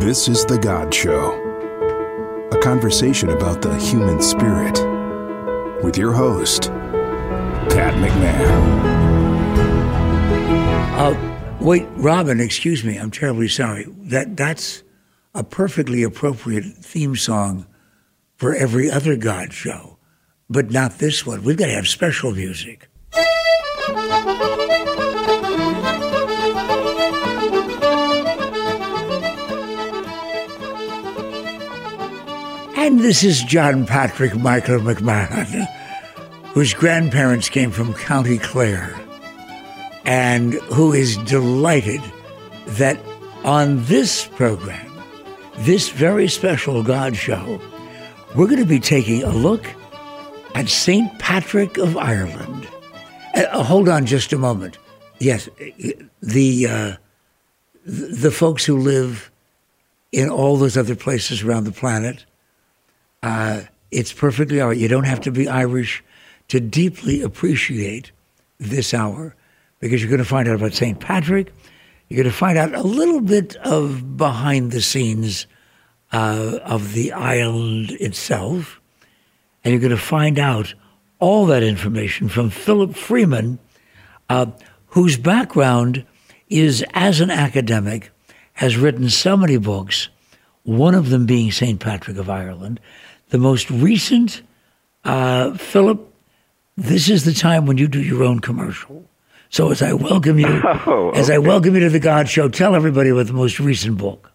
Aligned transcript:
This 0.00 0.28
is 0.28 0.44
The 0.44 0.58
God 0.58 0.92
Show, 0.92 1.32
a 2.52 2.60
conversation 2.60 3.30
about 3.30 3.62
the 3.62 3.74
human 3.76 4.20
spirit 4.20 4.78
with 5.82 5.96
your 5.96 6.12
host, 6.12 6.64
Pat 7.70 7.94
McMahon. 7.94 8.80
Uh, 10.98 11.56
wait, 11.60 11.86
Robin, 11.96 12.40
excuse 12.40 12.84
me. 12.84 12.98
I'm 12.98 13.10
terribly 13.10 13.48
sorry. 13.48 13.86
That 13.88 14.36
That's 14.36 14.82
a 15.34 15.42
perfectly 15.42 16.02
appropriate 16.02 16.64
theme 16.64 17.16
song 17.16 17.66
for 18.36 18.54
every 18.54 18.90
other 18.90 19.16
God 19.16 19.54
show, 19.54 19.98
but 20.50 20.70
not 20.70 20.98
this 20.98 21.24
one. 21.24 21.42
We've 21.42 21.56
got 21.56 21.66
to 21.66 21.72
have 21.72 21.88
special 21.88 22.32
music. 22.32 22.88
And 32.78 33.00
this 33.00 33.24
is 33.24 33.42
John 33.42 33.86
Patrick 33.86 34.36
Michael 34.36 34.80
McMahon, 34.80 35.66
whose 36.48 36.74
grandparents 36.74 37.48
came 37.48 37.70
from 37.70 37.94
County 37.94 38.36
Clare, 38.36 38.94
and 40.04 40.52
who 40.74 40.92
is 40.92 41.16
delighted 41.16 42.02
that 42.66 43.00
on 43.44 43.82
this 43.84 44.26
program, 44.26 44.92
this 45.60 45.88
very 45.88 46.28
special 46.28 46.82
God 46.82 47.16
show, 47.16 47.58
we're 48.36 48.46
going 48.46 48.60
to 48.60 48.66
be 48.66 48.78
taking 48.78 49.22
a 49.22 49.30
look 49.30 49.66
at 50.54 50.68
St. 50.68 51.18
Patrick 51.18 51.78
of 51.78 51.96
Ireland. 51.96 52.68
Uh, 53.34 53.64
hold 53.64 53.88
on 53.88 54.04
just 54.04 54.34
a 54.34 54.38
moment. 54.38 54.76
Yes, 55.18 55.48
the 56.20 56.66
uh, 56.66 56.96
the 57.86 58.30
folks 58.30 58.66
who 58.66 58.76
live 58.76 59.30
in 60.12 60.28
all 60.28 60.58
those 60.58 60.76
other 60.76 60.94
places 60.94 61.42
around 61.42 61.64
the 61.64 61.72
planet 61.72 62.26
uh, 63.22 63.62
it's 63.90 64.12
perfectly 64.12 64.60
all 64.60 64.68
right. 64.68 64.76
You 64.76 64.88
don't 64.88 65.04
have 65.04 65.20
to 65.22 65.30
be 65.30 65.48
Irish 65.48 66.02
to 66.48 66.60
deeply 66.60 67.22
appreciate 67.22 68.12
this 68.58 68.94
hour 68.94 69.34
because 69.80 70.00
you're 70.00 70.10
going 70.10 70.18
to 70.18 70.24
find 70.24 70.48
out 70.48 70.56
about 70.56 70.74
St. 70.74 70.98
Patrick. 70.98 71.52
You're 72.08 72.22
going 72.22 72.32
to 72.32 72.36
find 72.36 72.56
out 72.56 72.74
a 72.74 72.82
little 72.82 73.20
bit 73.20 73.56
of 73.56 74.16
behind 74.16 74.70
the 74.70 74.80
scenes 74.80 75.46
uh, 76.12 76.58
of 76.64 76.92
the 76.92 77.12
island 77.12 77.90
itself. 77.92 78.80
And 79.64 79.72
you're 79.72 79.80
going 79.80 79.90
to 79.90 79.96
find 79.96 80.38
out 80.38 80.74
all 81.18 81.46
that 81.46 81.62
information 81.62 82.28
from 82.28 82.50
Philip 82.50 82.94
Freeman, 82.94 83.58
uh, 84.28 84.46
whose 84.88 85.16
background 85.16 86.04
is 86.48 86.84
as 86.94 87.20
an 87.20 87.30
academic, 87.30 88.10
has 88.52 88.76
written 88.76 89.10
so 89.10 89.36
many 89.36 89.56
books, 89.56 90.08
one 90.62 90.94
of 90.94 91.10
them 91.10 91.26
being 91.26 91.50
St. 91.50 91.80
Patrick 91.80 92.16
of 92.16 92.30
Ireland. 92.30 92.80
The 93.28 93.38
most 93.38 93.70
recent, 93.70 94.42
uh, 95.04 95.54
Philip, 95.54 96.12
this 96.76 97.08
is 97.08 97.24
the 97.24 97.32
time 97.32 97.66
when 97.66 97.78
you 97.78 97.88
do 97.88 98.00
your 98.00 98.22
own 98.22 98.40
commercial. 98.40 99.04
So 99.50 99.70
as 99.70 99.82
I 99.82 99.92
welcome 99.94 100.38
you, 100.38 100.62
oh, 100.64 101.08
okay. 101.08 101.20
as 101.20 101.30
I 101.30 101.38
welcome 101.38 101.74
you 101.74 101.80
to 101.80 101.90
the 101.90 101.98
God 101.98 102.28
Show, 102.28 102.48
tell 102.48 102.74
everybody 102.74 103.10
about 103.10 103.26
the 103.26 103.32
most 103.32 103.58
recent 103.58 103.98
book. 103.98 104.32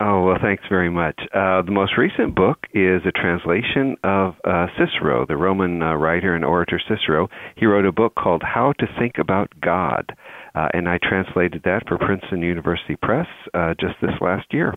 Oh, 0.00 0.22
well, 0.22 0.38
thanks 0.42 0.64
very 0.68 0.90
much. 0.90 1.18
Uh, 1.32 1.62
the 1.62 1.70
most 1.70 1.96
recent 1.96 2.34
book 2.34 2.66
is 2.74 3.02
a 3.06 3.12
translation 3.12 3.96
of 4.02 4.34
uh, 4.44 4.66
Cicero, 4.76 5.24
the 5.26 5.36
Roman 5.36 5.82
uh, 5.82 5.94
writer 5.94 6.34
and 6.34 6.44
orator 6.44 6.80
Cicero. 6.88 7.28
He 7.56 7.66
wrote 7.66 7.86
a 7.86 7.92
book 7.92 8.14
called 8.14 8.42
How 8.42 8.72
to 8.80 8.86
Think 8.98 9.14
About 9.18 9.52
God, 9.60 10.14
uh, 10.54 10.68
and 10.74 10.88
I 10.88 10.98
translated 11.02 11.62
that 11.64 11.88
for 11.88 11.96
Princeton 11.96 12.42
University 12.42 12.96
Press 12.96 13.28
uh, 13.54 13.74
just 13.80 13.94
this 14.02 14.20
last 14.20 14.52
year. 14.52 14.74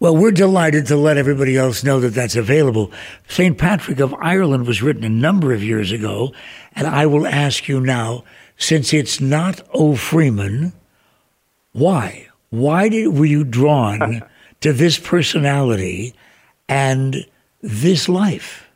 Well, 0.00 0.16
we're 0.16 0.30
delighted 0.30 0.86
to 0.86 0.96
let 0.96 1.16
everybody 1.16 1.56
else 1.56 1.82
know 1.82 1.98
that 2.00 2.14
that's 2.14 2.36
available. 2.36 2.92
St. 3.26 3.58
Patrick 3.58 3.98
of 3.98 4.14
Ireland 4.14 4.64
was 4.68 4.80
written 4.80 5.02
a 5.02 5.08
number 5.08 5.52
of 5.52 5.64
years 5.64 5.90
ago, 5.90 6.32
and 6.76 6.86
I 6.86 7.06
will 7.06 7.26
ask 7.26 7.66
you 7.66 7.80
now, 7.80 8.22
since 8.56 8.94
it's 8.94 9.20
not 9.20 9.60
O. 9.74 9.96
Freeman, 9.96 10.72
why? 11.72 12.28
Why 12.50 12.88
did, 12.88 13.08
were 13.08 13.24
you 13.24 13.42
drawn 13.42 14.22
to 14.60 14.72
this 14.72 14.98
personality 14.98 16.14
and 16.68 17.26
this 17.60 18.08
life? 18.08 18.68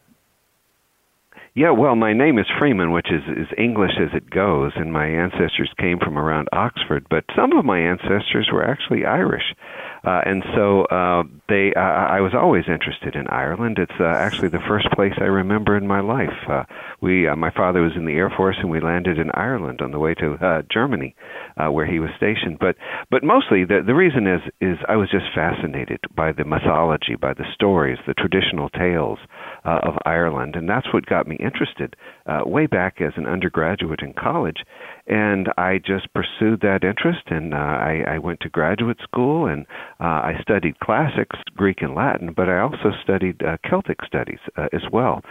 Yeah, 1.55 1.71
well, 1.71 1.95
my 1.95 2.15
name 2.15 2.39
is 2.39 2.47
Freeman, 2.59 2.93
which 2.93 3.13
is 3.13 3.23
as 3.29 3.59
English 3.59 3.93
as 4.01 4.09
it 4.15 4.31
goes, 4.31 4.73
and 4.75 4.93
my 4.93 5.07
ancestors 5.07 5.71
came 5.79 5.99
from 5.99 6.19
around 6.19 6.49
Oxford, 6.51 7.07
but 7.11 7.25
some 7.37 7.53
of 7.53 7.65
my 7.65 7.79
ancestors 7.79 8.49
were 8.51 8.65
actually 8.65 9.05
Irish. 9.05 9.55
Uh, 10.05 10.21
and 10.27 10.43
so 10.55 10.83
uh, 10.87 11.23
they, 11.49 11.73
uh, 11.77 11.81
I 11.81 12.21
was 12.21 12.33
always 12.35 12.65
interested 12.67 13.15
in 13.15 13.29
Ireland. 13.29 13.79
It's 13.79 14.01
uh, 14.01 14.05
actually 14.05 14.49
the 14.49 14.65
first 14.67 14.91
place 14.93 15.13
I 15.19 15.25
remember 15.25 15.77
in 15.77 15.87
my 15.87 16.01
life. 16.01 16.35
Uh, 16.49 16.65
we, 17.01 17.29
uh, 17.29 17.37
my 17.37 17.51
father 17.51 17.83
was 17.83 17.93
in 17.95 18.05
the 18.05 18.15
Air 18.15 18.33
Force, 18.37 18.57
and 18.61 18.71
we 18.71 18.81
landed 18.81 19.19
in 19.19 19.31
Ireland 19.35 19.81
on 19.81 19.93
the 19.93 19.99
way 20.01 20.15
to 20.15 20.35
uh, 20.35 20.63
Germany, 20.73 21.15
uh, 21.57 21.71
where 21.71 21.87
he 21.87 22.01
was 22.01 22.11
stationed. 22.17 22.59
But, 22.59 22.77
but 23.11 23.23
mostly 23.23 23.65
the 23.65 23.83
the 23.87 23.95
reason 23.95 24.27
is 24.27 24.41
is 24.61 24.79
I 24.89 24.97
was 24.97 25.11
just 25.11 25.27
fascinated 25.35 26.01
by 26.17 26.33
the 26.33 26.45
mythology, 26.45 27.15
by 27.15 27.35
the 27.35 27.45
stories, 27.55 27.99
the 28.07 28.15
traditional 28.15 28.69
tales 28.71 29.19
uh, 29.65 29.81
of 29.83 29.95
Ireland, 30.05 30.57
and 30.57 30.69
that's 30.69 30.93
what 30.93 31.07
got 31.07 31.27
me 31.27 31.37
interested 31.37 31.95
uh, 32.27 32.41
way 32.45 32.67
back 32.67 33.01
as 33.01 33.13
an 33.17 33.27
undergraduate 33.27 34.01
in 34.03 34.15
college 34.15 34.65
and 35.07 35.49
I 35.59 35.79
just 35.79 36.13
pursued 36.15 36.61
that 36.61 36.85
interest, 36.85 37.23
and 37.27 37.55
uh, 37.55 37.57
I, 37.57 38.05
I 38.07 38.19
went 38.19 38.41
to 38.41 38.49
graduate 38.49 38.99
school, 39.03 39.47
and 39.47 39.67
uh, 40.01 40.05
I 40.05 40.39
studied 40.41 40.79
classics, 40.81 41.37
Greek 41.57 41.83
and 41.83 41.95
Latin, 41.95 42.33
but 42.33 42.49
I 42.49 42.61
also 42.61 42.93
studied 43.03 43.43
uh, 43.43 43.57
Celtic 43.69 43.99
studies 44.07 44.39
uh, 44.57 44.69
as 44.73 44.83
well. 44.93 45.23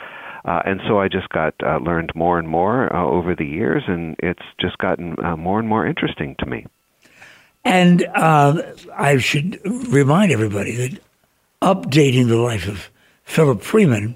Uh, 0.43 0.61
and 0.65 0.81
so 0.87 0.99
I 0.99 1.07
just 1.07 1.29
got 1.29 1.53
uh, 1.63 1.77
learned 1.77 2.11
more 2.15 2.39
and 2.39 2.47
more 2.47 2.93
uh, 2.93 3.05
over 3.05 3.35
the 3.35 3.45
years, 3.45 3.83
and 3.87 4.15
it's 4.19 4.41
just 4.59 4.77
gotten 4.79 5.15
uh, 5.23 5.37
more 5.37 5.59
and 5.59 5.67
more 5.67 5.85
interesting 5.85 6.35
to 6.39 6.45
me. 6.45 6.65
And 7.63 8.03
uh, 8.15 8.61
I 8.97 9.17
should 9.17 9.59
remind 9.63 10.31
everybody 10.31 10.75
that 10.75 10.99
updating 11.61 12.27
the 12.27 12.37
life 12.37 12.67
of 12.67 12.89
Philip 13.23 13.61
Freeman 13.61 14.15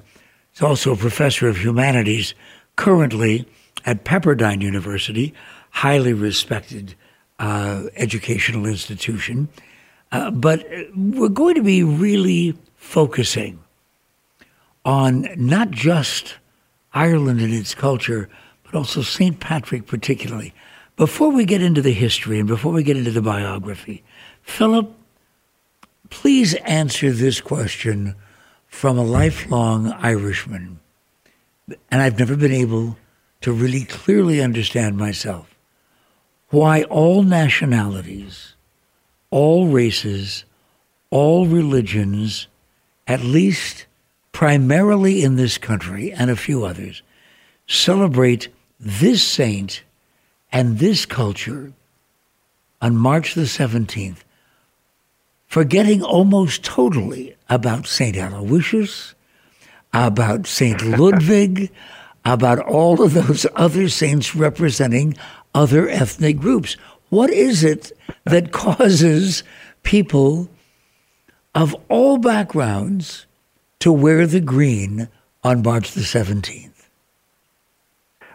is 0.55 0.61
also 0.61 0.93
a 0.93 0.97
professor 0.97 1.47
of 1.47 1.57
humanities 1.57 2.33
currently 2.75 3.45
at 3.84 4.06
Pepperdine 4.06 4.62
University, 4.62 5.34
highly 5.72 6.13
respected 6.13 6.96
uh, 7.40 7.84
educational 7.96 8.66
institution. 8.66 9.50
Uh, 10.12 10.31
but 10.31 10.66
we're 10.96 11.28
going 11.28 11.56
to 11.56 11.63
be 11.63 11.84
really 11.84 12.58
focusing 12.75 13.59
on 14.85 15.28
not 15.35 15.72
just 15.72 16.35
Ireland 16.94 17.41
and 17.41 17.53
its 17.53 17.75
culture, 17.75 18.30
but 18.64 18.75
also 18.75 19.02
St. 19.02 19.40
Patrick 19.40 19.88
particularly. 19.88 20.53
Before 20.96 21.30
we 21.30 21.44
get 21.44 21.62
into 21.62 21.81
the 21.81 21.91
history 21.91 22.40
and 22.40 22.47
before 22.47 22.72
we 22.72 22.84
get 22.84 22.96
into 22.96 23.12
the 23.12 23.22
biography, 23.22 24.03
Philip, 24.44 24.96
please 26.09 26.53
answer 26.66 27.12
this 27.12 27.41
question 27.41 28.16
from 28.68 28.97
a 28.97 29.03
lifelong 29.03 29.91
Irishman. 29.91 30.80
And 31.91 32.02
I've 32.02 32.19
never 32.19 32.38
been 32.38 32.53
able 32.53 32.96
to 33.45 33.53
really 33.53 33.85
clearly 33.85 34.41
understand 34.41 34.97
myself 34.97 35.56
why 36.50 36.81
all 36.85 37.22
nationalities, 37.22 38.56
all 39.29 39.67
races, 39.67 40.45
all 41.11 41.45
religions, 41.45 42.47
at 43.05 43.22
least 43.22 43.85
primarily 44.31 45.23
in 45.23 45.35
this 45.35 45.59
country 45.59 46.11
and 46.11 46.31
a 46.31 46.35
few 46.35 46.66
others, 46.66 47.03
celebrate 47.67 48.47
this 48.79 49.22
saint 49.22 49.84
and 50.51 50.79
this 50.79 51.05
culture 51.05 51.72
on 52.81 52.97
March 52.97 53.35
the 53.35 53.41
17th, 53.41 54.23
forgetting 55.46 56.02
almost 56.02 56.64
totally 56.64 57.35
about 57.47 57.85
St. 57.85 58.17
Aloysius, 58.17 59.14
about 59.93 60.47
St. 60.47 60.81
Ludwig, 60.97 61.70
about 62.25 62.59
all 62.59 63.01
of 63.01 63.13
those 63.13 63.45
other 63.55 63.87
saints 63.87 64.35
representing 64.35 65.16
other 65.53 65.87
ethnic 65.87 66.37
groups. 66.37 66.75
What 67.09 67.29
is 67.29 67.63
it 67.63 67.91
that 68.25 68.51
causes 68.51 69.43
people 69.83 70.49
of 71.53 71.75
all 71.87 72.17
backgrounds 72.17 73.25
to 73.79 73.91
wear 73.91 74.27
the 74.27 74.41
green 74.41 75.07
on 75.43 75.61
March 75.61 75.91
the 75.91 76.01
17th? 76.01 76.72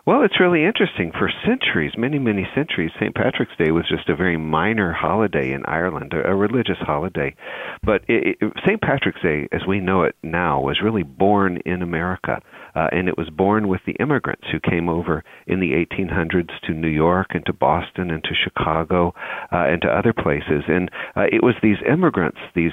Well, 0.06 0.22
it's 0.22 0.40
really 0.40 0.64
interesting. 0.64 1.12
For 1.12 1.30
centuries, 1.46 1.92
many, 1.96 2.18
many 2.18 2.48
centuries, 2.54 2.90
St. 2.98 3.14
Patrick's 3.14 3.56
Day 3.58 3.70
was 3.70 3.86
just 3.88 4.08
a 4.08 4.16
very 4.16 4.36
minor 4.36 4.92
holiday 4.92 5.52
in 5.52 5.62
Ireland, 5.66 6.14
a, 6.14 6.34
religious 6.34 6.78
holiday. 6.78 7.34
But 7.82 8.02
St. 8.08 8.80
Patrick's 8.80 9.20
Day, 9.22 9.46
as 9.52 9.66
we 9.68 9.78
know 9.78 10.02
it 10.02 10.16
now, 10.22 10.60
was 10.60 10.80
really 10.82 11.02
born 11.02 11.58
in 11.66 11.82
America 11.82 12.40
uh, 12.74 12.88
and 12.92 13.08
it 13.08 13.16
was 13.16 13.28
born 13.30 13.68
with 13.68 13.80
the 13.86 13.96
immigrants 14.00 14.46
who 14.50 14.60
came 14.60 14.88
over 14.88 15.24
in 15.46 15.60
the 15.60 15.72
1800s 15.72 16.50
to 16.66 16.72
New 16.72 16.88
York 16.88 17.28
and 17.30 17.44
to 17.46 17.52
Boston 17.52 18.10
and 18.10 18.22
to 18.24 18.30
Chicago 18.34 19.14
uh, 19.52 19.66
and 19.68 19.82
to 19.82 19.88
other 19.88 20.12
places. 20.12 20.64
And 20.68 20.90
uh, 21.16 21.26
it 21.32 21.42
was 21.42 21.54
these 21.62 21.78
immigrants, 21.90 22.38
these 22.54 22.72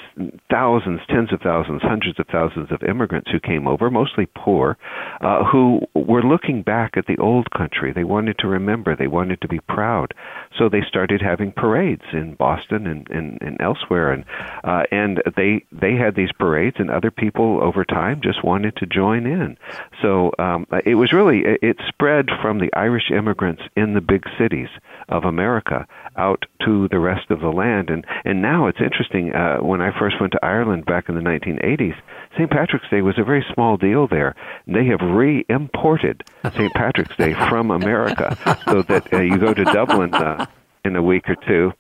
thousands, 0.50 1.02
tens 1.10 1.34
of 1.34 1.42
thousands, 1.42 1.82
hundreds 1.82 2.20
of 2.20 2.28
thousands 2.32 2.72
of 2.72 2.84
immigrants 2.88 3.30
who 3.32 3.40
came 3.40 3.68
over, 3.68 3.90
mostly 3.90 4.28
poor, 4.36 4.78
uh, 5.22 5.44
who 5.44 5.82
were 5.96 6.24
looking 6.24 6.62
back 6.62 6.94
at 6.98 7.06
the 7.08 7.18
old 7.18 7.50
country. 7.52 7.92
They 7.94 8.04
wanted 8.04 8.38
to 8.40 8.48
remember, 8.48 8.96
they 8.96 9.08
wanted 9.08 9.42
to 9.42 9.48
be 9.48 9.60
proud. 9.68 10.14
So 10.58 10.70
they 10.70 10.82
started 10.88 11.22
having 11.22 11.52
parades 11.52 12.04
in 12.14 12.36
Boston 12.36 12.88
and, 12.88 13.10
and, 13.10 13.38
and 13.42 13.62
elsewhere, 13.62 14.12
and 14.12 14.26
uh, 14.64 14.84
and 14.92 15.22
they 15.36 15.66
they 15.72 15.96
had 15.96 16.16
these 16.16 16.32
parades, 16.38 16.78
and 16.80 16.90
other 16.90 17.12
people 17.12 17.62
over 17.62 17.86
time 17.86 18.22
just 18.22 18.44
wanted 18.44 18.76
to 18.78 18.86
join 18.86 19.26
in. 19.26 19.58
So 20.02 20.32
um, 20.40 20.66
it 20.86 20.96
was 20.96 21.14
really 21.14 21.44
it 21.46 21.78
spread 21.88 22.28
from 22.42 22.60
the 22.60 22.74
Irish 22.74 23.12
immigrants 23.12 23.62
in 23.76 23.94
the 23.94 24.02
big 24.02 24.26
cities 24.38 24.70
of 25.10 25.24
America 25.24 25.88
out 26.16 26.46
to 26.66 26.88
the 26.90 27.00
rest 27.00 27.30
of 27.30 27.40
the 27.40 27.50
land. 27.50 27.90
And 27.90 28.06
and 28.26 28.42
now 28.42 28.68
it's 28.68 28.82
interesting. 28.82 29.34
Uh, 29.34 29.58
when 29.58 29.82
I 29.82 29.98
first 29.98 30.20
went 30.20 30.34
to 30.34 30.46
Ireland 30.46 30.86
back 30.86 31.10
in 31.10 31.16
the 31.16 31.22
1980s, 31.22 31.96
St. 32.38 32.50
Patrick's 32.50 32.90
Day 32.90 33.02
was 33.02 33.18
a 33.18 33.24
very 33.24 33.46
small 33.54 33.78
deal 33.78 34.08
there. 34.08 34.36
They 34.68 34.86
have 34.86 35.02
re-imported 35.02 36.24
St. 36.54 36.74
Patrick's 36.74 37.16
Day 37.16 37.34
from 37.34 37.72
America, 37.72 38.38
so 38.66 38.82
that 38.84 39.12
uh, 39.14 39.22
you 39.22 39.38
go 39.38 39.54
to 39.54 39.64
Dublin 39.64 40.14
uh, 40.14 40.46
in 40.88 40.96
a 40.96 41.04
week 41.04 41.30
or 41.30 41.36
two, 41.36 41.74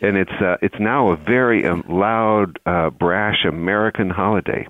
and 0.00 0.16
it's 0.16 0.32
uh, 0.40 0.56
it's 0.60 0.78
now 0.78 1.10
a 1.10 1.16
very 1.16 1.66
um, 1.66 1.84
loud, 1.88 2.58
uh, 2.66 2.90
brash 2.90 3.44
American 3.46 4.10
holiday. 4.10 4.66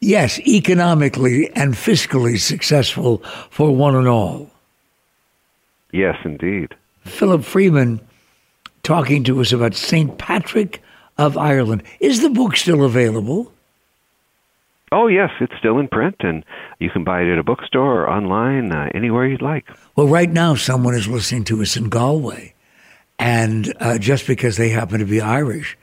Yes, 0.00 0.38
economically 0.40 1.50
and 1.54 1.74
fiscally 1.74 2.38
successful 2.38 3.18
for 3.50 3.74
one 3.74 3.94
and 3.94 4.08
all. 4.08 4.50
Yes, 5.92 6.16
indeed. 6.24 6.74
Philip 7.04 7.44
Freeman 7.44 8.00
talking 8.82 9.24
to 9.24 9.40
us 9.40 9.52
about 9.52 9.74
St. 9.74 10.18
Patrick 10.18 10.82
of 11.18 11.38
Ireland. 11.38 11.82
Is 12.00 12.20
the 12.22 12.30
book 12.30 12.56
still 12.56 12.84
available? 12.84 13.52
Oh, 14.92 15.08
yes, 15.08 15.30
it's 15.40 15.52
still 15.58 15.78
in 15.78 15.88
print, 15.88 16.16
and 16.20 16.44
you 16.78 16.90
can 16.90 17.02
buy 17.02 17.22
it 17.22 17.32
at 17.32 17.38
a 17.38 17.42
bookstore 17.42 18.02
or 18.02 18.10
online, 18.10 18.70
uh, 18.70 18.88
anywhere 18.94 19.26
you'd 19.26 19.42
like. 19.42 19.66
Well, 19.96 20.06
right 20.06 20.30
now, 20.30 20.54
someone 20.54 20.94
is 20.94 21.08
listening 21.08 21.44
to 21.44 21.60
us 21.60 21.76
in 21.76 21.88
Galway, 21.88 22.54
and 23.18 23.72
uh, 23.80 23.98
just 23.98 24.26
because 24.26 24.56
they 24.56 24.68
happen 24.68 25.00
to 25.00 25.06
be 25.06 25.20
Irish, 25.20 25.76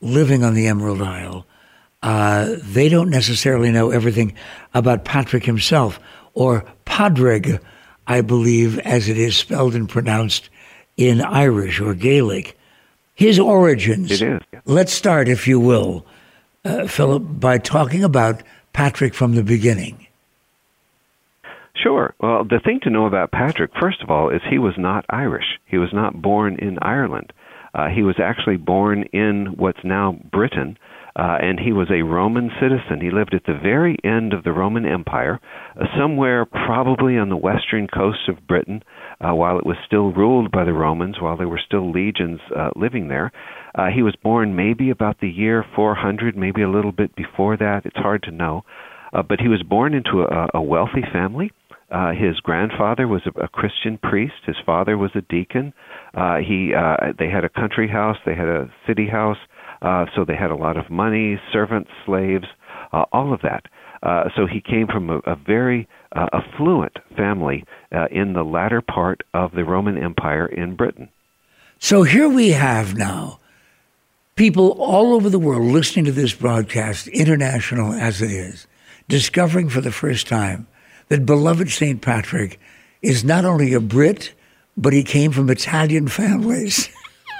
living 0.00 0.44
on 0.44 0.54
the 0.54 0.66
Emerald 0.66 1.02
Isle, 1.02 1.46
uh, 2.02 2.56
they 2.62 2.88
don't 2.88 3.10
necessarily 3.10 3.70
know 3.70 3.90
everything 3.90 4.34
about 4.74 5.04
Patrick 5.04 5.44
himself, 5.44 6.00
or 6.34 6.64
Padraig, 6.84 7.60
I 8.06 8.22
believe, 8.22 8.78
as 8.80 9.08
it 9.08 9.18
is 9.18 9.36
spelled 9.36 9.74
and 9.74 9.88
pronounced 9.88 10.48
in 10.96 11.20
Irish 11.20 11.80
or 11.80 11.94
Gaelic. 11.94 12.56
His 13.14 13.38
origins. 13.38 14.10
It 14.10 14.22
is. 14.22 14.40
Let's 14.64 14.92
start, 14.92 15.28
if 15.28 15.46
you 15.46 15.60
will, 15.60 16.06
uh, 16.64 16.86
Philip, 16.86 17.22
by 17.38 17.58
talking 17.58 18.02
about 18.02 18.42
Patrick 18.72 19.14
from 19.14 19.34
the 19.34 19.42
beginning. 19.42 20.06
Sure. 21.82 22.14
Well, 22.20 22.44
the 22.44 22.60
thing 22.62 22.80
to 22.82 22.90
know 22.90 23.06
about 23.06 23.30
Patrick, 23.30 23.70
first 23.80 24.02
of 24.02 24.10
all, 24.10 24.28
is 24.28 24.42
he 24.48 24.58
was 24.58 24.74
not 24.76 25.06
Irish. 25.08 25.58
He 25.64 25.78
was 25.78 25.90
not 25.92 26.20
born 26.20 26.56
in 26.58 26.78
Ireland. 26.82 27.32
Uh, 27.72 27.88
he 27.88 28.02
was 28.02 28.16
actually 28.22 28.56
born 28.56 29.04
in 29.12 29.54
what's 29.56 29.84
now 29.84 30.18
Britain, 30.30 30.76
uh, 31.16 31.38
and 31.40 31.58
he 31.58 31.72
was 31.72 31.88
a 31.90 32.02
Roman 32.02 32.50
citizen. 32.60 33.00
He 33.00 33.10
lived 33.10 33.32
at 33.32 33.44
the 33.44 33.58
very 33.60 33.96
end 34.04 34.32
of 34.32 34.42
the 34.44 34.52
Roman 34.52 34.84
Empire, 34.84 35.40
uh, 35.80 35.84
somewhere 35.96 36.44
probably 36.44 37.16
on 37.16 37.28
the 37.28 37.36
western 37.36 37.86
coast 37.86 38.28
of 38.28 38.46
Britain, 38.46 38.82
uh, 39.20 39.34
while 39.34 39.56
it 39.56 39.64
was 39.64 39.76
still 39.86 40.12
ruled 40.12 40.50
by 40.50 40.64
the 40.64 40.72
Romans, 40.72 41.16
while 41.20 41.36
there 41.36 41.48
were 41.48 41.60
still 41.64 41.90
legions 41.90 42.40
uh, 42.54 42.70
living 42.76 43.08
there. 43.08 43.30
Uh, 43.74 43.86
he 43.94 44.02
was 44.02 44.16
born 44.16 44.56
maybe 44.56 44.90
about 44.90 45.20
the 45.20 45.30
year 45.30 45.64
400, 45.74 46.36
maybe 46.36 46.62
a 46.62 46.70
little 46.70 46.92
bit 46.92 47.14
before 47.14 47.56
that. 47.56 47.82
It's 47.86 47.96
hard 47.96 48.24
to 48.24 48.32
know. 48.32 48.64
Uh, 49.12 49.22
but 49.22 49.40
he 49.40 49.48
was 49.48 49.62
born 49.62 49.94
into 49.94 50.22
a, 50.22 50.48
a 50.54 50.62
wealthy 50.62 51.02
family. 51.12 51.52
Uh, 51.90 52.12
his 52.12 52.38
grandfather 52.40 53.08
was 53.08 53.22
a, 53.26 53.44
a 53.44 53.48
Christian 53.48 53.98
priest. 53.98 54.34
His 54.46 54.56
father 54.64 54.96
was 54.96 55.10
a 55.14 55.22
deacon. 55.22 55.72
Uh, 56.14 56.36
he 56.36 56.72
uh, 56.74 57.12
they 57.18 57.28
had 57.28 57.44
a 57.44 57.48
country 57.48 57.88
house. 57.88 58.16
They 58.24 58.34
had 58.34 58.48
a 58.48 58.70
city 58.86 59.08
house. 59.08 59.38
Uh, 59.82 60.06
so 60.14 60.24
they 60.24 60.36
had 60.36 60.50
a 60.50 60.56
lot 60.56 60.76
of 60.76 60.90
money, 60.90 61.40
servants, 61.52 61.90
slaves, 62.04 62.44
uh, 62.92 63.04
all 63.12 63.32
of 63.32 63.40
that. 63.42 63.64
Uh, 64.02 64.24
so 64.36 64.46
he 64.46 64.60
came 64.60 64.86
from 64.86 65.10
a, 65.10 65.18
a 65.18 65.36
very 65.36 65.88
uh, 66.14 66.26
affluent 66.32 66.98
family 67.16 67.64
uh, 67.92 68.06
in 68.10 68.32
the 68.32 68.42
latter 68.42 68.80
part 68.80 69.22
of 69.34 69.52
the 69.52 69.64
Roman 69.64 69.98
Empire 69.98 70.46
in 70.46 70.76
Britain. 70.76 71.08
So 71.78 72.02
here 72.02 72.28
we 72.28 72.50
have 72.50 72.96
now 72.96 73.40
people 74.36 74.70
all 74.72 75.14
over 75.14 75.28
the 75.28 75.38
world 75.38 75.62
listening 75.62 76.04
to 76.06 76.12
this 76.12 76.34
broadcast, 76.34 77.08
international 77.08 77.92
as 77.92 78.20
it 78.20 78.30
is, 78.30 78.66
discovering 79.08 79.68
for 79.68 79.80
the 79.80 79.92
first 79.92 80.26
time 80.26 80.66
that 81.10 81.26
beloved 81.26 81.70
St. 81.70 82.00
Patrick 82.00 82.58
is 83.02 83.22
not 83.22 83.44
only 83.44 83.74
a 83.74 83.80
Brit, 83.80 84.32
but 84.76 84.94
he 84.94 85.02
came 85.02 85.32
from 85.32 85.50
Italian 85.50 86.08
families. 86.08 86.88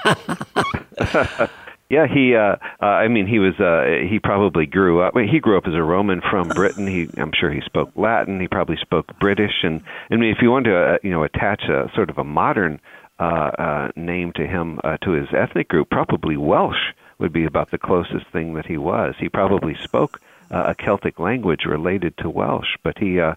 Yeah, 1.91 2.07
he. 2.07 2.35
Uh, 2.35 2.55
uh, 2.81 2.85
I 2.85 3.09
mean, 3.09 3.27
he 3.27 3.39
was. 3.39 3.59
Uh, 3.59 4.07
he 4.09 4.17
probably 4.17 4.65
grew 4.65 5.01
up. 5.01 5.11
I 5.13 5.19
mean, 5.19 5.27
he 5.27 5.41
grew 5.41 5.57
up 5.57 5.67
as 5.67 5.73
a 5.73 5.83
Roman 5.83 6.21
from 6.21 6.47
Britain. 6.47 6.87
He. 6.87 7.09
I'm 7.17 7.33
sure 7.37 7.51
he 7.51 7.59
spoke 7.65 7.91
Latin. 7.97 8.39
He 8.39 8.47
probably 8.47 8.77
spoke 8.77 9.07
British. 9.19 9.63
And 9.63 9.81
I 10.09 10.15
mean, 10.15 10.31
if 10.31 10.37
you 10.41 10.49
want 10.49 10.63
to, 10.67 10.93
uh, 10.93 10.97
you 11.03 11.11
know, 11.11 11.23
attach 11.23 11.63
a 11.63 11.91
sort 11.93 12.09
of 12.09 12.17
a 12.17 12.23
modern 12.23 12.79
uh, 13.19 13.51
uh, 13.59 13.91
name 13.97 14.31
to 14.37 14.47
him 14.47 14.79
uh, 14.85 14.95
to 15.03 15.11
his 15.11 15.27
ethnic 15.37 15.67
group, 15.67 15.89
probably 15.89 16.37
Welsh 16.37 16.93
would 17.19 17.33
be 17.33 17.43
about 17.43 17.71
the 17.71 17.77
closest 17.77 18.25
thing 18.31 18.53
that 18.53 18.65
he 18.65 18.77
was. 18.77 19.15
He 19.19 19.27
probably 19.27 19.75
spoke 19.83 20.21
a 20.51 20.75
Celtic 20.75 21.19
language 21.19 21.61
related 21.65 22.17
to 22.19 22.29
Welsh, 22.29 22.77
but 22.83 22.97
he. 22.97 23.19
Uh, 23.19 23.35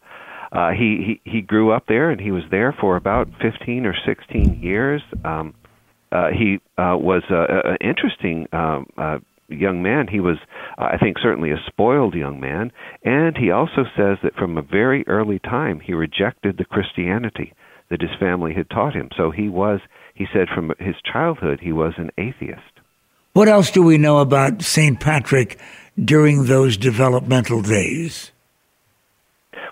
uh, 0.53 0.71
he, 0.71 1.19
he 1.25 1.31
he 1.33 1.41
grew 1.41 1.73
up 1.73 1.87
there 1.89 2.11
and 2.11 2.21
he 2.21 2.31
was 2.31 2.45
there 2.49 2.73
for 2.81 2.95
about 2.95 3.27
15 3.43 3.87
or 3.87 3.95
16 4.07 4.61
years. 4.63 5.03
Um, 5.25 5.53
uh, 6.13 6.29
he 6.29 6.61
uh, 6.79 6.97
was 6.97 7.25
an 7.29 7.77
interesting 7.81 8.47
um, 8.53 8.87
uh, 8.97 9.19
young 9.49 9.83
man. 9.83 10.07
He 10.07 10.21
was, 10.21 10.37
uh, 10.79 10.85
I 10.85 10.99
think, 10.99 11.19
certainly 11.19 11.51
a 11.51 11.63
spoiled 11.67 12.15
young 12.15 12.41
man. 12.41 12.73
And 13.03 13.37
he 13.37 13.51
also 13.51 13.85
says 13.97 14.19
that 14.23 14.35
from 14.37 14.57
a 14.57 14.63
very 14.63 15.07
early 15.07 15.39
time, 15.39 15.81
he 15.81 15.93
rejected 15.93 16.57
the 16.57 16.65
Christianity 16.65 17.53
that 17.91 18.01
his 18.01 18.11
family 18.19 18.55
had 18.55 18.71
taught 18.71 18.95
him. 18.95 19.11
So 19.17 19.31
he 19.31 19.49
was, 19.49 19.81
he 20.15 20.27
said, 20.33 20.49
from 20.55 20.73
his 20.79 20.97
childhood, 21.11 21.61
he 21.61 21.73
was 21.73 21.95
an 21.97 22.11
atheist. 22.17 22.61
What 23.35 23.49
else 23.49 23.71
do 23.71 23.83
we 23.83 23.99
know 23.99 24.19
about 24.19 24.63
St. 24.63 24.99
Patrick 25.01 25.59
during 26.03 26.45
those 26.45 26.77
developmental 26.77 27.63
days? 27.63 28.33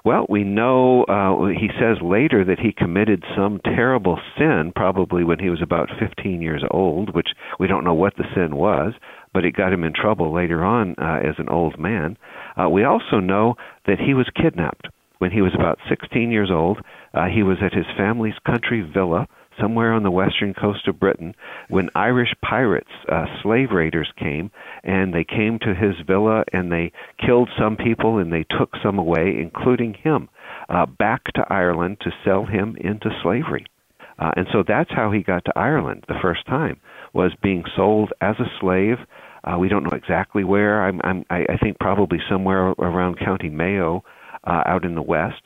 Well, 0.05 0.27
we 0.29 0.43
know 0.43 1.05
uh, 1.05 1.47
he 1.49 1.69
says 1.79 2.03
later 2.03 2.45
that 2.45 2.59
he 2.59 2.73
committed 2.73 3.23
some 3.37 3.61
terrible 3.65 4.19
sin, 4.37 4.73
probably 4.75 5.23
when 5.23 5.39
he 5.39 5.49
was 5.49 5.63
about 5.63 5.91
15 6.01 6.43
years 6.43 6.65
old, 6.73 7.15
which 7.15 7.29
we 7.61 7.69
don't 7.69 7.85
know 7.85 7.95
what 7.95 8.17
the 8.17 8.25
sin 8.35 8.57
was, 8.57 8.95
but 9.33 9.45
it 9.45 9.57
got 9.57 9.73
him 9.73 9.85
in 9.85 9.93
trouble 9.93 10.35
later 10.35 10.65
on 10.65 10.97
uh, 10.99 11.21
as 11.23 11.37
an 11.39 11.49
old 11.49 11.79
man. 11.79 12.17
Uh, 12.61 12.69
we 12.69 12.83
also 12.83 13.21
know 13.21 13.55
that 13.87 14.01
he 14.01 14.13
was 14.13 14.29
kidnapped 14.35 14.89
when 15.19 15.31
he 15.31 15.41
was 15.41 15.55
about 15.55 15.79
16 15.89 16.33
years 16.33 16.51
old. 16.51 16.79
Uh, 17.15 17.27
he 17.27 17.45
was 17.45 17.59
at 17.65 17.73
his 17.73 17.87
family's 17.97 18.39
country 18.45 18.81
villa 18.83 19.29
somewhere 19.61 19.93
on 19.93 20.03
the 20.03 20.11
western 20.11 20.55
coast 20.55 20.89
of 20.89 21.01
Britain 21.01 21.35
when 21.69 21.91
Irish 21.95 22.35
pirates, 22.43 22.91
uh, 23.09 23.27
slave 23.43 23.71
raiders 23.71 24.11
came 24.19 24.51
and 24.83 25.13
they 25.13 25.25
came 25.25 25.59
to 25.61 25.75
his 25.75 25.95
villa 26.07 26.45
and 26.53 26.71
they 26.71 26.93
killed 27.25 27.49
some 27.59 27.77
people 27.77 28.19
and 28.19 28.33
they 28.33 28.45
took 28.59 28.71
some 28.83 28.99
away, 28.99 29.35
including 29.41 29.95
him, 29.95 30.29
uh, 30.69 30.87
back 30.87 31.25
to 31.35 31.45
Ireland 31.51 31.99
to 32.03 32.11
sell 32.25 32.47
him 32.47 32.77
into 32.81 33.11
slavery. 33.23 33.67
Uh, 34.19 34.31
and 34.37 34.47
so 34.53 34.63
that's 34.67 34.91
how 34.91 35.11
he 35.11 35.23
got 35.23 35.45
to 35.47 35.59
Ireland 35.59 36.05
the 36.09 36.19
first 36.21 36.47
time 36.47 36.81
was 37.13 37.33
being 37.43 37.65
sold 37.77 38.13
as 38.21 38.37
a 38.39 38.51
slave. 38.61 38.97
Uh, 39.45 39.59
we 39.59 39.69
don't 39.69 39.83
know 39.83 39.97
exactly 39.97 40.45
where. 40.45 40.85
I'm, 40.85 41.01
I'm, 41.03 41.25
I, 41.29 41.59
think 41.61 41.79
probably 41.79 42.19
somewhere 42.31 42.69
around 42.79 43.19
County 43.19 43.49
Mayo, 43.49 44.05
uh, 44.45 44.63
out 44.67 44.85
in 44.85 44.95
the 44.95 45.03
west 45.03 45.43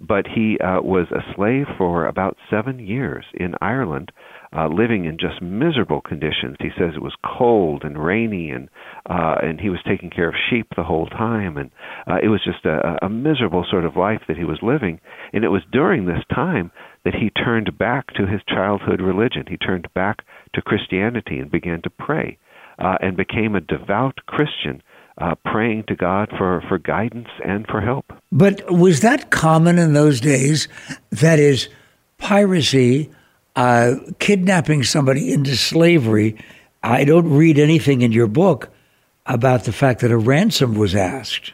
but 0.00 0.26
he 0.26 0.58
uh, 0.60 0.80
was 0.80 1.08
a 1.10 1.34
slave 1.34 1.66
for 1.76 2.06
about 2.06 2.36
seven 2.48 2.78
years 2.78 3.26
in 3.34 3.54
Ireland, 3.60 4.12
uh, 4.56 4.66
living 4.66 5.04
in 5.04 5.18
just 5.18 5.42
miserable 5.42 6.00
conditions. 6.00 6.56
He 6.58 6.70
says 6.70 6.94
it 6.96 7.02
was 7.02 7.14
cold 7.22 7.84
and 7.84 8.02
rainy, 8.02 8.50
and 8.50 8.70
uh, 9.08 9.34
and 9.42 9.60
he 9.60 9.68
was 9.68 9.80
taking 9.86 10.08
care 10.08 10.28
of 10.28 10.34
sheep 10.48 10.68
the 10.74 10.84
whole 10.84 11.06
time, 11.06 11.58
and 11.58 11.70
uh, 12.06 12.16
it 12.22 12.28
was 12.28 12.40
just 12.42 12.64
a, 12.64 13.04
a 13.04 13.08
miserable 13.10 13.66
sort 13.70 13.84
of 13.84 13.96
life 13.96 14.22
that 14.26 14.38
he 14.38 14.44
was 14.44 14.58
living. 14.62 15.00
And 15.34 15.44
it 15.44 15.48
was 15.48 15.62
during 15.70 16.06
this 16.06 16.24
time 16.34 16.70
that 17.04 17.14
he 17.14 17.30
turned 17.30 17.76
back 17.78 18.08
to 18.14 18.26
his 18.26 18.40
childhood 18.48 19.00
religion. 19.00 19.44
He 19.48 19.58
turned 19.58 19.88
back 19.94 20.24
to 20.54 20.62
Christianity 20.62 21.38
and 21.38 21.50
began 21.50 21.82
to 21.82 21.90
pray, 21.90 22.38
uh, 22.78 22.96
and 23.02 23.16
became 23.16 23.54
a 23.54 23.60
devout 23.60 24.18
Christian 24.26 24.82
uh, 25.18 25.34
praying 25.44 25.84
to 25.88 25.94
God 25.94 26.30
for, 26.36 26.62
for 26.68 26.78
guidance 26.78 27.28
and 27.44 27.66
for 27.66 27.80
help. 27.80 28.12
But 28.32 28.70
was 28.70 29.00
that 29.00 29.30
common 29.30 29.78
in 29.78 29.92
those 29.92 30.20
days? 30.20 30.68
That 31.10 31.38
is, 31.38 31.68
piracy, 32.18 33.10
uh, 33.56 33.96
kidnapping 34.18 34.82
somebody 34.82 35.32
into 35.32 35.56
slavery. 35.56 36.36
I 36.82 37.04
don't 37.04 37.28
read 37.30 37.58
anything 37.58 38.02
in 38.02 38.12
your 38.12 38.26
book 38.26 38.70
about 39.26 39.64
the 39.64 39.72
fact 39.72 40.00
that 40.00 40.10
a 40.10 40.16
ransom 40.16 40.74
was 40.74 40.94
asked. 40.94 41.52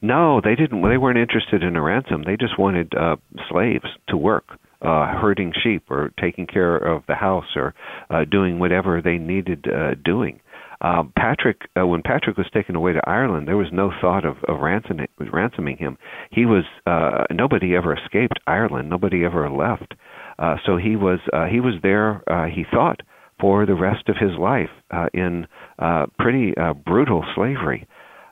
No, 0.00 0.40
they 0.42 0.54
didn't. 0.54 0.82
They 0.82 0.96
weren't 0.96 1.18
interested 1.18 1.62
in 1.62 1.76
a 1.76 1.82
ransom. 1.82 2.22
They 2.24 2.36
just 2.36 2.58
wanted 2.58 2.94
uh, 2.94 3.16
slaves 3.50 3.86
to 4.08 4.16
work, 4.16 4.58
uh, 4.80 5.06
herding 5.06 5.52
sheep 5.60 5.90
or 5.90 6.12
taking 6.20 6.46
care 6.46 6.76
of 6.76 7.02
the 7.06 7.14
house 7.14 7.56
or 7.56 7.74
uh, 8.10 8.24
doing 8.24 8.58
whatever 8.58 9.02
they 9.02 9.18
needed 9.18 9.66
uh, 9.68 9.94
doing. 10.04 10.40
Uh, 10.80 11.02
Patrick, 11.16 11.62
uh, 11.78 11.86
when 11.86 12.02
Patrick 12.02 12.36
was 12.36 12.46
taken 12.52 12.76
away 12.76 12.92
to 12.92 13.00
Ireland, 13.08 13.48
there 13.48 13.56
was 13.56 13.68
no 13.72 13.90
thought 14.00 14.24
of, 14.24 14.36
of 14.46 14.60
ransoming, 14.60 15.08
ransoming 15.18 15.76
him. 15.76 15.98
He 16.30 16.46
was 16.46 16.64
uh, 16.86 17.24
nobody 17.32 17.74
ever 17.74 17.96
escaped 17.96 18.38
Ireland. 18.46 18.88
Nobody 18.88 19.24
ever 19.24 19.50
left. 19.50 19.94
Uh, 20.38 20.56
so 20.64 20.76
he 20.76 20.94
was 20.94 21.18
uh, 21.32 21.46
he 21.46 21.58
was 21.58 21.74
there. 21.82 22.22
Uh, 22.30 22.46
he 22.46 22.64
thought 22.70 23.00
for 23.40 23.66
the 23.66 23.74
rest 23.74 24.08
of 24.08 24.16
his 24.20 24.32
life 24.38 24.70
uh, 24.90 25.06
in 25.14 25.46
uh, 25.78 26.06
pretty 26.18 26.54
uh, 26.56 26.74
brutal 26.74 27.24
slavery 27.34 27.86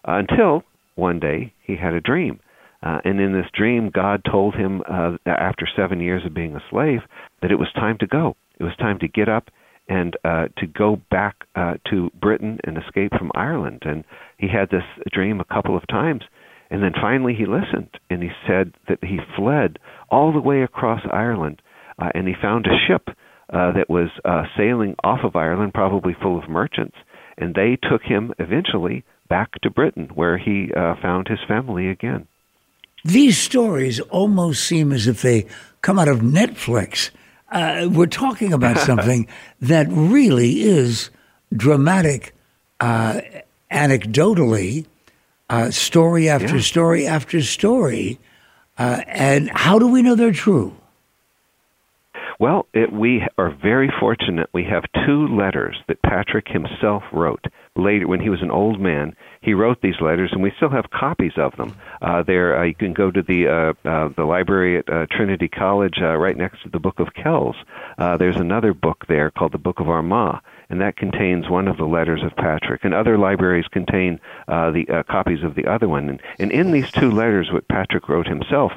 uh, 0.07 0.19
until 0.19 0.63
one 0.95 1.21
day 1.21 1.53
he 1.63 1.77
had 1.77 1.95
a 1.95 2.01
dream. 2.01 2.41
Uh, 2.83 2.99
and 3.05 3.21
in 3.21 3.33
this 3.33 3.47
dream, 3.57 3.91
God 3.93 4.23
told 4.31 4.55
him 4.55 4.83
uh, 4.89 5.17
after 5.27 5.67
seven 5.77 6.01
years 6.01 6.25
of 6.25 6.35
being 6.35 6.55
a 6.55 6.63
slave 6.71 7.01
that 7.43 7.51
it 7.51 7.59
was 7.59 7.69
time 7.75 7.97
to 7.99 8.07
go. 8.07 8.37
It 8.61 8.65
was 8.65 8.77
time 8.77 8.99
to 9.01 9.09
get 9.09 9.29
up 9.29 9.49
and 9.89 10.17
uh, 10.25 10.47
to 10.59 10.67
go 10.67 11.01
back 11.11 11.37
uh, 11.55 11.75
to 11.91 12.11
Britain 12.21 12.59
and 12.65 12.77
escape 12.77 13.13
from 13.17 13.31
Ireland. 13.35 13.83
And 13.85 14.05
he 14.39 14.49
had 14.49 14.71
this 14.71 14.85
dream 15.13 15.41
a 15.41 15.45
couple 15.45 15.77
of 15.77 15.87
times. 15.89 16.23
And 16.71 16.83
then 16.83 16.93
finally 17.01 17.35
he 17.35 17.47
listened 17.47 17.91
and 18.11 18.23
he 18.23 18.31
said 18.47 18.75
that 18.89 18.99
he 19.03 19.19
fled 19.37 19.79
all 20.11 20.33
the 20.33 20.41
way 20.41 20.63
across 20.63 21.01
Ireland 21.13 21.63
uh, 21.99 22.11
and 22.15 22.27
he 22.27 22.35
found 22.41 22.67
a 22.67 22.77
ship 22.87 23.09
uh, 23.53 23.73
that 23.73 23.89
was 23.89 24.09
uh, 24.25 24.43
sailing 24.57 24.97
off 25.05 25.21
of 25.23 25.37
Ireland, 25.37 25.73
probably 25.75 26.17
full 26.21 26.39
of 26.39 26.49
merchants. 26.49 26.97
And 27.39 27.55
they 27.55 27.79
took 27.89 28.03
him 28.03 28.33
eventually 28.39 29.05
back 29.29 29.53
to 29.63 29.71
Britain, 29.71 30.11
where 30.15 30.39
he 30.39 30.71
uh, 30.77 30.95
found 31.01 31.29
his 31.29 31.39
family 31.47 31.89
again. 31.89 32.27
These 33.05 33.39
stories 33.39 34.01
almost 34.01 34.65
seem 34.65 34.93
as 34.93 35.07
if 35.07 35.23
they 35.23 35.47
come 35.81 35.99
out 35.99 36.09
of 36.09 36.21
Netflix. 36.21 37.11
Uh, 37.51 37.89
we're 37.93 38.07
talking 38.07 38.53
about 38.53 38.79
something 38.91 39.27
that 39.61 39.87
really 39.91 40.63
is 40.63 41.11
dramatic, 41.55 42.35
uh, 42.81 43.21
anecdotally, 43.71 44.87
uh, 45.49 45.71
story 45.71 46.29
after 46.29 46.57
Yeah. 46.57 46.61
story 46.63 47.07
after 47.07 47.41
story. 47.43 48.19
Uh, 48.79 49.01
and 49.07 49.51
how 49.55 49.79
do 49.79 49.87
we 49.87 50.03
know 50.03 50.15
they're 50.15 50.33
true? 50.33 50.75
Well, 52.39 52.67
it, 52.75 52.93
we 52.93 53.27
are 53.39 53.51
very 53.51 53.91
fortunate. 53.99 54.51
We 54.53 54.65
have 54.65 54.85
two 55.07 55.27
letters 55.29 55.77
that 55.89 56.03
Patrick 56.03 56.49
himself 56.49 57.03
wrote 57.13 57.45
later 57.77 58.07
when 58.07 58.21
he 58.21 58.29
was 58.29 58.43
an 58.43 58.51
old 58.51 58.79
man. 58.79 59.17
He 59.41 59.55
wrote 59.55 59.81
these 59.81 60.01
letters, 60.01 60.31
and 60.33 60.43
we 60.43 60.53
still 60.57 60.71
have 60.71 60.91
copies 60.91 61.33
of 61.37 61.57
them. 61.57 61.77
Uh, 62.03 62.23
there, 62.23 62.59
uh, 62.59 62.65
you 62.65 62.75
can 62.75 62.93
go 62.93 63.11
to 63.11 63.23
the 63.23 63.47
uh, 63.49 63.89
uh, 63.89 64.09
the 64.17 64.25
library 64.25 64.79
at 64.79 64.89
uh, 64.89 65.07
Trinity 65.11 65.49
College, 65.49 65.99
uh, 66.01 66.17
right 66.17 66.37
next 66.37 66.63
to 66.63 66.69
the 66.69 66.79
Book 66.79 66.99
of 66.99 67.15
Kells. 67.15 67.57
Uh, 67.99 68.17
there's 68.17 68.37
another 68.37 68.75
book 68.75 69.05
there 69.09 69.31
called 69.31 69.53
the 69.53 69.59
Book 69.59 69.81
of 69.81 69.89
Armagh, 69.89 70.41
and 70.69 70.81
that 70.81 70.97
contains 70.97 71.49
one 71.49 71.69
of 71.69 71.77
the 71.77 71.85
letters 71.85 72.23
of 72.23 72.35
Patrick. 72.37 72.85
And 72.85 72.95
other 72.95 73.19
libraries 73.19 73.67
contain 73.71 74.21
uh, 74.49 74.71
the 74.71 74.89
uh, 74.89 75.03
copies 75.05 75.45
of 75.45 75.55
the 75.55 75.67
other 75.67 75.89
one. 75.89 76.09
And, 76.09 76.23
and 76.39 76.53
in 76.53 76.73
these 76.73 76.91
two 76.91 77.11
letters, 77.11 77.51
what 77.53 77.69
Patrick 77.69 78.09
wrote 78.09 78.27
himself, 78.27 78.73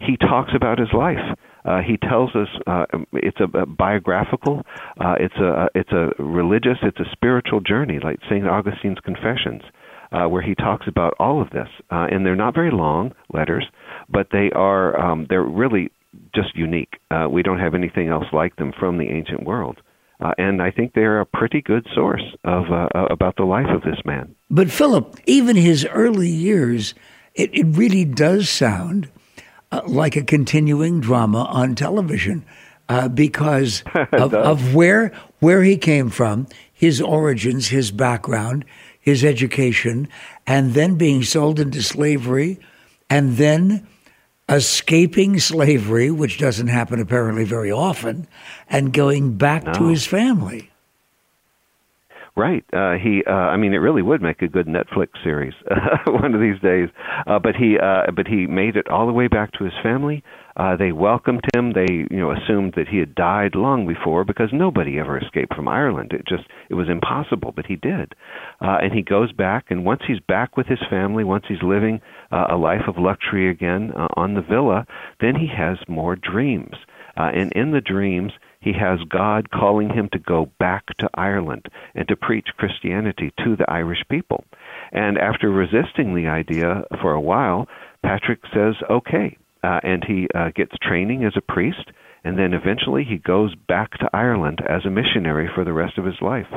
he 0.00 0.16
talks 0.16 0.52
about 0.54 0.78
his 0.78 0.92
life. 0.92 1.36
Uh, 1.64 1.80
he 1.80 1.96
tells 1.96 2.34
us 2.36 2.48
uh, 2.66 2.84
it's 3.14 3.40
a, 3.40 3.44
a 3.56 3.64
biographical, 3.64 4.66
uh, 5.00 5.16
it's 5.18 5.36
a 5.36 5.68
it's 5.74 5.92
a 5.92 6.12
religious, 6.22 6.76
it's 6.82 7.00
a 7.00 7.10
spiritual 7.10 7.60
journey, 7.60 7.98
like 8.00 8.18
Saint 8.28 8.46
Augustine's 8.46 9.00
Confessions, 9.00 9.62
uh, 10.14 10.28
where 10.28 10.42
he 10.42 10.54
talks 10.54 10.86
about 10.86 11.14
all 11.18 11.42
of 11.42 11.50
this. 11.50 11.68
Uh, 11.90 12.06
and 12.10 12.24
they're 12.24 12.36
not 12.36 12.54
very 12.54 12.70
long 12.70 13.12
letters, 13.32 13.66
but 14.08 14.28
they 14.30 14.50
are 14.54 14.98
um, 14.98 15.26
they're 15.28 15.42
really 15.42 15.90
just 16.34 16.54
unique. 16.54 16.94
Uh, 17.10 17.26
we 17.30 17.42
don't 17.42 17.58
have 17.58 17.74
anything 17.74 18.08
else 18.08 18.26
like 18.32 18.54
them 18.56 18.72
from 18.78 18.98
the 18.98 19.08
ancient 19.08 19.44
world. 19.44 19.80
Uh, 20.20 20.32
and 20.38 20.62
I 20.62 20.70
think 20.70 20.94
they're 20.94 21.20
a 21.20 21.26
pretty 21.26 21.60
good 21.60 21.86
source 21.94 22.22
of 22.44 22.70
uh, 22.70 22.88
about 23.10 23.36
the 23.36 23.44
life 23.44 23.66
of 23.68 23.82
this 23.82 23.98
man. 24.04 24.34
But 24.48 24.70
Philip, 24.70 25.18
even 25.26 25.56
his 25.56 25.84
early 25.86 26.30
years, 26.30 26.94
it, 27.34 27.52
it 27.52 27.66
really 27.76 28.04
does 28.04 28.48
sound 28.48 29.10
uh, 29.72 29.82
like 29.86 30.14
a 30.14 30.22
continuing 30.22 31.00
drama 31.00 31.44
on 31.44 31.74
television 31.74 32.44
uh, 32.88 33.08
because 33.08 33.82
of, 34.12 34.32
of 34.32 34.74
where 34.74 35.12
where 35.40 35.62
he 35.62 35.76
came 35.76 36.10
from, 36.10 36.46
his 36.72 37.00
origins, 37.00 37.68
his 37.68 37.90
background, 37.90 38.64
his 39.04 39.22
education, 39.22 40.08
and 40.46 40.72
then 40.72 40.94
being 40.94 41.22
sold 41.22 41.60
into 41.60 41.82
slavery, 41.82 42.58
and 43.10 43.36
then 43.36 43.86
escaping 44.48 45.38
slavery, 45.38 46.10
which 46.10 46.38
doesn't 46.38 46.68
happen 46.68 46.98
apparently 46.98 47.44
very 47.44 47.70
often, 47.70 48.26
and 48.70 48.94
going 48.94 49.36
back 49.36 49.74
to 49.74 49.88
his 49.88 50.06
family. 50.06 50.70
Right. 52.36 52.64
Uh, 52.72 52.94
he. 52.94 53.22
Uh, 53.24 53.30
I 53.30 53.56
mean, 53.56 53.72
it 53.74 53.78
really 53.78 54.02
would 54.02 54.20
make 54.20 54.42
a 54.42 54.48
good 54.48 54.66
Netflix 54.66 55.10
series 55.22 55.54
one 56.08 56.34
of 56.34 56.40
these 56.40 56.58
days. 56.60 56.88
Uh, 57.28 57.38
but 57.38 57.54
he. 57.54 57.78
Uh, 57.78 58.10
but 58.10 58.26
he 58.26 58.48
made 58.48 58.74
it 58.74 58.88
all 58.88 59.06
the 59.06 59.12
way 59.12 59.28
back 59.28 59.52
to 59.52 59.64
his 59.64 59.72
family. 59.84 60.24
Uh, 60.56 60.76
they 60.76 60.90
welcomed 60.90 61.44
him. 61.54 61.72
They, 61.74 61.86
you 62.10 62.18
know, 62.18 62.32
assumed 62.32 62.74
that 62.76 62.88
he 62.88 62.98
had 62.98 63.14
died 63.14 63.54
long 63.54 63.86
before 63.86 64.24
because 64.24 64.48
nobody 64.52 64.98
ever 64.98 65.16
escaped 65.16 65.54
from 65.54 65.68
Ireland. 65.68 66.12
It 66.12 66.26
just 66.26 66.42
it 66.68 66.74
was 66.74 66.88
impossible, 66.88 67.52
but 67.54 67.66
he 67.66 67.76
did. 67.76 68.14
Uh, 68.60 68.78
and 68.82 68.92
he 68.92 69.02
goes 69.02 69.30
back, 69.30 69.66
and 69.70 69.84
once 69.84 70.02
he's 70.04 70.20
back 70.20 70.56
with 70.56 70.66
his 70.66 70.80
family, 70.90 71.22
once 71.22 71.44
he's 71.46 71.62
living 71.62 72.00
uh, 72.32 72.46
a 72.50 72.56
life 72.56 72.88
of 72.88 72.98
luxury 72.98 73.48
again 73.48 73.92
uh, 73.96 74.08
on 74.16 74.34
the 74.34 74.42
villa, 74.42 74.86
then 75.20 75.36
he 75.36 75.46
has 75.56 75.78
more 75.86 76.16
dreams. 76.16 76.74
Uh, 77.16 77.30
and 77.32 77.52
in 77.52 77.70
the 77.70 77.80
dreams, 77.80 78.32
he 78.64 78.72
has 78.72 78.98
God 79.10 79.50
calling 79.50 79.90
him 79.90 80.08
to 80.12 80.18
go 80.18 80.50
back 80.58 80.86
to 80.98 81.10
Ireland 81.12 81.66
and 81.94 82.08
to 82.08 82.16
preach 82.16 82.48
Christianity 82.56 83.32
to 83.44 83.56
the 83.56 83.70
Irish 83.70 84.02
people. 84.10 84.44
And 84.90 85.18
after 85.18 85.50
resisting 85.50 86.14
the 86.14 86.28
idea 86.28 86.84
for 87.02 87.12
a 87.12 87.20
while, 87.20 87.68
Patrick 88.02 88.40
says, 88.54 88.74
okay. 88.88 89.36
Uh, 89.62 89.80
and 89.82 90.02
he 90.04 90.28
uh, 90.34 90.50
gets 90.54 90.72
training 90.82 91.24
as 91.24 91.34
a 91.36 91.52
priest, 91.52 91.90
and 92.22 92.38
then 92.38 92.54
eventually 92.54 93.04
he 93.04 93.18
goes 93.18 93.54
back 93.68 93.92
to 93.98 94.10
Ireland 94.12 94.60
as 94.66 94.84
a 94.84 94.90
missionary 94.90 95.48
for 95.54 95.64
the 95.64 95.72
rest 95.72 95.98
of 95.98 96.04
his 96.04 96.20
life. 96.20 96.48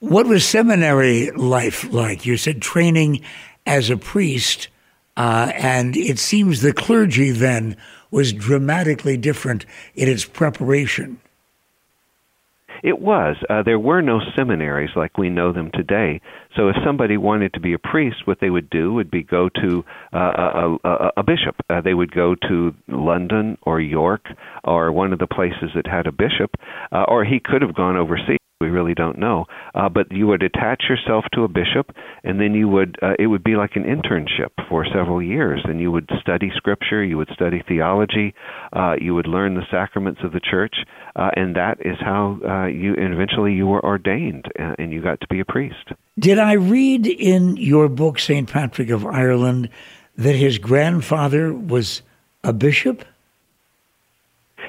What 0.00 0.26
was 0.26 0.46
seminary 0.46 1.30
life 1.30 1.90
like? 1.92 2.26
You 2.26 2.36
said 2.36 2.60
training 2.60 3.22
as 3.66 3.88
a 3.88 3.96
priest, 3.96 4.68
uh, 5.16 5.50
and 5.54 5.96
it 5.96 6.18
seems 6.18 6.60
the 6.60 6.74
clergy 6.74 7.30
then 7.30 7.76
was 8.10 8.32
dramatically 8.32 9.16
different 9.16 9.66
in 9.94 10.08
its 10.08 10.24
preparation. 10.24 11.20
It 12.82 13.00
was. 13.00 13.36
Uh, 13.48 13.62
there 13.62 13.78
were 13.78 14.02
no 14.02 14.20
seminaries 14.36 14.90
like 14.96 15.18
we 15.18 15.30
know 15.30 15.52
them 15.52 15.70
today. 15.72 16.20
So 16.54 16.68
if 16.68 16.76
somebody 16.84 17.16
wanted 17.16 17.54
to 17.54 17.60
be 17.60 17.72
a 17.72 17.78
priest, 17.78 18.26
what 18.26 18.38
they 18.40 18.50
would 18.50 18.70
do 18.70 18.92
would 18.92 19.10
be 19.10 19.22
go 19.22 19.48
to 19.48 19.84
uh, 20.12 20.18
a, 20.18 20.76
a, 20.84 21.12
a 21.18 21.22
bishop. 21.22 21.56
Uh, 21.68 21.80
they 21.80 21.94
would 21.94 22.12
go 22.12 22.34
to 22.48 22.74
London 22.88 23.58
or 23.62 23.80
York 23.80 24.26
or 24.64 24.92
one 24.92 25.12
of 25.12 25.18
the 25.18 25.26
places 25.26 25.70
that 25.74 25.86
had 25.86 26.06
a 26.06 26.12
bishop, 26.12 26.50
uh, 26.92 27.04
or 27.08 27.24
he 27.24 27.40
could 27.40 27.62
have 27.62 27.74
gone 27.74 27.96
overseas. 27.96 28.38
We 28.58 28.68
really 28.68 28.94
don't 28.94 29.18
know. 29.18 29.44
Uh, 29.74 29.90
but 29.90 30.10
you 30.10 30.26
would 30.28 30.42
attach 30.42 30.84
yourself 30.88 31.26
to 31.34 31.44
a 31.44 31.48
bishop, 31.48 31.94
and 32.24 32.40
then 32.40 32.54
you 32.54 32.68
would. 32.68 32.96
Uh, 33.02 33.12
it 33.18 33.26
would 33.26 33.44
be 33.44 33.54
like 33.54 33.76
an 33.76 33.84
internship 33.84 34.48
for 34.70 34.86
several 34.86 35.22
years, 35.22 35.60
and 35.64 35.78
you 35.78 35.92
would 35.92 36.08
study 36.22 36.50
scripture, 36.56 37.04
you 37.04 37.18
would 37.18 37.28
study 37.34 37.62
theology, 37.68 38.32
uh, 38.72 38.94
you 38.98 39.14
would 39.14 39.26
learn 39.26 39.56
the 39.56 39.66
sacraments 39.70 40.20
of 40.24 40.32
the 40.32 40.40
church, 40.40 40.74
uh, 41.16 41.28
and 41.36 41.54
that 41.54 41.84
is 41.84 41.98
how 42.00 42.38
uh, 42.48 42.66
you. 42.66 42.94
And 42.94 43.12
eventually, 43.12 43.52
you 43.52 43.66
were 43.66 43.84
ordained, 43.84 44.46
uh, 44.58 44.74
and 44.78 44.90
you 44.90 45.02
got 45.02 45.20
to 45.20 45.26
be 45.28 45.40
a 45.40 45.44
priest. 45.44 45.92
Did 46.18 46.38
I 46.38 46.54
read 46.54 47.06
in 47.06 47.58
your 47.58 47.90
book, 47.90 48.18
St. 48.18 48.48
Patrick 48.48 48.88
of 48.88 49.04
Ireland, 49.04 49.68
that 50.16 50.34
his 50.34 50.56
grandfather 50.56 51.52
was 51.52 52.00
a 52.42 52.54
bishop? 52.54 53.04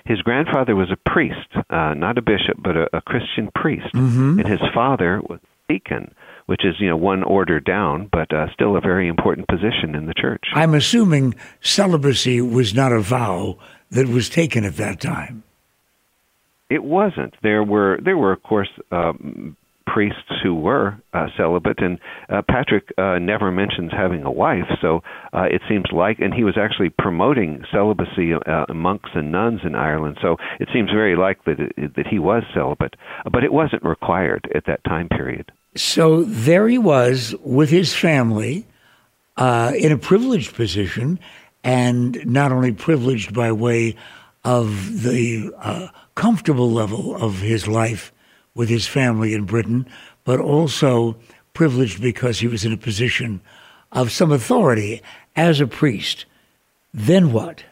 His 0.06 0.22
grandfather 0.22 0.76
was 0.76 0.90
a 0.92 1.10
priest, 1.10 1.48
uh, 1.70 1.94
not 1.94 2.18
a 2.18 2.22
bishop, 2.22 2.58
but 2.62 2.76
a, 2.78 2.98
a 2.98 3.02
Christian 3.02 3.50
priest, 3.54 3.88
and 4.40 4.48
his 4.48 4.62
father 4.74 5.22
was 5.22 5.40
a 5.44 5.74
deacon, 5.74 6.14
which 6.46 6.64
is 6.66 6.76
you 6.80 6.88
know 6.90 6.98
one 6.98 7.24
order 7.24 7.60
down, 7.60 8.10
but 8.12 8.34
uh, 8.34 8.52
still 8.54 8.78
a 8.78 8.82
very 8.82 9.08
important 9.08 9.48
position 9.48 9.96
in 9.96 10.06
the 10.06 10.14
church. 10.14 10.46
I'm 10.54 10.74
assuming 10.74 11.36
celibacy 11.62 12.42
was 12.42 12.74
not 12.74 12.92
a 12.92 13.02
vow 13.02 13.58
that 13.92 14.08
was 14.08 14.30
taken 14.30 14.64
at 14.66 14.78
that 14.78 15.00
time. 15.02 15.44
It 16.70 16.84
wasn't. 16.84 17.34
There 17.44 17.64
were 17.64 18.00
there 18.04 18.18
were 18.18 18.32
of 18.34 18.44
course 18.44 18.70
um, 18.92 19.56
priests 19.88 20.32
who 20.44 20.54
were 20.54 20.96
uh, 21.14 21.28
celibate, 21.38 21.80
and 21.82 21.98
uh, 22.30 22.42
Patrick 22.48 22.94
uh, 22.98 23.18
never 23.20 23.52
mentions 23.52 23.92
having 23.92 24.24
a 24.24 24.32
wife. 24.32 24.68
So 24.82 25.02
uh, 25.34 25.46
it 25.50 25.62
seems 25.68 25.86
like, 25.92 26.20
and 26.20 26.34
he 26.34 26.44
was 26.44 26.58
actually 26.58 26.90
promoting 26.90 27.64
celibacy 27.72 28.34
uh, 28.34 28.72
monks 28.74 29.10
and 29.16 29.32
nuns 29.32 29.62
in 29.64 29.76
Ireland. 29.76 30.18
So 30.22 30.36
it 30.60 30.68
seems 30.74 30.92
very 30.92 31.16
likely 31.16 31.56
that 31.56 31.94
that 31.96 32.08
he 32.08 32.20
was 32.20 32.44
celibate, 32.54 32.96
but 33.32 33.44
it 33.44 33.54
wasn't 33.54 33.84
required 33.84 34.52
at 34.54 34.66
that 34.66 34.84
time 34.84 35.10
period. 35.10 35.52
So 35.76 36.24
there 36.24 36.68
he 36.68 36.78
was 36.78 37.36
with 37.42 37.70
his 37.70 37.94
family 37.94 38.68
uh, 39.38 39.72
in 39.78 39.92
a 39.92 39.98
privileged 39.98 40.54
position, 40.56 41.20
and 41.64 42.26
not 42.26 42.52
only 42.52 42.74
privileged 42.74 43.34
by 43.34 43.52
way 43.52 43.96
of 44.44 45.04
the 45.04 45.52
uh, 45.58 45.88
comfortable 46.16 46.72
level 46.72 47.16
of 47.16 47.40
his 47.40 47.68
life 47.68 48.12
with 48.58 48.68
his 48.68 48.88
family 48.88 49.34
in 49.34 49.46
Britain, 49.46 49.88
but 50.26 50.40
also 50.40 51.16
privileged 51.54 52.02
because 52.02 52.40
he 52.40 52.48
was 52.48 52.66
in 52.66 52.74
a 52.74 52.78
position 52.78 53.40
of 53.92 54.12
some 54.12 54.32
authority 54.32 55.02
as 55.36 55.62
a 55.62 55.68
priest. 55.68 56.26
Then 56.94 57.32
what? 57.32 57.64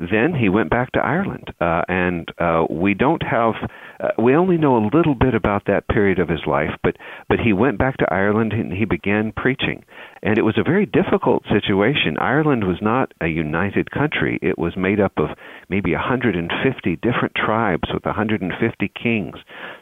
Then 0.00 0.34
he 0.34 0.48
went 0.48 0.70
back 0.70 0.90
to 0.92 1.00
Ireland, 1.00 1.52
uh, 1.60 1.82
and 1.88 2.28
uh, 2.38 2.66
we 2.68 2.94
don't 2.94 3.22
have. 3.22 3.54
Uh, 4.00 4.08
we 4.18 4.34
only 4.34 4.58
know 4.58 4.76
a 4.76 4.90
little 4.92 5.14
bit 5.14 5.34
about 5.34 5.66
that 5.66 5.86
period 5.86 6.18
of 6.18 6.28
his 6.28 6.44
life, 6.46 6.70
but 6.82 6.96
but 7.28 7.38
he 7.38 7.52
went 7.52 7.78
back 7.78 7.96
to 7.98 8.12
Ireland 8.12 8.52
and 8.52 8.72
he 8.72 8.84
began 8.86 9.32
preaching, 9.36 9.84
and 10.22 10.36
it 10.36 10.42
was 10.42 10.58
a 10.58 10.64
very 10.64 10.84
difficult 10.84 11.44
situation. 11.44 12.18
Ireland 12.18 12.64
was 12.64 12.78
not 12.82 13.12
a 13.20 13.28
united 13.28 13.92
country; 13.92 14.38
it 14.42 14.58
was 14.58 14.76
made 14.76 14.98
up 14.98 15.12
of 15.16 15.30
maybe 15.68 15.92
150 15.92 16.96
different 16.96 17.34
tribes 17.34 17.88
with 17.92 18.04
150 18.04 18.92
kings. 19.00 19.36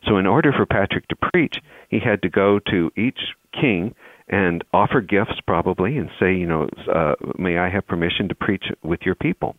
So, 0.07 0.17
in 0.17 0.27
order 0.27 0.53
for 0.53 0.67
Patrick 0.67 1.09
to 1.09 1.17
preach, 1.17 1.57
he 1.89 1.99
had 1.99 2.23
to 2.23 2.29
go 2.29 2.59
to 2.71 2.91
each 2.97 3.21
king 3.53 3.95
and 4.29 4.65
offer 4.73 5.01
gifts 5.01 5.41
probably 5.47 5.99
and 5.99 6.09
say, 6.19 6.35
you 6.35 6.47
know, 6.47 6.69
uh, 6.93 7.15
may 7.39 7.59
I 7.59 7.69
have 7.69 7.87
permission 7.87 8.29
to 8.29 8.35
preach 8.35 8.65
with 8.83 9.01
your 9.03 9.15
people? 9.15 9.57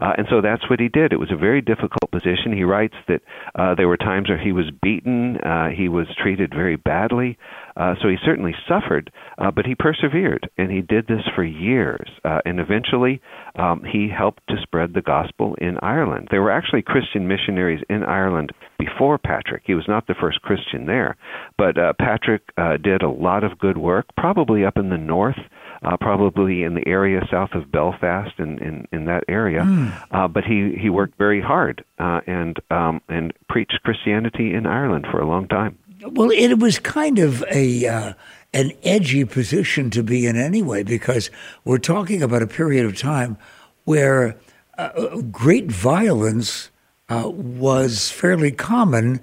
Uh, 0.00 0.12
and 0.18 0.26
so 0.30 0.40
that's 0.40 0.68
what 0.68 0.80
he 0.80 0.88
did. 0.88 1.12
It 1.12 1.18
was 1.18 1.32
a 1.32 1.36
very 1.36 1.60
difficult 1.60 2.10
position. 2.10 2.52
He 2.52 2.64
writes 2.64 2.94
that 3.08 3.20
uh, 3.54 3.74
there 3.74 3.88
were 3.88 3.96
times 3.96 4.28
where 4.28 4.42
he 4.42 4.52
was 4.52 4.66
beaten, 4.82 5.36
uh, 5.38 5.68
he 5.68 5.88
was 5.88 6.06
treated 6.20 6.52
very 6.54 6.76
badly. 6.76 7.38
Uh, 7.76 7.94
so 8.00 8.08
he 8.08 8.16
certainly 8.24 8.54
suffered, 8.68 9.10
uh, 9.38 9.50
but 9.50 9.66
he 9.66 9.74
persevered, 9.74 10.48
and 10.56 10.70
he 10.70 10.80
did 10.80 11.06
this 11.08 11.22
for 11.34 11.42
years. 11.42 12.08
Uh, 12.24 12.38
and 12.44 12.60
eventually, 12.60 13.20
um, 13.56 13.82
he 13.84 14.08
helped 14.08 14.46
to 14.48 14.54
spread 14.62 14.94
the 14.94 15.02
gospel 15.02 15.56
in 15.60 15.76
Ireland. 15.82 16.28
There 16.30 16.42
were 16.42 16.52
actually 16.52 16.82
Christian 16.82 17.26
missionaries 17.26 17.82
in 17.90 18.04
Ireland 18.04 18.52
before 18.78 19.18
Patrick. 19.18 19.62
He 19.66 19.74
was 19.74 19.88
not 19.88 20.06
the 20.06 20.14
first 20.20 20.40
Christian 20.42 20.86
there, 20.86 21.16
but 21.58 21.76
uh, 21.76 21.94
Patrick 21.98 22.42
uh, 22.56 22.76
did 22.76 23.02
a 23.02 23.10
lot 23.10 23.42
of 23.42 23.58
good 23.58 23.78
work, 23.78 24.06
probably 24.16 24.64
up 24.64 24.76
in 24.76 24.90
the 24.90 24.98
north 24.98 25.38
uh, 25.84 25.96
probably 25.96 26.62
in 26.62 26.74
the 26.74 26.86
area 26.86 27.26
south 27.30 27.52
of 27.52 27.70
Belfast 27.70 28.32
and 28.38 28.60
in, 28.60 28.68
in, 28.68 28.88
in, 28.92 29.04
that 29.06 29.24
area. 29.28 29.62
Mm. 29.62 30.02
Uh, 30.10 30.28
but 30.28 30.44
he, 30.44 30.74
he 30.80 30.88
worked 30.88 31.16
very 31.18 31.40
hard 31.40 31.84
uh, 31.98 32.20
and 32.26 32.58
um, 32.70 33.00
and 33.08 33.32
preached 33.48 33.78
Christianity 33.84 34.54
in 34.54 34.66
Ireland 34.66 35.06
for 35.10 35.20
a 35.20 35.26
long 35.26 35.48
time. 35.48 35.78
Well, 36.06 36.30
it 36.30 36.58
was 36.58 36.78
kind 36.78 37.18
of 37.18 37.44
a 37.50 37.86
uh, 37.86 38.12
an 38.52 38.72
edgy 38.82 39.24
position 39.24 39.90
to 39.90 40.02
be 40.02 40.26
in 40.26 40.36
anyway, 40.36 40.82
because 40.82 41.30
we're 41.64 41.78
talking 41.78 42.22
about 42.22 42.42
a 42.42 42.46
period 42.46 42.86
of 42.86 42.98
time 42.98 43.36
where 43.84 44.36
uh, 44.78 45.20
great 45.30 45.70
violence 45.70 46.70
uh, 47.08 47.28
was 47.28 48.10
fairly 48.10 48.50
common 48.50 49.20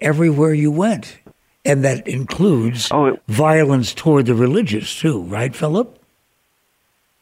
everywhere 0.00 0.54
you 0.54 0.70
went 0.70 1.18
and 1.68 1.84
that 1.84 2.08
includes 2.08 2.88
oh, 2.90 3.06
it, 3.06 3.22
violence 3.28 3.92
toward 3.92 4.26
the 4.26 4.34
religious 4.34 4.98
too, 4.98 5.22
right, 5.24 5.54
Philip? 5.54 5.97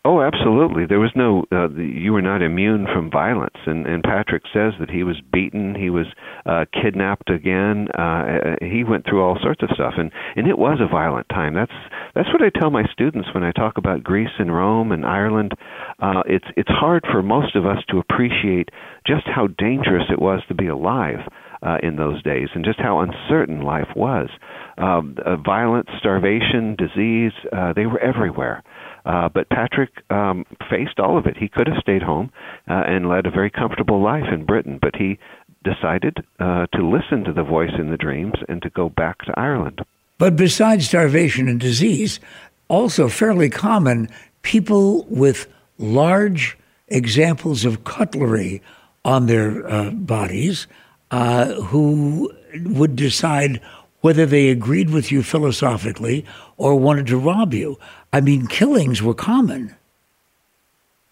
Oh, 0.07 0.21
absolutely. 0.23 0.87
There 0.87 1.01
was 1.01 1.11
no. 1.17 1.47
Uh, 1.51 1.69
you 1.71 2.13
were 2.13 2.23
not 2.23 2.41
immune 2.41 2.87
from 2.95 3.11
violence, 3.11 3.57
and 3.67 3.89
and 3.89 4.05
Patrick 4.05 4.45
says 4.55 4.73
that 4.79 4.89
he 4.89 5.03
was 5.03 5.17
beaten, 5.33 5.75
he 5.75 5.91
was 5.91 6.07
uh, 6.47 6.65
kidnapped 6.73 7.29
again. 7.29 7.89
Uh, 7.99 8.03
uh, 8.03 8.57
he 8.61 8.85
went 8.85 9.05
through 9.05 9.25
all 9.25 9.37
sorts 9.43 9.65
of 9.65 9.71
stuff, 9.75 9.95
and 9.99 10.13
and 10.37 10.47
it 10.47 10.59
was 10.59 10.79
a 10.81 10.87
violent 10.87 11.29
time. 11.29 11.55
That's 11.55 11.73
that's 12.15 12.29
what 12.33 12.41
I 12.41 12.57
tell 12.57 12.71
my 12.71 12.85
students 12.93 13.35
when 13.35 13.43
I 13.43 13.51
talk 13.51 13.79
about 13.79 14.05
Greece 14.05 14.39
and 14.39 14.55
Rome 14.55 14.93
and 14.93 15.05
Ireland. 15.05 15.55
Uh, 15.99 16.23
it's 16.27 16.47
it's 16.57 16.71
hard 16.71 17.05
for 17.11 17.21
most 17.21 17.57
of 17.57 17.67
us 17.67 17.83
to 17.91 17.99
appreciate 17.99 18.69
just 19.09 19.27
how 19.27 19.49
dangerous 19.59 20.05
it 20.09 20.23
was 20.23 20.41
to 20.47 20.55
be 20.55 20.69
alive. 20.69 21.19
Uh, 21.63 21.79
in 21.83 21.97
those 21.97 22.23
days, 22.23 22.49
and 22.55 22.67
just 22.67 22.79
how 22.79 23.01
uncertain 23.01 23.63
life 23.63 23.89
was. 23.97 24.29
Um, 24.77 25.17
uh, 25.25 25.37
violence, 25.37 25.89
starvation, 25.99 26.77
disease, 26.77 27.33
uh, 27.51 27.73
they 27.73 27.87
were 27.87 27.99
everywhere. 27.99 28.63
But 29.33 29.49
Patrick 29.49 29.91
um, 30.11 30.45
faced 30.69 30.99
all 30.99 31.17
of 31.17 31.27
it. 31.27 31.37
He 31.37 31.49
could 31.49 31.69
have 31.69 31.79
stayed 31.79 32.03
home 32.03 32.31
uh, 32.69 32.83
and 32.87 33.09
led 33.09 33.27
a 33.27 33.31
very 33.31 33.51
comfortable 33.51 34.03
life 34.03 34.27
in 34.33 34.45
Britain, 34.45 34.79
but 34.81 34.97
he 34.97 35.19
decided 35.65 36.25
uh, 36.39 36.67
to 36.73 36.89
listen 36.89 37.25
to 37.25 37.33
the 37.33 37.43
voice 37.43 37.73
in 37.79 37.91
the 37.91 37.97
dreams 37.97 38.35
and 38.49 38.63
to 38.63 38.71
go 38.71 38.89
back 38.89 39.19
to 39.25 39.35
Ireland. 39.37 39.81
But 40.19 40.37
besides 40.37 40.87
starvation 40.87 41.49
and 41.49 41.61
disease, 41.61 42.21
also 42.69 43.09
fairly 43.09 43.51
common, 43.51 44.09
people 44.43 45.05
with 45.05 45.47
large 45.79 46.57
examples 46.89 47.65
of 47.65 47.85
cutlery 47.85 48.63
on 49.05 49.27
their 49.27 49.69
uh, 49.69 49.91
bodies 49.91 50.67
uh, 51.11 51.53
who 51.55 52.33
would 52.65 52.97
decide 52.97 53.61
whether 54.01 54.27
they 54.27 54.49
agreed 54.49 54.91
with 54.91 55.11
you 55.11 55.23
philosophically 55.23 56.25
or 56.57 56.77
wanted 56.77 57.07
to 57.09 57.19
rob 57.19 57.53
you. 57.53 57.79
I 58.17 58.23
mean, 58.23 58.47
killings 58.47 59.03
were 59.03 59.13
common. 59.13 59.77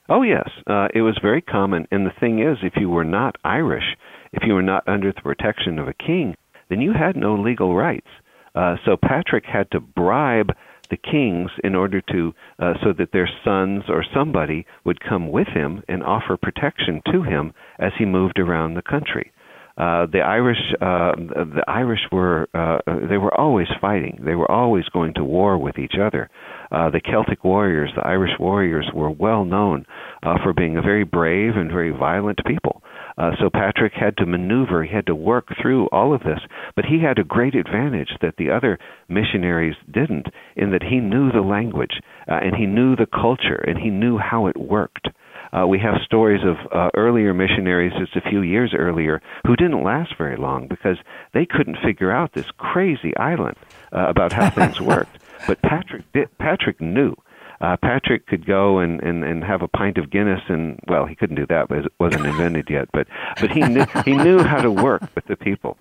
Oh, 0.09 0.23
yes. 0.23 0.49
Uh, 0.67 0.89
it 0.95 1.03
was 1.03 1.19
very 1.21 1.43
common. 1.43 1.87
And 1.91 2.07
the 2.07 2.19
thing 2.19 2.39
is, 2.39 2.57
if 2.63 2.79
you 2.79 2.89
were 2.89 3.05
not 3.05 3.37
Irish, 3.45 3.95
if 4.33 4.43
you 4.47 4.55
were 4.55 4.63
not 4.63 4.89
under 4.89 5.13
the 5.13 5.21
protection 5.21 5.79
of 5.79 5.87
a 5.87 5.93
king, 5.93 6.35
then 6.71 6.81
you 6.81 6.95
had 6.95 7.15
no 7.15 7.35
legal 7.35 7.77
rights. 7.77 8.09
Uh, 8.55 8.77
so 8.87 8.97
Patrick 8.97 9.45
had 9.45 9.71
to 9.73 9.81
bribe 9.81 10.57
the 10.89 10.97
kings 10.97 11.51
in 11.63 11.75
order 11.75 12.01
to 12.01 12.35
uh, 12.59 12.73
so 12.83 12.95
that 12.95 13.13
their 13.13 13.29
sons 13.45 13.83
or 13.89 14.03
somebody 14.15 14.65
would 14.85 14.99
come 15.07 15.31
with 15.31 15.49
him 15.49 15.83
and 15.87 16.03
offer 16.03 16.39
protection 16.39 17.03
to 17.13 17.23
him 17.23 17.53
as 17.79 17.93
he 17.99 18.07
moved 18.07 18.39
around 18.39 18.73
the 18.73 18.83
country. 18.83 19.31
Uh, 19.77 20.07
the 20.07 20.21
Irish, 20.21 20.59
uh, 20.81 21.13
the 21.17 21.65
Irish 21.67 22.01
were 22.13 22.49
uh, 22.55 22.79
they 23.09 23.19
were 23.19 23.35
always 23.35 23.67
fighting. 23.81 24.21
They 24.25 24.37
were 24.37 24.51
always 24.51 24.85
going 24.93 25.15
to 25.15 25.25
war 25.25 25.59
with 25.59 25.79
each 25.79 25.95
other. 26.01 26.31
Uh, 26.71 26.91
the 26.91 27.01
Celtic 27.01 27.43
warriors, 27.43 27.91
the 27.97 28.07
Irish 28.07 28.39
warriors, 28.39 28.89
were 28.95 29.11
well 29.11 29.45
known 29.45 29.85
uh, 30.23 30.37
for 30.43 30.53
being 30.53 30.77
a 30.77 30.83
very 30.83 31.05
brave 31.05 31.57
and 31.57 31.71
very 31.71 31.91
violent 31.91 32.39
people. 32.47 32.83
Uh, 33.17 33.31
so 33.41 33.49
Patrick 33.49 33.93
had 33.95 34.17
to 34.17 34.27
maneuver, 34.27 34.85
he 34.85 34.95
had 34.95 35.07
to 35.07 35.15
work 35.15 35.47
through 35.61 35.87
all 35.89 36.15
of 36.15 36.23
this, 36.23 36.41
but 36.75 36.85
he 36.85 37.01
had 37.01 37.19
a 37.19 37.25
great 37.25 37.55
advantage 37.55 38.11
that 38.21 38.35
the 38.39 38.51
other 38.51 38.79
missionaries 39.09 39.77
didn't, 39.93 40.27
in 40.57 40.71
that 40.73 40.83
he 40.83 40.99
knew 40.99 41.31
the 41.31 41.41
language 41.41 42.01
uh, 42.29 42.35
and 42.43 42.57
he 42.57 42.67
knew 42.67 42.97
the 42.97 43.07
culture 43.07 43.63
and 43.67 43.79
he 43.79 43.91
knew 43.91 44.19
how 44.19 44.47
it 44.47 44.57
worked. 44.57 45.09
Uh, 45.55 45.67
we 45.67 45.79
have 45.79 45.95
stories 46.05 46.41
of 46.45 46.57
uh, 46.73 46.91
earlier 46.97 47.33
missionaries 47.33 47.93
just 47.99 48.17
a 48.17 48.29
few 48.29 48.43
years 48.43 48.75
earlier 48.77 49.23
who 49.47 49.55
didn't 49.55 49.85
last 49.85 50.15
very 50.19 50.37
long 50.37 50.67
because 50.67 50.97
they 51.33 51.47
couldn't 51.47 51.77
figure 51.85 52.11
out 52.11 52.33
this 52.33 52.51
crazy 52.59 53.17
island 53.17 53.57
uh, 53.93 54.07
about 54.09 54.33
how 54.33 54.51
things 54.51 54.81
worked. 54.81 55.19
But 55.47 55.63
Patrick 55.63 56.11
did, 56.13 56.37
Patrick 56.39 56.81
knew. 56.81 57.15
Uh, 57.61 57.77
Patrick 57.81 58.27
could 58.27 58.47
go 58.47 58.79
and, 58.79 59.01
and, 59.03 59.23
and 59.23 59.45
have 59.45 59.63
a 59.63 59.69
pint 59.69 59.97
of 59.97 60.11
Guinness, 60.11 60.43
and 60.49 60.79
well, 60.89 61.07
he 61.07 61.15
couldn't 61.15 61.37
do 61.37 61.47
that, 61.47 61.69
but 61.69 61.79
it 61.79 61.93
wasn't 62.01 62.27
invented 62.27 62.69
yet. 62.69 62.89
But 62.93 63.07
but 63.41 63.53
he 63.53 63.61
knew 63.61 63.87
he 64.05 64.17
knew 64.17 64.43
how 64.43 64.61
to 64.61 64.71
work 64.71 65.03
with 65.15 65.27
the 65.27 65.37
people. 65.37 65.79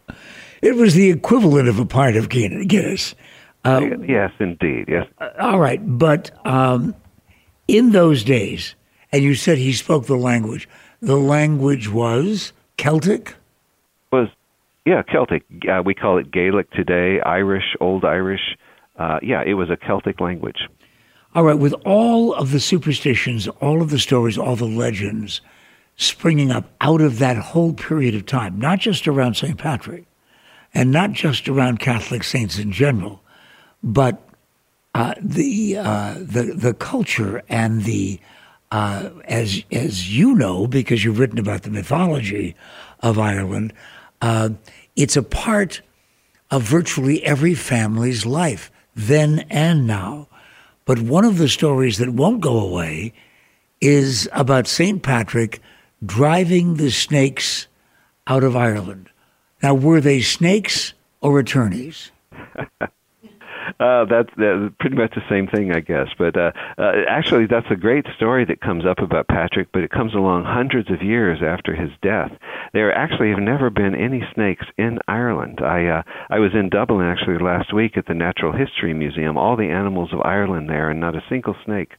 It 0.62 0.76
was 0.76 0.94
the 0.94 1.10
equivalent 1.10 1.68
of 1.68 1.80
a 1.80 1.86
pint 1.86 2.16
of 2.16 2.30
Guinness. 2.30 3.16
Uh, 3.66 3.82
yes, 4.08 4.32
indeed. 4.40 4.86
Yes. 4.88 5.08
Uh, 5.18 5.30
all 5.40 5.60
right, 5.60 5.80
but 5.82 6.32
um, 6.46 6.96
in 7.68 7.92
those 7.92 8.24
days, 8.24 8.76
and 9.14 9.24
you 9.24 9.36
said 9.36 9.58
he 9.60 9.72
spoke 9.72 10.08
the 10.08 10.18
language. 10.18 10.68
The 11.00 11.16
language 11.16 11.88
was 11.88 12.52
Celtic? 12.78 13.36
Was, 14.12 14.28
yeah, 14.86 15.04
Celtic. 15.04 15.44
Uh, 15.70 15.84
we 15.86 15.94
call 15.94 16.18
it 16.18 16.32
Gaelic 16.32 16.72
today, 16.72 17.22
Irish, 17.22 17.76
Old 17.80 18.04
Irish. 18.04 18.58
Uh, 18.98 19.20
yeah, 19.22 19.44
it 19.46 19.54
was 19.54 19.70
a 19.70 19.78
Celtic 19.78 20.20
language. 20.20 20.68
All 21.36 21.44
right, 21.44 21.58
with 21.58 21.74
all 21.86 22.34
of 22.34 22.52
the 22.52 22.60
superstitions, 22.60 23.48
all 23.48 23.82
of 23.82 23.92
the 23.92 24.00
stories, 24.00 24.38
all 24.38 24.56
the 24.56 24.66
legends 24.66 25.42
springing 25.96 26.52
up 26.52 26.66
out 26.82 27.02
of 27.02 27.20
that 27.20 27.38
whole 27.38 27.74
period 27.74 28.16
of 28.16 28.26
time, 28.26 28.60
not 28.60 28.80
just 28.80 29.08
around 29.08 29.36
St. 29.36 29.58
Patrick 29.58 30.06
and 30.74 30.92
not 30.92 31.12
just 31.12 31.48
around 31.48 31.80
Catholic 31.80 32.24
saints 32.24 32.58
in 32.58 32.72
general, 32.72 33.22
but 33.84 34.28
uh, 34.96 35.14
the, 35.22 35.78
uh, 35.78 36.16
the, 36.20 36.54
the 36.56 36.74
culture 36.74 37.44
and 37.48 37.84
the 37.84 38.20
uh, 38.74 39.12
as 39.26 39.64
as 39.72 40.18
you 40.18 40.34
know, 40.34 40.66
because 40.66 41.04
you've 41.04 41.20
written 41.20 41.38
about 41.38 41.62
the 41.62 41.70
mythology 41.70 42.56
of 43.02 43.20
Ireland, 43.20 43.72
uh, 44.20 44.50
it's 44.96 45.16
a 45.16 45.22
part 45.22 45.82
of 46.50 46.64
virtually 46.64 47.24
every 47.24 47.54
family's 47.54 48.26
life, 48.26 48.72
then 48.96 49.46
and 49.52 49.86
now. 49.86 50.28
But 50.86 51.00
one 51.00 51.24
of 51.24 51.38
the 51.38 51.50
stories 51.50 52.00
that 52.00 52.10
won't 52.10 52.42
go 52.42 52.60
away 52.60 53.14
is 53.80 54.28
about 54.34 54.66
St. 54.66 55.04
Patrick 55.04 55.62
driving 56.04 56.78
the 56.78 56.90
snakes 56.90 57.68
out 58.26 58.44
of 58.44 58.56
Ireland. 58.56 59.08
Now, 59.62 59.76
were 59.76 60.02
they 60.02 60.22
snakes 60.22 60.96
or 61.22 61.38
attorneys? 61.38 62.12
Uh, 63.80 64.06
that's, 64.06 64.30
that's 64.38 64.74
pretty 64.80 64.96
much 64.96 65.12
the 65.16 65.22
same 65.30 65.48
thing, 65.48 65.72
I 65.74 65.80
guess. 65.80 66.08
But 66.18 66.38
uh, 66.38 66.52
uh, 66.78 66.92
actually, 67.10 67.46
that's 67.48 67.68
a 67.72 67.76
great 67.76 68.06
story 68.16 68.46
that 68.46 68.62
comes 68.62 68.86
up 68.86 69.00
about 69.00 69.28
Patrick, 69.28 69.70
but 69.72 69.84
it 69.84 69.92
comes 69.92 70.14
along 70.14 70.46
hundreds 70.46 70.90
of 70.92 71.02
years 71.02 71.40
after 71.44 71.76
his 71.76 71.90
death. 72.02 72.32
There 72.74 72.94
actually 72.94 73.30
have 73.30 73.40
never 73.40 73.70
been 73.70 73.96
any 73.96 74.24
snakes 74.34 74.66
in 74.78 75.00
Ireland. 75.08 75.60
I 75.64 75.86
uh, 75.88 76.02
I 76.30 76.40
was 76.40 76.52
in 76.54 76.70
Dublin 76.70 77.06
actually 77.06 77.38
last 77.44 77.74
week 77.74 77.98
at 77.98 78.08
the 78.08 78.14
Natural 78.14 78.52
History 78.52 78.94
Museum. 78.94 79.38
All 79.38 79.56
the 79.56 79.70
animals 79.70 80.10
of 80.14 80.22
Ireland 80.24 80.70
there, 80.70 80.90
and 80.90 81.00
not 81.00 81.16
a 81.16 81.24
single 81.30 81.56
snake. 81.66 81.92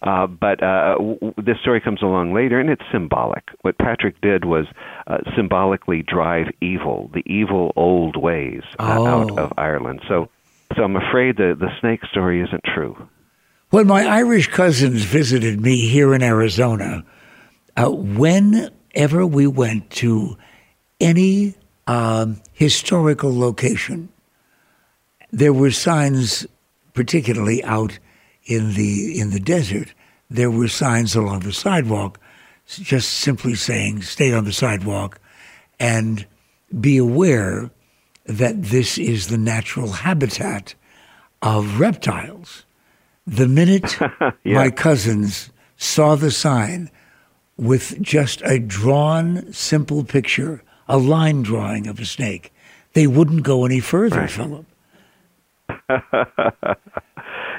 Uh, 0.00 0.26
but 0.28 0.62
uh, 0.62 0.94
w- 0.96 1.34
this 1.38 1.56
story 1.60 1.80
comes 1.80 2.02
along 2.02 2.32
later, 2.32 2.60
and 2.60 2.70
it's 2.70 2.82
symbolic. 2.92 3.42
What 3.62 3.78
Patrick 3.78 4.20
did 4.20 4.44
was 4.44 4.66
uh, 5.08 5.18
symbolically 5.36 6.02
drive 6.06 6.46
evil, 6.60 7.10
the 7.12 7.22
evil 7.26 7.72
old 7.74 8.16
ways, 8.16 8.62
uh, 8.78 8.96
Oh. 8.98 9.06
out 9.06 9.38
of 9.38 9.52
Ireland. 9.58 10.00
So 10.08 10.28
so 10.76 10.82
I'm 10.82 10.96
afraid 10.96 11.36
the 11.36 11.56
the 11.58 11.70
snake 11.80 12.04
story 12.10 12.42
isn't 12.42 12.64
true. 12.74 13.08
When 13.70 13.86
my 13.86 14.06
Irish 14.06 14.48
cousins 14.48 15.04
visited 15.04 15.60
me 15.60 15.88
here 15.88 16.14
in 16.14 16.22
Arizona, 16.22 17.04
uh, 17.76 17.90
whenever 17.90 19.26
we 19.26 19.46
went 19.46 19.90
to 19.90 20.38
any 21.00 21.54
um, 21.86 22.40
historical 22.52 23.36
location, 23.36 24.08
there 25.30 25.52
were 25.52 25.70
signs, 25.70 26.46
particularly 26.94 27.62
out 27.64 27.98
in 28.44 28.74
the 28.74 29.18
in 29.18 29.30
the 29.30 29.40
desert. 29.40 29.94
There 30.30 30.50
were 30.50 30.68
signs 30.68 31.14
along 31.14 31.40
the 31.40 31.52
sidewalk, 31.52 32.18
just 32.66 33.10
simply 33.10 33.54
saying, 33.54 34.02
"Stay 34.02 34.32
on 34.32 34.44
the 34.44 34.52
sidewalk," 34.52 35.20
and 35.78 36.26
be 36.80 36.98
aware 36.98 37.70
that 38.28 38.62
this 38.62 38.98
is 38.98 39.26
the 39.28 39.38
natural 39.38 39.88
habitat 39.90 40.74
of 41.42 41.80
reptiles. 41.80 42.64
The 43.26 43.48
minute 43.48 43.98
my 44.44 44.70
cousins 44.70 45.50
saw 45.76 46.14
the 46.14 46.30
sign 46.30 46.90
with 47.56 48.00
just 48.00 48.42
a 48.44 48.58
drawn, 48.60 49.52
simple 49.52 50.04
picture, 50.04 50.62
a 50.86 50.98
line 50.98 51.42
drawing 51.42 51.86
of 51.88 51.98
a 51.98 52.04
snake, 52.04 52.52
they 52.92 53.06
wouldn't 53.06 53.42
go 53.42 53.64
any 53.64 53.80
further, 53.80 54.20
Right. 54.20 54.30
Philip. 54.30 54.66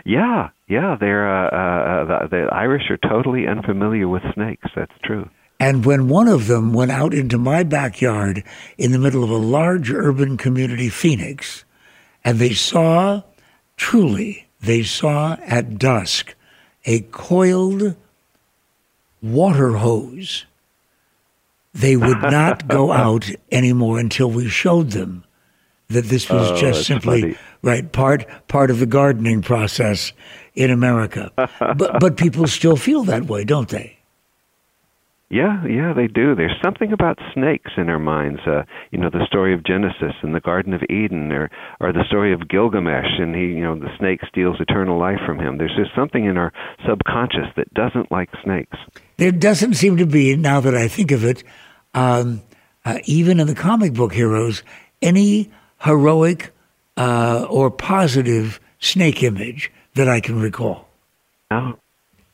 Yeah, 0.05 0.49
yeah, 0.69 0.95
they're 0.99 1.27
uh, 1.29 1.49
uh, 1.49 2.05
the, 2.05 2.27
the 2.29 2.47
Irish 2.53 2.83
are 2.89 2.97
totally 2.97 3.45
unfamiliar 3.47 4.07
with 4.07 4.23
snakes. 4.33 4.69
That's 4.75 4.93
true. 5.03 5.29
And 5.59 5.83
when 5.85 6.07
one 6.07 6.27
of 6.29 6.47
them 6.47 6.71
went 6.73 6.91
out 6.91 7.13
into 7.13 7.37
my 7.37 7.63
backyard 7.63 8.43
in 8.77 8.91
the 8.93 8.99
middle 8.99 9.23
of 9.23 9.29
a 9.29 9.35
large 9.37 9.91
urban 9.91 10.37
community, 10.37 10.87
Phoenix, 10.89 11.65
and 12.23 12.39
they 12.39 12.53
saw, 12.53 13.23
truly, 13.75 14.47
they 14.61 14.83
saw 14.83 15.35
at 15.45 15.77
dusk 15.77 16.33
a 16.85 17.01
coiled 17.11 17.95
water 19.21 19.73
hose. 19.77 20.45
They 21.73 21.95
would 21.97 22.21
not 22.21 22.67
go 22.69 22.91
out 22.91 23.29
anymore 23.51 23.99
until 23.99 24.29
we 24.31 24.47
showed 24.47 24.91
them 24.91 25.23
that 25.89 26.05
this 26.05 26.29
was 26.29 26.51
Oh, 26.51 26.55
just 26.57 26.85
simply 26.85 27.21
funny. 27.21 27.37
right 27.63 27.91
part 27.91 28.25
part 28.47 28.71
of 28.71 28.79
the 28.79 28.85
gardening 28.85 29.41
process 29.41 30.13
in 30.55 30.71
America. 30.71 31.31
but 31.59 31.99
but 31.99 32.15
people 32.17 32.47
still 32.47 32.75
feel 32.77 33.03
that 33.05 33.25
way, 33.25 33.43
don't 33.43 33.69
they? 33.69 33.98
Yeah, 35.31 35.63
yeah, 35.67 35.93
they 35.93 36.07
do. 36.07 36.33
There's 36.33 36.59
something 36.63 36.91
about 36.91 37.19
snakes 37.35 37.71
in 37.77 37.87
our 37.87 37.99
minds. 37.99 38.39
Uh, 38.47 38.63
you 38.89 38.97
know, 38.97 39.11
the 39.11 39.27
story 39.27 39.53
of 39.53 39.63
Genesis 39.63 40.13
and 40.23 40.33
the 40.33 40.39
Garden 40.39 40.73
of 40.73 40.81
Eden, 40.89 41.31
or 41.31 41.51
or 41.79 41.93
the 41.93 42.03
story 42.07 42.33
of 42.33 42.49
Gilgamesh, 42.49 43.19
and 43.19 43.35
he, 43.35 43.41
you 43.41 43.63
know, 43.63 43.77
the 43.77 43.95
snake 43.99 44.21
steals 44.27 44.57
eternal 44.59 44.97
life 44.97 45.19
from 45.27 45.37
him. 45.37 45.59
There's 45.59 45.75
just 45.77 45.93
something 45.95 46.25
in 46.25 46.37
our 46.37 46.51
subconscious 46.87 47.45
that 47.57 47.71
doesn't 47.75 48.11
like 48.11 48.29
snakes. 48.43 48.75
There 49.17 49.31
doesn't 49.31 49.75
seem 49.75 49.97
to 49.97 50.07
be, 50.07 50.35
now 50.35 50.61
that 50.61 50.73
I 50.73 50.87
think 50.87 51.11
of 51.11 51.23
it, 51.23 51.43
um, 51.93 52.41
uh, 52.83 52.97
even 53.05 53.39
in 53.39 53.45
the 53.45 53.53
comic 53.53 53.93
book 53.93 54.13
heroes, 54.13 54.63
any 54.99 55.51
heroic 55.81 56.51
uh, 56.97 57.45
or 57.47 57.69
positive 57.69 58.59
snake 58.79 59.21
image 59.21 59.71
that 59.93 60.09
I 60.09 60.21
can 60.21 60.41
recall. 60.41 60.87
No, 61.51 61.77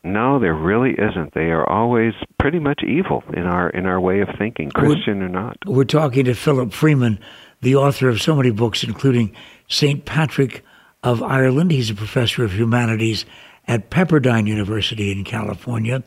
no, 0.05 0.39
there 0.39 0.53
really 0.53 0.91
isn't. 0.91 1.33
They 1.33 1.49
are 1.51 1.67
always 1.67 2.13
pretty 2.39 2.59
much 2.59 2.83
evil 2.83 3.23
in 3.33 3.43
our 3.43 3.69
in 3.69 3.85
our 3.85 3.99
way 3.99 4.21
of 4.21 4.29
thinking, 4.37 4.69
Christian 4.69 5.21
or 5.21 5.29
not. 5.29 5.57
We're 5.65 5.83
talking 5.83 6.25
to 6.25 6.35
Philip 6.35 6.71
Freeman, 6.71 7.19
the 7.61 7.75
author 7.75 8.07
of 8.07 8.21
so 8.21 8.35
many 8.35 8.51
books, 8.51 8.83
including 8.83 9.35
St. 9.67 10.05
Patrick 10.05 10.63
of 11.03 11.23
Ireland. 11.23 11.71
He's 11.71 11.89
a 11.89 11.95
professor 11.95 12.43
of 12.43 12.53
humanities 12.53 13.25
at 13.67 13.89
Pepperdine 13.89 14.47
University 14.47 15.11
in 15.11 15.23
California. 15.23 16.03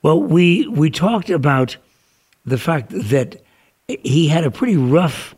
Well, 0.00 0.20
we 0.22 0.66
we 0.68 0.90
talked 0.90 1.30
about 1.30 1.76
the 2.44 2.58
fact 2.58 2.88
that 2.90 3.42
he 3.86 4.28
had 4.28 4.44
a 4.44 4.50
pretty 4.50 4.76
rough 4.76 5.34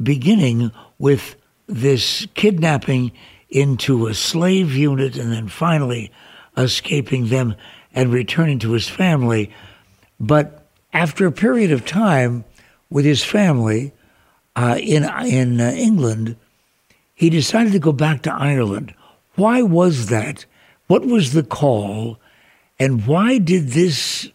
beginning 0.00 0.70
with 0.98 1.36
this 1.66 2.26
kidnapping 2.34 3.12
into 3.48 4.06
a 4.06 4.14
slave 4.14 4.74
unit 4.74 5.16
and 5.16 5.32
then 5.32 5.48
finally 5.48 6.10
escaping 6.56 7.28
them 7.28 7.54
and 7.94 8.12
returning 8.12 8.58
to 8.60 8.72
his 8.72 8.88
family. 8.88 9.50
But 10.18 10.66
after 10.92 11.26
a 11.26 11.32
period 11.32 11.72
of 11.72 11.84
time 11.84 12.44
with 12.90 13.04
his 13.04 13.24
family 13.24 13.92
uh, 14.56 14.78
in 14.80 15.04
in 15.26 15.60
uh, 15.60 15.70
England, 15.70 16.36
he 17.14 17.30
decided 17.30 17.72
to 17.72 17.78
go 17.78 17.92
back 17.92 18.22
to 18.22 18.32
Ireland. 18.32 18.94
Why 19.34 19.62
was 19.62 20.06
that? 20.06 20.46
What 20.86 21.04
was 21.04 21.32
the 21.32 21.42
call, 21.42 22.18
and 22.78 23.06
why 23.06 23.38
did 23.38 23.68
this 23.68 24.30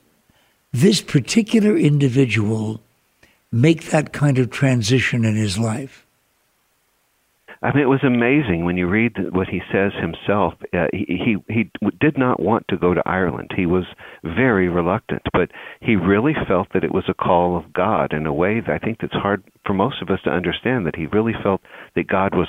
this 0.72 1.02
particular 1.02 1.78
individual 1.78 2.82
make 3.52 3.90
that 3.90 4.14
kind 4.14 4.38
of 4.38 4.50
transition 4.50 5.26
in 5.26 5.36
his 5.36 5.58
life? 5.58 6.06
I 7.62 7.74
mean, 7.74 7.84
it 7.84 7.88
was 7.88 8.04
amazing 8.04 8.63
when 8.63 8.78
you 8.78 8.88
read 8.88 9.34
what 9.34 9.50
he 9.50 9.62
says 9.72 9.91
himself. 10.00 10.54
Uh, 10.74 10.88
he, 10.93 11.06
he 11.08 11.54
he 11.54 11.72
did 12.00 12.17
not 12.17 12.39
want 12.39 12.65
to 12.69 12.78
go 12.78 12.93
to 12.93 13.04
Ireland. 13.06 13.52
He 13.54 13.65
was 13.65 13.84
very 14.24 14.69
reluctant, 14.69 15.24
but 15.34 15.52
he 15.82 15.98
really 15.98 16.34
felt 16.48 16.69
that 16.74 16.86
it 16.86 16.93
was 16.93 17.04
a 17.10 17.13
call 17.13 17.58
of 17.58 17.74
God 17.74 18.13
in 18.13 18.26
a 18.26 18.34
way 18.34 18.62
that 18.62 18.69
I 18.69 18.78
think 18.80 19.00
that's 19.02 19.13
hard 19.13 19.43
for 19.65 19.74
most 19.74 20.02
of 20.02 20.10
us 20.10 20.22
to 20.24 20.30
understand. 20.30 20.86
That 20.86 20.95
he 20.95 21.08
really 21.08 21.34
felt 21.43 21.62
that 21.95 22.08
God 22.08 22.34
was 22.34 22.48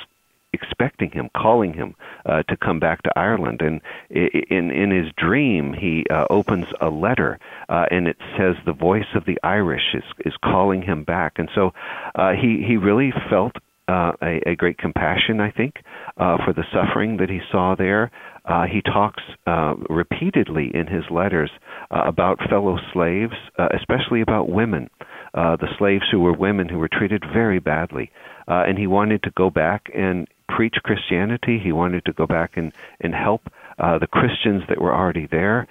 expecting 0.53 1.11
him, 1.11 1.29
calling 1.35 1.73
him 1.73 1.95
uh, 2.25 2.43
to 2.43 2.55
come 2.55 2.79
back 2.79 3.01
to 3.03 3.19
Ireland. 3.19 3.61
And 3.61 3.81
in 4.09 4.71
in 4.71 4.91
his 4.91 5.11
dream, 5.17 5.73
he 5.73 6.05
uh, 6.09 6.25
opens 6.29 6.67
a 6.79 6.89
letter, 6.89 7.37
uh, 7.67 7.85
and 7.91 8.07
it 8.07 8.17
says 8.37 8.55
the 8.65 8.71
voice 8.71 9.13
of 9.13 9.25
the 9.25 9.37
Irish 9.43 9.93
is 9.93 10.03
is 10.25 10.33
calling 10.41 10.81
him 10.81 11.03
back. 11.03 11.33
And 11.37 11.49
so 11.53 11.73
uh, 12.15 12.31
he 12.31 12.63
he 12.65 12.77
really 12.77 13.11
felt 13.29 13.57
uh, 13.91 14.11
a, 14.21 14.33
a 14.51 14.55
great 14.55 14.77
compassion, 14.85 15.35
I 15.47 15.51
think, 15.51 15.73
uh, 16.17 16.37
for 16.43 16.53
the 16.53 16.65
suffering 16.75 17.17
that 17.17 17.29
he 17.29 17.41
saw 17.51 17.75
there. 17.75 18.05
Uh, 18.45 18.65
he 18.75 18.81
talks 18.81 19.23
uh, 19.45 19.73
repeatedly 19.89 20.67
in 20.73 20.87
his 20.87 21.03
letters 21.11 21.51
uh, 21.91 22.03
about 22.13 22.49
fellow 22.49 22.77
slaves, 22.93 23.37
especially 23.79 24.21
about 24.21 24.45
women, 24.49 24.89
the 25.33 25.71
slaves 25.77 26.05
who 26.11 26.19
were 26.25 26.33
women 26.33 26.69
who 26.69 26.79
were 26.79 26.89
treated 26.99 27.23
very 27.39 27.59
badly. 27.59 28.07
And 28.47 28.77
he 28.77 28.87
wanted 28.87 29.21
to 29.23 29.31
go 29.43 29.49
back 29.49 29.81
and 29.93 30.27
preach 30.55 30.75
Christianity. 30.83 31.55
He 31.67 31.71
wanted 31.71 32.03
to 32.05 32.13
go 32.13 32.25
back 32.37 32.51
and, 32.59 32.73
and 33.03 33.13
help 33.13 33.43
the 33.77 34.07
Christians 34.17 34.63
that 34.69 34.79
were 34.81 34.93
already 34.93 35.27
there. 35.39 35.67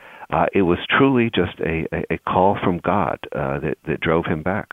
It 0.53 0.63
was 0.63 0.79
truly 0.97 1.31
just 1.41 1.59
a, 1.61 1.87
a, 1.93 2.15
a 2.15 2.19
call 2.19 2.53
from 2.65 2.79
God 2.79 3.19
that, 3.33 3.77
that 3.89 4.01
drove 4.01 4.27
him 4.27 4.43
back. 4.43 4.69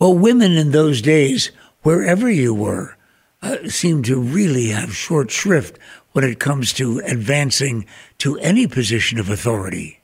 Well, 0.00 0.14
women 0.14 0.52
in 0.52 0.70
those 0.70 1.02
days, 1.02 1.50
wherever 1.82 2.30
you 2.30 2.54
were, 2.54 2.96
uh, 3.42 3.68
seemed 3.68 4.04
to 4.06 4.20
really 4.20 4.68
have 4.68 4.94
short 4.94 5.30
shrift 5.30 5.78
when 6.12 6.24
it 6.24 6.40
comes 6.40 6.72
to 6.74 6.98
advancing 7.00 7.86
to 8.18 8.38
any 8.38 8.66
position 8.66 9.18
of 9.18 9.30
authority. 9.30 10.00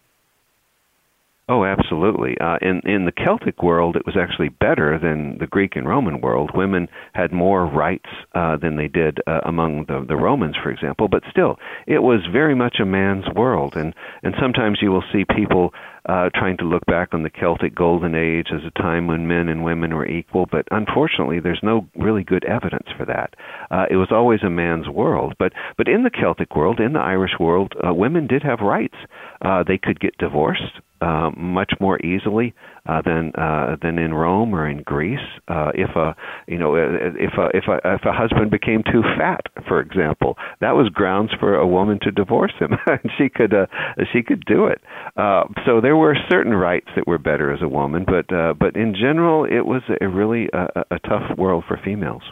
Oh, 1.46 1.64
absolutely. 1.64 2.38
Uh, 2.40 2.56
in 2.62 2.80
in 2.84 3.04
the 3.04 3.12
Celtic 3.12 3.62
world, 3.62 3.96
it 3.96 4.06
was 4.06 4.16
actually 4.16 4.48
better 4.48 4.98
than 4.98 5.36
the 5.38 5.46
Greek 5.46 5.76
and 5.76 5.86
Roman 5.86 6.22
world. 6.22 6.50
Women 6.54 6.88
had 7.12 7.32
more 7.32 7.66
rights 7.66 8.08
uh, 8.34 8.56
than 8.56 8.76
they 8.76 8.88
did 8.88 9.18
uh, 9.26 9.40
among 9.44 9.84
the 9.84 10.06
the 10.08 10.16
Romans, 10.16 10.56
for 10.62 10.70
example. 10.70 11.06
But 11.06 11.22
still, 11.30 11.58
it 11.86 11.98
was 11.98 12.20
very 12.32 12.54
much 12.54 12.76
a 12.80 12.86
man's 12.86 13.26
world, 13.34 13.76
and 13.76 13.94
and 14.22 14.34
sometimes 14.40 14.78
you 14.80 14.90
will 14.90 15.04
see 15.12 15.26
people 15.36 15.74
uh, 16.06 16.30
trying 16.34 16.56
to 16.58 16.64
look 16.64 16.84
back 16.86 17.10
on 17.12 17.22
the 17.22 17.30
Celtic 17.30 17.74
Golden 17.74 18.14
Age 18.14 18.48
as 18.52 18.60
a 18.64 18.78
time 18.80 19.06
when 19.06 19.26
men 19.26 19.48
and 19.48 19.64
women 19.64 19.94
were 19.94 20.06
equal, 20.06 20.46
but 20.50 20.66
unfortunately, 20.70 21.40
there's 21.40 21.60
no 21.62 21.86
really 21.96 22.24
good 22.24 22.44
evidence 22.44 22.88
for 22.96 23.06
that. 23.06 23.34
Uh, 23.70 23.86
it 23.90 23.96
was 23.96 24.08
always 24.10 24.42
a 24.42 24.50
man's 24.50 24.88
world, 24.88 25.34
but 25.38 25.52
but 25.76 25.88
in 25.88 26.02
the 26.02 26.10
Celtic 26.10 26.54
world, 26.54 26.80
in 26.80 26.92
the 26.92 27.00
Irish 27.00 27.38
world, 27.40 27.72
uh, 27.86 27.94
women 27.94 28.26
did 28.26 28.42
have 28.42 28.60
rights. 28.60 28.96
Uh, 29.42 29.64
they 29.66 29.78
could 29.78 30.00
get 30.00 30.16
divorced 30.18 30.80
uh, 31.00 31.30
much 31.36 31.72
more 31.80 31.98
easily 32.04 32.54
uh, 32.86 33.02
than 33.02 33.32
uh, 33.34 33.76
than 33.82 33.98
in 33.98 34.14
Rome 34.14 34.54
or 34.54 34.68
in 34.68 34.82
Greece. 34.82 35.18
Uh, 35.48 35.72
if 35.74 35.90
a 35.96 36.14
you 36.46 36.58
know 36.58 36.74
if 36.76 37.32
a 37.38 37.48
if 37.56 37.64
a 37.68 37.94
if 37.94 38.04
a 38.04 38.12
husband 38.12 38.50
became 38.50 38.82
too 38.82 39.02
fat, 39.18 39.40
for 39.66 39.80
example, 39.80 40.36
that 40.60 40.72
was 40.72 40.88
grounds 40.88 41.30
for 41.38 41.56
a 41.56 41.66
woman 41.66 41.98
to 42.02 42.10
divorce 42.10 42.52
him. 42.58 42.72
she 43.18 43.28
could 43.28 43.54
uh, 43.54 43.66
she 44.12 44.22
could 44.22 44.44
do 44.46 44.66
it. 44.66 44.80
Uh, 45.16 45.44
so 45.66 45.80
there 45.80 45.96
were 45.96 46.16
certain 46.30 46.54
rights 46.54 46.88
that 46.96 47.06
were 47.06 47.18
better 47.18 47.52
as 47.52 47.62
a 47.62 47.68
woman, 47.68 48.04
but 48.06 48.34
uh, 48.34 48.54
but 48.54 48.76
in 48.76 48.94
general, 48.94 49.44
it 49.44 49.66
was 49.66 49.82
a 50.00 50.08
really 50.08 50.48
a, 50.52 50.84
a 50.90 50.98
tough 51.00 51.36
world 51.36 51.64
for 51.66 51.78
females. 51.84 52.22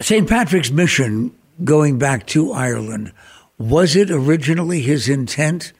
St. 0.00 0.28
Patrick's 0.28 0.70
mission, 0.70 1.34
going 1.64 1.98
back 1.98 2.26
to 2.28 2.52
Ireland, 2.52 3.12
was 3.58 3.96
it 3.96 4.12
originally 4.12 4.80
his 4.80 5.08
intent 5.08 5.72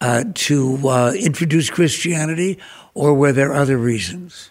uh, 0.00 0.24
to 0.34 0.88
uh, 0.88 1.12
introduce 1.12 1.70
Christianity, 1.70 2.58
or 2.94 3.14
were 3.14 3.32
there 3.32 3.52
other 3.52 3.78
reasons? 3.78 4.50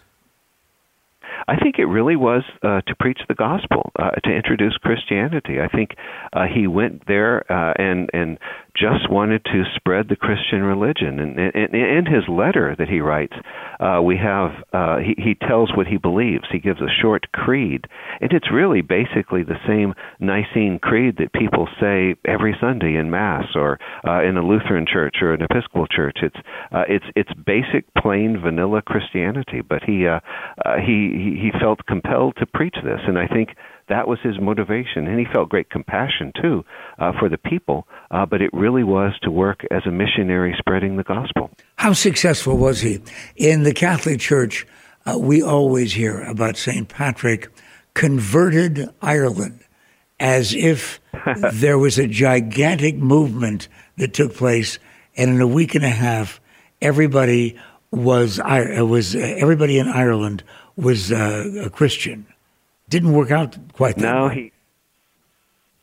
I 1.48 1.56
think 1.56 1.78
it 1.78 1.84
really 1.84 2.16
was 2.16 2.42
uh, 2.62 2.80
to 2.86 2.94
preach 2.98 3.20
the 3.28 3.34
gospel, 3.34 3.92
uh, 3.98 4.10
to 4.24 4.30
introduce 4.30 4.76
Christianity. 4.78 5.60
I 5.60 5.68
think 5.68 5.90
uh, 6.32 6.46
he 6.52 6.66
went 6.66 7.06
there 7.06 7.50
uh, 7.50 7.72
and 7.78 8.10
and 8.12 8.38
just 8.78 9.10
wanted 9.10 9.44
to 9.44 9.64
spread 9.74 10.08
the 10.08 10.16
Christian 10.16 10.62
religion. 10.62 11.18
And, 11.18 11.38
and, 11.38 11.54
and 11.54 11.74
in 11.74 12.06
his 12.06 12.24
letter 12.28 12.74
that 12.78 12.88
he 12.88 13.00
writes, 13.00 13.32
uh, 13.80 14.00
we 14.02 14.16
have 14.16 14.50
uh, 14.72 14.98
he, 14.98 15.14
he 15.16 15.34
tells 15.34 15.74
what 15.76 15.86
he 15.86 15.96
believes. 15.96 16.44
He 16.50 16.58
gives 16.58 16.80
a 16.80 16.92
short 17.02 17.30
creed, 17.32 17.86
and 18.20 18.32
it's 18.32 18.50
really 18.52 18.80
basically 18.80 19.42
the 19.42 19.60
same 19.66 19.94
Nicene 20.20 20.78
creed 20.78 21.16
that 21.18 21.32
people 21.32 21.68
say 21.80 22.14
every 22.24 22.56
Sunday 22.60 22.96
in 22.96 23.10
Mass 23.10 23.44
or 23.54 23.78
uh, 24.06 24.22
in 24.22 24.36
a 24.36 24.46
Lutheran 24.46 24.86
church 24.90 25.16
or 25.20 25.34
an 25.34 25.42
Episcopal 25.42 25.86
church. 25.86 26.18
It's 26.22 26.36
uh, 26.72 26.84
it's 26.88 27.04
it's 27.14 27.32
basic, 27.34 27.92
plain, 27.94 28.40
vanilla 28.42 28.82
Christianity. 28.82 29.60
But 29.60 29.82
he 29.84 30.06
uh, 30.06 30.20
uh, 30.64 30.76
he 30.78 31.38
he 31.40 31.50
felt 31.60 31.84
compelled 31.86 32.36
to 32.36 32.46
preach 32.46 32.76
this, 32.82 33.00
and 33.06 33.18
I 33.18 33.26
think 33.26 33.50
that 33.88 34.08
was 34.08 34.18
his 34.22 34.40
motivation, 34.40 35.06
and 35.06 35.18
he 35.18 35.26
felt 35.32 35.48
great 35.48 35.70
compassion 35.70 36.32
too 36.40 36.64
uh, 36.98 37.12
for 37.18 37.28
the 37.28 37.38
people. 37.38 37.86
Uh, 38.10 38.26
but 38.26 38.42
it 38.42 38.50
really 38.52 38.84
was 38.84 39.12
to 39.22 39.30
work 39.30 39.64
as 39.70 39.82
a 39.86 39.90
missionary, 39.90 40.54
spreading 40.58 40.96
the 40.96 41.04
gospel. 41.04 41.50
How 41.76 41.92
successful 41.92 42.56
was 42.56 42.80
he 42.80 43.00
in 43.36 43.62
the 43.62 43.74
Catholic 43.74 44.20
Church? 44.20 44.66
Uh, 45.04 45.18
we 45.18 45.42
always 45.42 45.92
hear 45.92 46.22
about 46.22 46.56
Saint 46.56 46.88
Patrick 46.88 47.50
converted 47.94 48.88
Ireland 49.00 49.60
as 50.18 50.54
if 50.54 51.00
there 51.52 51.78
was 51.78 51.98
a 51.98 52.06
gigantic 52.06 52.96
movement 52.96 53.68
that 53.96 54.14
took 54.14 54.34
place, 54.34 54.78
and 55.16 55.30
in 55.30 55.40
a 55.40 55.46
week 55.46 55.74
and 55.74 55.84
a 55.84 55.90
half, 55.90 56.40
everybody 56.82 57.56
was 57.92 58.40
was 58.40 59.14
everybody 59.14 59.78
in 59.78 59.88
Ireland 59.88 60.42
was 60.76 61.12
uh, 61.12 61.62
a 61.64 61.70
Christian 61.70 62.26
didn't 62.88 63.12
work 63.12 63.30
out 63.30 63.56
quite 63.72 63.96
that 63.96 64.14
no, 64.14 64.26
way. 64.28 64.52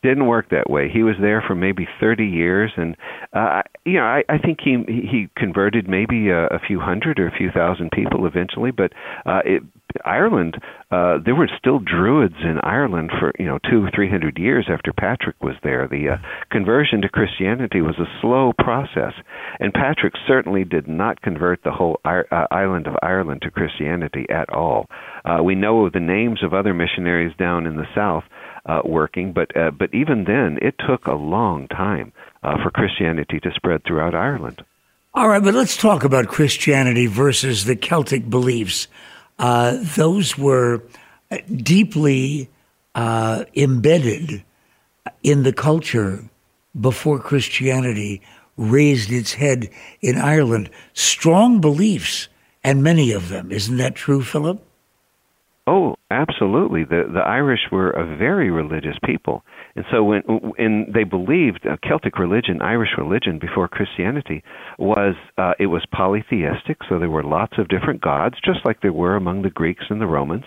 Didn't 0.04 0.28
work 0.28 0.50
that 0.50 0.70
way. 0.70 0.90
He 0.94 1.02
was 1.02 1.16
there 1.20 1.42
for 1.46 1.56
maybe 1.56 1.88
30 2.00 2.26
years, 2.26 2.72
and 2.76 2.96
uh, 3.32 3.62
you 3.86 3.94
know, 3.94 4.04
I, 4.04 4.24
I 4.30 4.38
think 4.38 4.60
he 4.64 4.78
he 4.88 5.30
converted 5.36 5.88
maybe 5.88 6.30
a, 6.30 6.46
a 6.48 6.60
few 6.60 6.80
hundred 6.80 7.20
or 7.20 7.28
a 7.28 7.36
few 7.36 7.50
thousand 7.52 7.92
people 7.92 8.28
eventually. 8.28 8.72
But 8.72 8.92
uh, 9.26 9.40
it, 9.46 9.64
Ireland, 10.06 10.58
uh, 10.92 11.18
there 11.24 11.36
were 11.36 11.50
still 11.58 11.80
Druids 11.80 12.36
in 12.44 12.60
Ireland 12.64 13.12
for 13.18 13.32
you 13.40 13.46
know 13.46 13.60
two 13.70 13.88
three 13.96 14.10
hundred 14.10 14.38
years 14.38 14.68
after 14.70 14.92
Patrick 14.92 15.42
was 15.42 15.56
there. 15.64 15.88
The 15.88 16.16
uh, 16.16 16.18
conversion 16.52 17.02
to 17.02 17.10
Christianity 17.10 17.82
was 17.82 17.96
a 17.98 18.12
slow 18.22 18.54
process, 18.58 19.14
and 19.60 19.74
Patrick 19.74 20.14
certainly 20.28 20.64
did 20.64 20.88
not 20.88 21.22
convert 21.22 21.64
the 21.64 21.72
whole 21.72 22.00
I- 22.04 22.24
uh, 22.32 22.48
island 22.52 22.88
of 22.88 22.96
Ireland 23.02 23.42
to 23.44 23.52
Christianity 23.52 24.26
at 24.30 24.50
all. 24.54 24.88
Uh, 25.24 25.42
we 25.44 25.56
know 25.56 25.86
of 25.86 25.94
the 25.94 26.00
names 26.00 26.44
of 26.44 26.54
other 26.54 26.74
missionaries 26.74 27.36
down 27.38 27.66
in 27.66 27.78
the 27.78 27.88
south 27.96 28.24
uh, 28.66 28.82
working, 28.86 29.34
but 29.34 29.56
uh, 29.56 29.72
but 29.72 29.94
even 29.94 30.24
then, 30.24 30.58
it 30.62 30.76
took 30.88 31.08
a 31.08 31.14
long 31.14 31.68
time 31.68 32.14
uh, 32.44 32.62
for 32.64 32.72
Christianity 32.72 33.40
to 33.42 33.52
spread 33.52 33.84
throughout 33.84 34.16
Ireland. 34.16 34.64
All 35.14 35.28
right, 35.28 35.44
but 35.44 35.54
let's 35.54 35.78
talk 35.78 36.04
about 36.04 36.28
Christianity 36.28 37.06
versus 37.06 37.66
the 37.66 37.76
Celtic 37.76 38.30
beliefs. 38.30 38.88
Uh, 39.38 39.78
those 39.96 40.38
were 40.38 40.82
deeply 41.56 42.50
uh, 42.96 43.46
embedded 43.56 44.44
in 45.22 45.44
the 45.44 45.54
culture 45.54 46.24
before 46.80 47.20
Christianity 47.20 48.22
raised 48.58 49.12
its 49.12 49.34
head 49.34 49.70
in 50.02 50.18
Ireland. 50.18 50.70
Strong 50.94 51.62
beliefs, 51.62 52.28
and 52.64 52.84
many 52.84 53.12
of 53.12 53.30
them. 53.30 53.52
Isn't 53.52 53.78
that 53.78 53.96
true, 53.96 54.24
Philip? 54.24 54.64
Oh, 55.66 55.96
absolutely. 56.12 56.84
The 56.84 57.04
the 57.14 57.22
Irish 57.22 57.62
were 57.72 57.92
a 57.92 58.18
very 58.18 58.52
religious 58.52 58.98
people, 59.06 59.46
and 59.78 59.86
so 59.90 60.04
when 60.04 60.22
and 60.58 60.94
they 60.94 61.06
believed 61.06 61.66
uh, 61.66 61.78
Celtic 61.88 62.20
religion, 62.20 62.62
Irish 62.62 62.90
religion 62.98 63.40
before 63.40 63.70
Christianity 63.70 64.44
was 64.78 65.16
uh, 65.38 65.54
it 65.60 65.68
was 65.68 65.86
polytheistic. 65.90 66.80
So 66.90 67.00
there 67.00 67.10
were 67.10 67.24
lots 67.24 67.54
of 67.58 67.70
different 67.70 68.02
gods, 68.02 68.36
just 68.44 68.60
like 68.66 68.82
there 68.82 68.92
were 68.92 69.16
among 69.16 69.44
the 69.44 69.50
Greeks 69.50 69.86
and 69.90 70.02
the 70.02 70.06
Romans. 70.06 70.44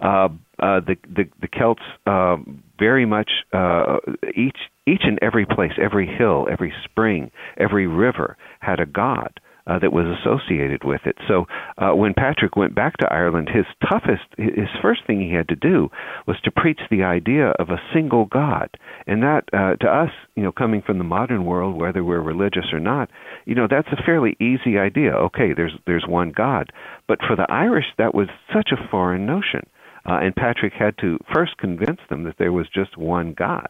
Uh, 0.00 0.30
uh, 0.58 0.80
the 0.80 0.96
the 1.14 1.26
the 1.40 1.48
Celts 1.56 1.82
uh, 2.08 2.36
very 2.76 3.06
much 3.06 3.30
uh, 3.52 3.98
each 4.34 4.58
each 4.84 5.02
and 5.04 5.20
every 5.22 5.46
place, 5.46 5.72
every 5.80 6.08
hill, 6.08 6.48
every 6.50 6.72
spring, 6.82 7.30
every 7.56 7.86
river 7.86 8.36
had 8.58 8.80
a 8.80 8.86
god 8.86 9.38
uh, 9.66 9.78
that 9.78 9.92
was 9.92 10.06
associated 10.20 10.84
with 10.84 11.00
it. 11.04 11.16
So 11.26 11.46
uh, 11.78 11.92
when 11.92 12.14
Patrick 12.14 12.56
went 12.56 12.74
back 12.74 12.96
to 12.98 13.12
Ireland, 13.12 13.48
his 13.52 13.66
toughest, 13.88 14.24
his 14.36 14.68
first 14.80 15.06
thing 15.06 15.20
he 15.20 15.34
had 15.34 15.48
to 15.48 15.56
do 15.56 15.88
was 16.26 16.36
to 16.44 16.50
preach 16.50 16.80
the 16.90 17.02
idea 17.02 17.48
of 17.58 17.70
a 17.70 17.80
single 17.92 18.26
God, 18.26 18.70
and 19.06 19.22
that 19.22 19.44
uh, 19.52 19.76
to 19.76 19.88
us, 19.88 20.10
you 20.34 20.42
know, 20.42 20.52
coming 20.52 20.82
from 20.82 20.98
the 20.98 21.04
modern 21.04 21.44
world, 21.44 21.76
whether 21.76 22.04
we're 22.04 22.20
religious 22.20 22.66
or 22.72 22.80
not, 22.80 23.10
you 23.44 23.54
know, 23.54 23.66
that's 23.68 23.88
a 23.88 24.02
fairly 24.04 24.36
easy 24.40 24.78
idea. 24.78 25.12
Okay, 25.12 25.52
there's 25.54 25.72
there's 25.86 26.06
one 26.06 26.32
God, 26.32 26.72
but 27.08 27.18
for 27.26 27.36
the 27.36 27.50
Irish, 27.50 27.86
that 27.98 28.14
was 28.14 28.28
such 28.54 28.70
a 28.72 28.88
foreign 28.90 29.26
notion. 29.26 29.62
Uh, 30.08 30.20
and 30.22 30.36
Patrick 30.36 30.72
had 30.72 30.96
to 30.98 31.18
first 31.34 31.56
convince 31.58 31.98
them 32.08 32.22
that 32.24 32.36
there 32.38 32.52
was 32.52 32.68
just 32.72 32.96
one 32.96 33.34
God. 33.36 33.68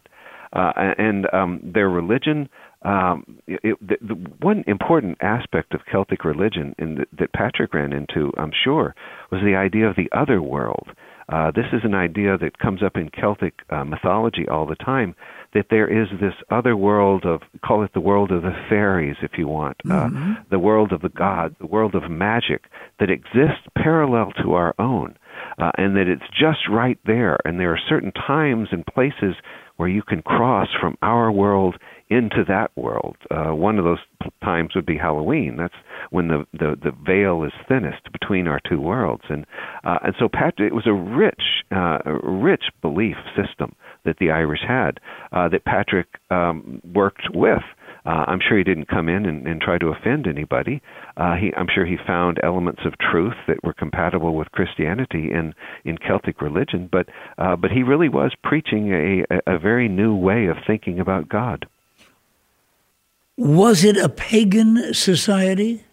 Uh, 0.52 0.72
and 0.96 1.26
um, 1.34 1.60
their 1.62 1.88
religion 1.88 2.48
um, 2.82 3.38
it, 3.46 3.76
the, 3.80 3.96
the 4.00 4.14
one 4.40 4.64
important 4.66 5.18
aspect 5.20 5.74
of 5.74 5.80
Celtic 5.90 6.24
religion 6.24 6.74
in 6.78 6.96
the, 6.96 7.06
that 7.18 7.32
Patrick 7.32 7.74
ran 7.74 7.92
into, 7.92 8.32
I'm 8.36 8.52
sure, 8.64 8.94
was 9.30 9.40
the 9.42 9.56
idea 9.56 9.88
of 9.88 9.96
the 9.96 10.10
other 10.16 10.40
world. 10.40 10.88
Uh, 11.28 11.50
this 11.50 11.66
is 11.72 11.80
an 11.82 11.94
idea 11.94 12.38
that 12.38 12.58
comes 12.60 12.82
up 12.84 12.96
in 12.96 13.10
Celtic 13.10 13.54
uh, 13.70 13.84
mythology 13.84 14.46
all 14.48 14.66
the 14.66 14.76
time. 14.76 15.14
That 15.54 15.66
there 15.70 15.88
is 15.88 16.08
this 16.20 16.34
other 16.50 16.76
world 16.76 17.24
of, 17.24 17.40
call 17.64 17.82
it 17.82 17.92
the 17.94 18.00
world 18.00 18.30
of 18.30 18.42
the 18.42 18.54
fairies, 18.68 19.16
if 19.22 19.32
you 19.38 19.48
want, 19.48 19.76
uh, 19.86 20.06
mm-hmm. 20.06 20.32
uh, 20.32 20.34
the 20.50 20.58
world 20.58 20.92
of 20.92 21.00
the 21.00 21.08
gods, 21.08 21.56
the 21.58 21.66
world 21.66 21.94
of 21.94 22.10
magic 22.10 22.64
that 23.00 23.10
exists 23.10 23.66
parallel 23.74 24.32
to 24.42 24.52
our 24.52 24.74
own, 24.78 25.16
uh, 25.58 25.72
and 25.78 25.96
that 25.96 26.06
it's 26.08 26.28
just 26.38 26.68
right 26.70 26.98
there. 27.06 27.38
And 27.44 27.58
there 27.58 27.72
are 27.72 27.80
certain 27.88 28.12
times 28.12 28.68
and 28.70 28.84
places 28.86 29.34
where 29.76 29.88
you 29.88 30.02
can 30.02 30.22
cross 30.22 30.68
from 30.78 30.96
our 31.02 31.32
world 31.32 31.76
into 32.08 32.44
that 32.46 32.70
world. 32.76 33.16
Uh, 33.30 33.54
one 33.54 33.78
of 33.78 33.84
those 33.84 33.98
times 34.42 34.74
would 34.74 34.86
be 34.86 34.96
Halloween. 34.96 35.56
That's 35.56 35.74
when 36.10 36.28
the, 36.28 36.46
the, 36.52 36.76
the 36.82 36.92
veil 37.04 37.42
is 37.44 37.52
thinnest 37.68 38.12
between 38.12 38.46
our 38.46 38.60
two 38.68 38.80
worlds. 38.80 39.24
And, 39.28 39.44
uh, 39.84 39.98
and 40.04 40.14
so 40.18 40.28
Patrick, 40.32 40.72
it 40.72 40.74
was 40.74 40.86
a 40.86 40.92
rich, 40.92 41.42
uh, 41.74 41.98
rich 42.22 42.64
belief 42.80 43.16
system 43.34 43.74
that 44.04 44.16
the 44.18 44.30
Irish 44.30 44.60
had 44.66 45.00
uh, 45.32 45.48
that 45.48 45.64
Patrick 45.64 46.06
um, 46.30 46.80
worked 46.94 47.28
with. 47.34 47.62
Uh, 48.06 48.24
I'm 48.28 48.38
sure 48.46 48.56
he 48.56 48.62
didn't 48.62 48.86
come 48.86 49.08
in 49.08 49.26
and, 49.26 49.46
and 49.48 49.60
try 49.60 49.78
to 49.78 49.88
offend 49.88 50.28
anybody. 50.28 50.80
Uh, 51.16 51.34
he, 51.34 51.52
I'm 51.56 51.66
sure 51.74 51.84
he 51.84 51.96
found 52.06 52.38
elements 52.42 52.82
of 52.86 52.94
truth 52.98 53.34
that 53.48 53.64
were 53.64 53.74
compatible 53.74 54.36
with 54.36 54.52
Christianity 54.52 55.32
in 55.32 55.54
in 55.84 55.98
Celtic 55.98 56.40
religion, 56.40 56.88
but 56.90 57.08
uh, 57.36 57.56
but 57.56 57.72
he 57.72 57.82
really 57.82 58.08
was 58.08 58.32
preaching 58.44 58.92
a, 58.92 59.24
a 59.46 59.58
very 59.58 59.88
new 59.88 60.14
way 60.14 60.46
of 60.46 60.56
thinking 60.64 61.00
about 61.00 61.28
God. 61.28 61.66
Was 63.36 63.84
it 63.84 63.96
a 63.96 64.08
pagan 64.08 64.94
society? 64.94 65.84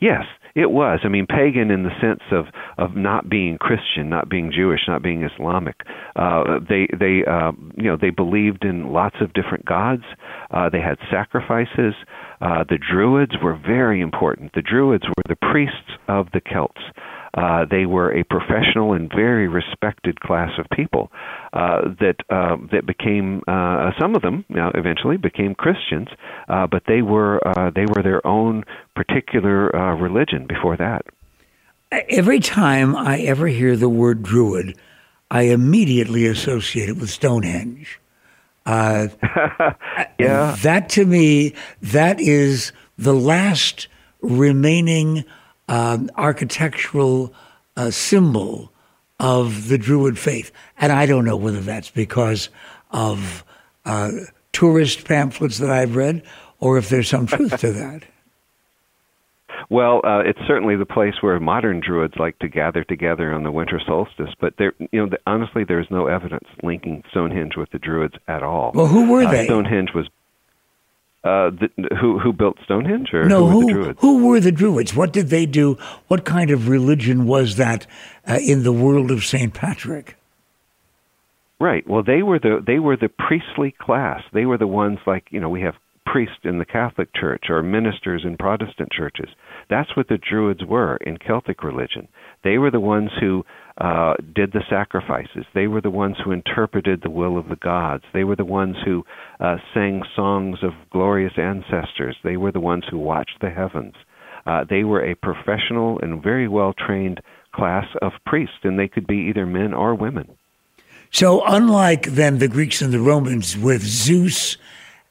Yes, 0.00 0.24
It 0.54 0.70
was. 0.70 1.00
I 1.04 1.08
mean, 1.08 1.26
pagan 1.26 1.70
in 1.70 1.84
the 1.84 1.98
sense 2.00 2.20
of 2.30 2.46
of 2.76 2.96
not 2.96 3.28
being 3.28 3.56
Christian, 3.56 4.10
not 4.10 4.28
being 4.28 4.52
Jewish, 4.52 4.80
not 4.86 5.02
being 5.02 5.22
Islamic. 5.22 5.76
Uh, 6.16 6.58
they 6.68 6.88
they 6.98 7.24
uh, 7.24 7.52
you 7.76 7.84
know 7.84 7.96
they 7.96 8.10
believed 8.10 8.64
in 8.64 8.92
lots 8.92 9.16
of 9.20 9.32
different 9.32 9.64
gods. 9.64 10.02
Uh, 10.50 10.68
they 10.68 10.80
had 10.80 10.98
sacrifices. 11.10 11.94
Uh, 12.40 12.64
the 12.68 12.78
Druids 12.78 13.32
were 13.42 13.56
very 13.56 14.00
important. 14.00 14.52
The 14.52 14.62
Druids 14.62 15.04
were 15.06 15.24
the 15.28 15.36
priests 15.36 15.92
of 16.08 16.26
the 16.32 16.40
Celts. 16.40 16.82
Uh, 17.34 17.64
they 17.70 17.86
were 17.86 18.12
a 18.12 18.24
professional 18.24 18.92
and 18.92 19.10
very 19.10 19.48
respected 19.48 20.20
class 20.20 20.50
of 20.58 20.66
people 20.70 21.10
uh, 21.54 21.80
that 21.98 22.16
uh, 22.28 22.56
that 22.70 22.84
became 22.86 23.42
uh, 23.48 23.90
some 23.98 24.14
of 24.14 24.20
them 24.20 24.44
know, 24.50 24.70
eventually 24.74 25.16
became 25.16 25.54
Christians, 25.54 26.08
uh, 26.48 26.66
but 26.66 26.82
they 26.86 27.00
were 27.00 27.40
uh, 27.46 27.70
they 27.70 27.86
were 27.86 28.02
their 28.02 28.26
own 28.26 28.64
particular 28.94 29.74
uh, 29.74 29.94
religion 29.94 30.46
before 30.46 30.76
that. 30.76 31.06
Every 31.90 32.40
time 32.40 32.94
I 32.94 33.20
ever 33.20 33.46
hear 33.46 33.76
the 33.76 33.88
word 33.88 34.22
Druid, 34.22 34.76
I 35.30 35.42
immediately 35.42 36.26
associate 36.26 36.90
it 36.90 36.96
with 36.98 37.10
Stonehenge. 37.10 37.98
Uh, 38.66 39.08
yeah, 40.18 40.54
that 40.62 40.90
to 40.90 41.06
me, 41.06 41.54
that 41.80 42.20
is 42.20 42.72
the 42.98 43.14
last 43.14 43.88
remaining 44.20 45.24
um, 45.68 46.10
architectural 46.16 47.32
uh, 47.76 47.90
symbol 47.90 48.72
of 49.18 49.68
the 49.68 49.78
Druid 49.78 50.18
faith. 50.18 50.50
And 50.78 50.92
I 50.92 51.06
don't 51.06 51.24
know 51.24 51.36
whether 51.36 51.60
that's 51.60 51.90
because 51.90 52.48
of 52.90 53.44
uh, 53.84 54.10
tourist 54.52 55.04
pamphlets 55.04 55.58
that 55.58 55.70
I've 55.70 55.96
read 55.96 56.22
or 56.60 56.78
if 56.78 56.88
there's 56.88 57.08
some 57.08 57.26
truth 57.26 57.58
to 57.60 57.72
that. 57.72 58.02
Well, 59.70 60.00
uh, 60.04 60.20
it's 60.20 60.40
certainly 60.46 60.76
the 60.76 60.84
place 60.84 61.14
where 61.20 61.38
modern 61.40 61.80
Druids 61.80 62.14
like 62.18 62.38
to 62.40 62.48
gather 62.48 62.84
together 62.84 63.32
on 63.32 63.42
the 63.42 63.50
winter 63.50 63.80
solstice. 63.86 64.30
But 64.38 64.54
there, 64.58 64.74
you 64.78 65.00
know, 65.00 65.08
the, 65.08 65.18
honestly, 65.26 65.64
there's 65.64 65.86
no 65.90 66.08
evidence 66.08 66.46
linking 66.62 67.02
Stonehenge 67.10 67.56
with 67.56 67.70
the 67.70 67.78
Druids 67.78 68.14
at 68.28 68.42
all. 68.42 68.72
Well, 68.74 68.86
who 68.86 69.10
were 69.10 69.22
uh, 69.22 69.30
they? 69.30 69.44
Stonehenge 69.46 69.90
was 69.94 70.08
uh, 71.24 71.50
the, 71.50 71.68
who 72.00 72.18
who 72.18 72.32
built 72.32 72.56
Stonehenge 72.64 73.10
or 73.12 73.24
no, 73.24 73.46
who, 73.46 73.58
were 73.58 73.66
the 73.66 73.72
Druids? 73.72 73.98
Who 74.00 74.26
were 74.26 74.40
the 74.40 74.52
Druids? 74.52 74.94
What 74.94 75.12
did 75.12 75.28
they 75.28 75.46
do? 75.46 75.78
What 76.08 76.24
kind 76.24 76.50
of 76.50 76.68
religion 76.68 77.26
was 77.26 77.56
that 77.56 77.86
uh, 78.28 78.38
in 78.42 78.64
the 78.64 78.72
world 78.72 79.10
of 79.10 79.24
Saint 79.24 79.54
Patrick? 79.54 80.16
Right. 81.60 81.86
Well, 81.88 82.02
they 82.02 82.22
were 82.22 82.40
the 82.40 82.60
they 82.66 82.80
were 82.80 82.96
the 82.96 83.08
priestly 83.08 83.72
class. 83.80 84.22
They 84.32 84.46
were 84.46 84.58
the 84.58 84.66
ones 84.66 84.98
like 85.06 85.26
you 85.30 85.38
know 85.38 85.48
we 85.48 85.62
have 85.62 85.74
priests 86.04 86.40
in 86.42 86.58
the 86.58 86.64
Catholic 86.64 87.14
Church 87.14 87.44
or 87.48 87.62
ministers 87.62 88.22
in 88.24 88.36
Protestant 88.36 88.90
churches. 88.90 89.28
That's 89.70 89.96
what 89.96 90.08
the 90.08 90.18
Druids 90.18 90.64
were 90.64 90.96
in 90.96 91.18
Celtic 91.18 91.62
religion. 91.62 92.08
They 92.42 92.58
were 92.58 92.72
the 92.72 92.80
ones 92.80 93.10
who 93.20 93.44
uh, 93.78 94.14
did 94.34 94.52
the 94.52 94.62
sacrifices. 94.68 95.44
They 95.54 95.66
were 95.66 95.80
the 95.80 95.90
ones 95.90 96.16
who 96.22 96.30
interpreted 96.30 97.00
the 97.02 97.10
will 97.10 97.38
of 97.38 97.48
the 97.48 97.56
gods. 97.56 98.04
They 98.12 98.24
were 98.24 98.36
the 98.36 98.44
ones 98.44 98.76
who 98.84 99.04
uh, 99.40 99.56
sang 99.72 100.02
songs 100.14 100.58
of 100.62 100.72
glorious 100.90 101.34
ancestors. 101.36 102.16
They 102.22 102.36
were 102.36 102.52
the 102.52 102.60
ones 102.60 102.84
who 102.90 102.98
watched 102.98 103.40
the 103.40 103.50
heavens. 103.50 103.94
Uh, 104.44 104.64
they 104.68 104.84
were 104.84 105.04
a 105.04 105.14
professional 105.14 105.98
and 106.00 106.22
very 106.22 106.48
well 106.48 106.74
trained 106.74 107.20
class 107.54 107.86
of 108.00 108.12
priests, 108.26 108.58
and 108.62 108.78
they 108.78 108.88
could 108.88 109.06
be 109.06 109.28
either 109.28 109.46
men 109.46 109.72
or 109.72 109.94
women. 109.94 110.28
So, 111.10 111.42
unlike 111.46 112.06
then 112.06 112.38
the 112.38 112.48
Greeks 112.48 112.80
and 112.80 112.92
the 112.92 112.98
Romans 112.98 113.56
with 113.56 113.82
Zeus 113.82 114.56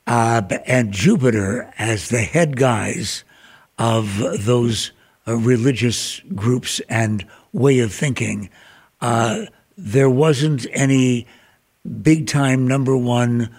uh, 0.08 0.42
and 0.66 0.92
Jupiter 0.92 1.72
as 1.78 2.10
the 2.10 2.22
head 2.22 2.58
guys 2.58 3.24
of 3.78 4.18
those 4.46 4.92
uh, 5.28 5.36
religious 5.36 6.20
groups 6.36 6.80
and 6.90 7.26
way 7.54 7.80
of 7.80 7.94
thinking, 7.94 8.50
uh, 9.02 9.46
there 9.78 10.10
wasn't 10.10 10.68
any 10.72 11.28
big 12.02 12.28
time 12.28 12.68
number 12.68 12.96
one 12.96 13.50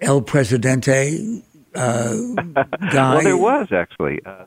El 0.00 0.22
Presidente 0.22 1.42
uh, 1.74 2.14
guy. 2.92 3.14
well, 3.14 3.22
there 3.22 3.36
was 3.36 3.68
actually. 3.72 4.20
Uh, 4.24 4.44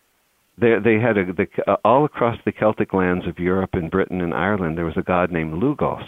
they, 0.60 0.76
they 0.84 1.00
had 1.00 1.18
a, 1.18 1.34
the, 1.34 1.48
uh, 1.68 1.76
all 1.86 2.04
across 2.04 2.38
the 2.46 2.52
Celtic 2.52 2.94
lands 2.94 3.28
of 3.28 3.38
Europe 3.38 3.72
and 3.74 3.92
Britain 3.92 4.22
and 4.22 4.34
Ireland. 4.34 4.78
There 4.78 4.86
was 4.86 4.98
a 4.98 5.04
god 5.04 5.32
named 5.32 5.62
Lugus. 5.62 6.04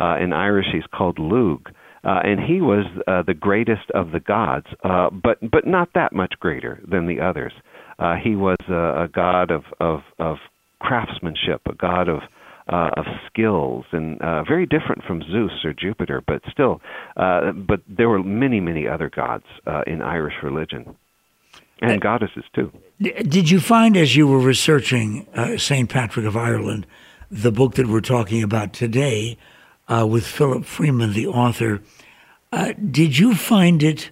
Uh, 0.00 0.16
in 0.16 0.32
Irish, 0.32 0.66
he's 0.72 0.84
called 0.94 1.18
Lug, 1.18 1.68
uh, 2.04 2.20
and 2.24 2.40
he 2.40 2.60
was 2.60 2.86
uh, 3.06 3.22
the 3.26 3.34
greatest 3.34 3.90
of 3.94 4.12
the 4.12 4.20
gods, 4.20 4.66
uh, 4.82 5.10
but 5.10 5.38
but 5.50 5.66
not 5.66 5.90
that 5.94 6.12
much 6.12 6.34
greater 6.40 6.80
than 6.88 7.06
the 7.06 7.20
others. 7.20 7.52
Uh, 7.98 8.14
he 8.22 8.34
was 8.34 8.56
a, 8.68 9.04
a 9.04 9.08
god 9.12 9.50
of, 9.50 9.64
of 9.78 10.00
of 10.18 10.38
craftsmanship, 10.80 11.60
a 11.66 11.74
god 11.74 12.08
of 12.08 12.20
uh, 12.68 12.90
of 12.96 13.04
skills, 13.26 13.84
and 13.90 14.20
uh, 14.22 14.44
very 14.44 14.64
different 14.64 15.02
from 15.04 15.22
Zeus 15.22 15.64
or 15.64 15.72
Jupiter, 15.72 16.22
but 16.24 16.40
still, 16.52 16.80
uh, 17.16 17.50
but 17.52 17.80
there 17.88 18.08
were 18.08 18.22
many, 18.22 18.60
many 18.60 18.86
other 18.86 19.10
gods 19.10 19.44
uh, 19.66 19.82
in 19.88 20.00
Irish 20.00 20.34
religion, 20.42 20.94
and 21.82 21.92
uh, 21.92 21.96
goddesses 21.96 22.44
too. 22.54 22.70
Did 23.00 23.50
you 23.50 23.58
find, 23.58 23.96
as 23.96 24.14
you 24.14 24.28
were 24.28 24.38
researching 24.38 25.26
uh, 25.34 25.56
Saint 25.56 25.90
Patrick 25.90 26.26
of 26.26 26.36
Ireland, 26.36 26.86
the 27.28 27.50
book 27.50 27.74
that 27.74 27.88
we're 27.88 28.00
talking 28.00 28.42
about 28.42 28.72
today, 28.72 29.36
uh, 29.88 30.06
with 30.08 30.24
Philip 30.24 30.64
Freeman, 30.64 31.12
the 31.12 31.26
author, 31.26 31.82
did 32.52 33.18
you 33.18 33.34
find 33.34 33.82
it? 33.82 34.10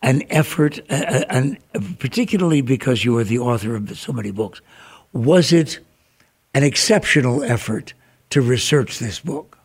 An 0.00 0.22
effort, 0.30 0.78
and 0.88 1.58
particularly 1.98 2.60
because 2.60 3.04
you 3.04 3.18
are 3.18 3.24
the 3.24 3.40
author 3.40 3.74
of 3.74 3.98
so 3.98 4.12
many 4.12 4.30
books, 4.30 4.60
was 5.18 5.52
it 5.52 5.80
an 6.54 6.62
exceptional 6.62 7.42
effort 7.42 7.92
to 8.30 8.40
research 8.40 8.98
this 8.98 9.18
book? 9.18 9.58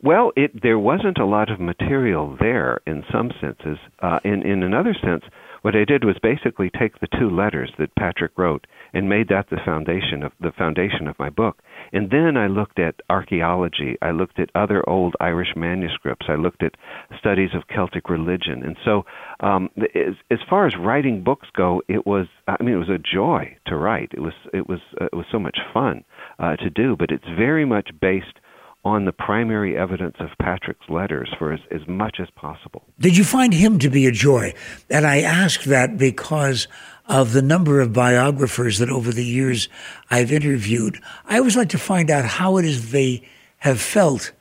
Well, 0.00 0.32
it, 0.36 0.62
there 0.62 0.78
wasn't 0.78 1.18
a 1.18 1.26
lot 1.26 1.50
of 1.50 1.60
material 1.60 2.36
there 2.40 2.80
in 2.86 3.04
some 3.12 3.30
senses. 3.40 3.78
Uh, 4.00 4.18
in, 4.24 4.42
in 4.42 4.62
another 4.62 4.94
sense, 4.94 5.24
what 5.62 5.76
I 5.76 5.84
did 5.84 6.04
was 6.04 6.16
basically 6.22 6.70
take 6.70 6.98
the 6.98 7.08
two 7.18 7.30
letters 7.30 7.72
that 7.78 7.94
Patrick 7.94 8.32
wrote 8.36 8.66
and 8.92 9.08
made 9.08 9.28
that 9.28 9.48
the 9.50 9.60
foundation 9.64 10.22
of 10.22 10.32
the 10.40 10.52
foundation 10.52 11.06
of 11.06 11.18
my 11.18 11.30
book. 11.30 11.58
And 11.92 12.10
then 12.10 12.36
I 12.36 12.46
looked 12.46 12.78
at 12.78 12.96
archaeology. 13.10 13.96
I 14.00 14.10
looked 14.10 14.38
at 14.38 14.50
other 14.54 14.88
old 14.88 15.14
Irish 15.20 15.54
manuscripts. 15.56 16.26
I 16.28 16.34
looked 16.34 16.62
at 16.62 16.74
studies 17.18 17.50
of 17.54 17.68
Celtic 17.68 18.08
religion. 18.08 18.62
And 18.62 18.76
so, 18.84 19.04
um, 19.40 19.70
as, 19.94 20.14
as 20.30 20.38
far 20.48 20.66
as 20.66 20.74
writing 20.76 21.22
books 21.22 21.48
go, 21.54 21.82
it 21.88 22.06
was 22.06 22.26
I 22.48 22.62
mean 22.62 22.74
it 22.74 22.78
was 22.78 22.88
a 22.88 22.98
joy 22.98 23.56
to 23.66 23.76
write. 23.76 24.10
It 24.12 24.20
was 24.20 24.34
it 24.52 24.68
was 24.68 24.80
uh, 25.00 25.06
it 25.06 25.16
was 25.16 25.26
so 25.30 25.38
much 25.38 25.58
fun 25.72 26.04
uh, 26.38 26.56
to 26.56 26.70
do. 26.70 26.96
But 26.96 27.10
it's 27.10 27.28
very 27.36 27.64
much 27.64 27.90
based 28.00 28.38
on 28.84 29.04
the 29.04 29.12
primary 29.12 29.76
evidence 29.76 30.16
of 30.18 30.28
Patrick's 30.40 30.88
letters 30.88 31.32
for 31.38 31.52
as, 31.52 31.60
as 31.70 31.86
much 31.86 32.18
as 32.20 32.28
possible. 32.34 32.82
Did 32.98 33.16
you 33.16 33.22
find 33.22 33.54
him 33.54 33.78
to 33.78 33.88
be 33.88 34.06
a 34.06 34.12
joy? 34.12 34.54
And 34.90 35.06
I 35.06 35.20
ask 35.20 35.62
that 35.64 35.96
because 35.96 36.66
of 37.06 37.32
the 37.32 37.42
number 37.42 37.80
of 37.80 37.92
biographers 37.92 38.78
that 38.78 38.90
over 38.90 39.12
the 39.12 39.24
years 39.24 39.68
I've 40.10 40.32
interviewed. 40.32 40.98
I 41.26 41.38
always 41.38 41.56
like 41.56 41.70
to 41.70 41.78
find 41.78 42.10
out 42.10 42.24
how 42.24 42.58
it 42.58 42.64
is 42.64 42.92
they 42.92 43.28
have 43.58 43.80
felt 43.80 44.32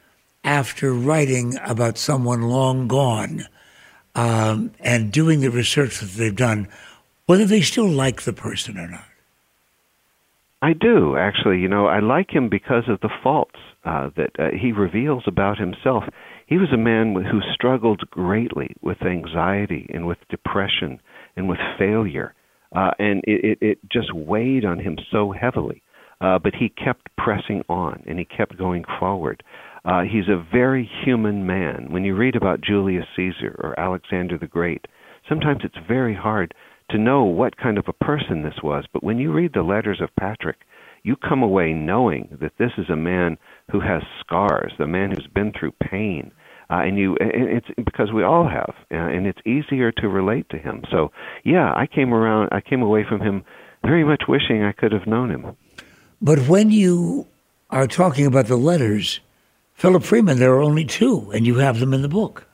after 0.43 0.93
writing 0.93 1.57
about 1.65 1.97
someone 1.97 2.43
long 2.43 2.87
gone 2.87 3.45
um, 4.15 4.71
and 4.79 5.11
doing 5.11 5.41
the 5.41 5.51
research 5.51 5.99
that 5.99 6.11
they've 6.11 6.35
done, 6.35 6.67
whether 7.25 7.45
they 7.45 7.61
still 7.61 7.87
like 7.87 8.23
the 8.23 8.33
person 8.33 8.77
or 8.77 8.87
not. 8.87 9.05
I 10.61 10.73
do, 10.73 11.17
actually. 11.17 11.59
You 11.59 11.67
know, 11.67 11.87
I 11.87 11.99
like 11.99 12.29
him 12.31 12.49
because 12.49 12.83
of 12.87 12.99
the 13.01 13.09
faults 13.23 13.59
uh, 13.83 14.11
that 14.15 14.31
uh, 14.37 14.49
he 14.51 14.71
reveals 14.71 15.23
about 15.25 15.57
himself. 15.57 16.03
He 16.45 16.57
was 16.57 16.71
a 16.71 16.77
man 16.77 17.15
who 17.15 17.41
struggled 17.53 18.01
greatly 18.11 18.75
with 18.81 19.01
anxiety 19.01 19.89
and 19.93 20.05
with 20.05 20.17
depression 20.29 20.99
and 21.35 21.49
with 21.49 21.59
failure, 21.79 22.33
uh, 22.75 22.91
and 22.99 23.21
it, 23.25 23.43
it, 23.43 23.57
it 23.61 23.79
just 23.91 24.13
weighed 24.13 24.65
on 24.65 24.79
him 24.79 24.97
so 25.11 25.31
heavily. 25.31 25.81
Uh, 26.21 26.37
but 26.37 26.53
he 26.53 26.69
kept 26.69 27.07
pressing 27.17 27.63
on 27.67 28.03
and 28.07 28.19
he 28.19 28.25
kept 28.25 28.57
going 28.57 28.83
forward. 28.99 29.43
Uh, 29.83 30.01
he's 30.03 30.27
a 30.29 30.45
very 30.53 30.87
human 31.03 31.47
man. 31.47 31.87
When 31.89 32.03
you 32.03 32.15
read 32.15 32.35
about 32.35 32.61
Julius 32.61 33.05
Caesar 33.15 33.59
or 33.63 33.79
Alexander 33.79 34.37
the 34.37 34.45
Great, 34.45 34.85
sometimes 35.27 35.61
it's 35.63 35.87
very 35.87 36.13
hard 36.15 36.53
to 36.91 36.99
know 36.99 37.23
what 37.23 37.57
kind 37.57 37.79
of 37.79 37.85
a 37.87 38.05
person 38.05 38.43
this 38.43 38.61
was. 38.61 38.85
But 38.93 39.03
when 39.03 39.17
you 39.17 39.31
read 39.31 39.53
the 39.53 39.63
letters 39.63 39.99
of 39.99 40.15
Patrick, 40.19 40.57
you 41.03 41.15
come 41.15 41.41
away 41.41 41.73
knowing 41.73 42.37
that 42.39 42.53
this 42.59 42.71
is 42.77 42.89
a 42.89 42.95
man 42.95 43.37
who 43.71 43.79
has 43.79 44.03
scars, 44.19 44.73
the 44.77 44.85
man 44.85 45.09
who's 45.09 45.27
been 45.33 45.51
through 45.57 45.73
pain. 45.81 46.31
Uh, 46.71 46.75
and 46.75 46.97
you, 46.97 47.17
and 47.19 47.49
it's 47.49 47.67
because 47.85 48.13
we 48.13 48.23
all 48.23 48.47
have, 48.47 48.73
uh, 48.91 48.95
and 48.95 49.27
it's 49.27 49.39
easier 49.45 49.91
to 49.91 50.07
relate 50.07 50.47
to 50.49 50.57
him. 50.57 50.83
So, 50.89 51.11
yeah, 51.43 51.73
I 51.75 51.85
came 51.85 52.13
around, 52.13 52.49
I 52.53 52.61
came 52.61 52.81
away 52.81 53.03
from 53.07 53.19
him 53.19 53.43
very 53.83 54.05
much 54.05 54.23
wishing 54.29 54.63
I 54.63 54.71
could 54.71 54.93
have 54.93 55.05
known 55.05 55.31
him. 55.31 55.57
But 56.21 56.47
when 56.47 56.69
you 56.69 57.27
are 57.69 57.87
talking 57.87 58.25
about 58.25 58.45
the 58.45 58.55
letters, 58.55 59.19
Philip 59.73 60.03
Freeman, 60.03 60.39
there 60.39 60.53
are 60.53 60.61
only 60.61 60.85
two, 60.85 61.31
and 61.31 61.45
you 61.45 61.55
have 61.57 61.79
them 61.79 61.93
in 61.93 62.03
the 62.03 62.07
book. 62.07 62.45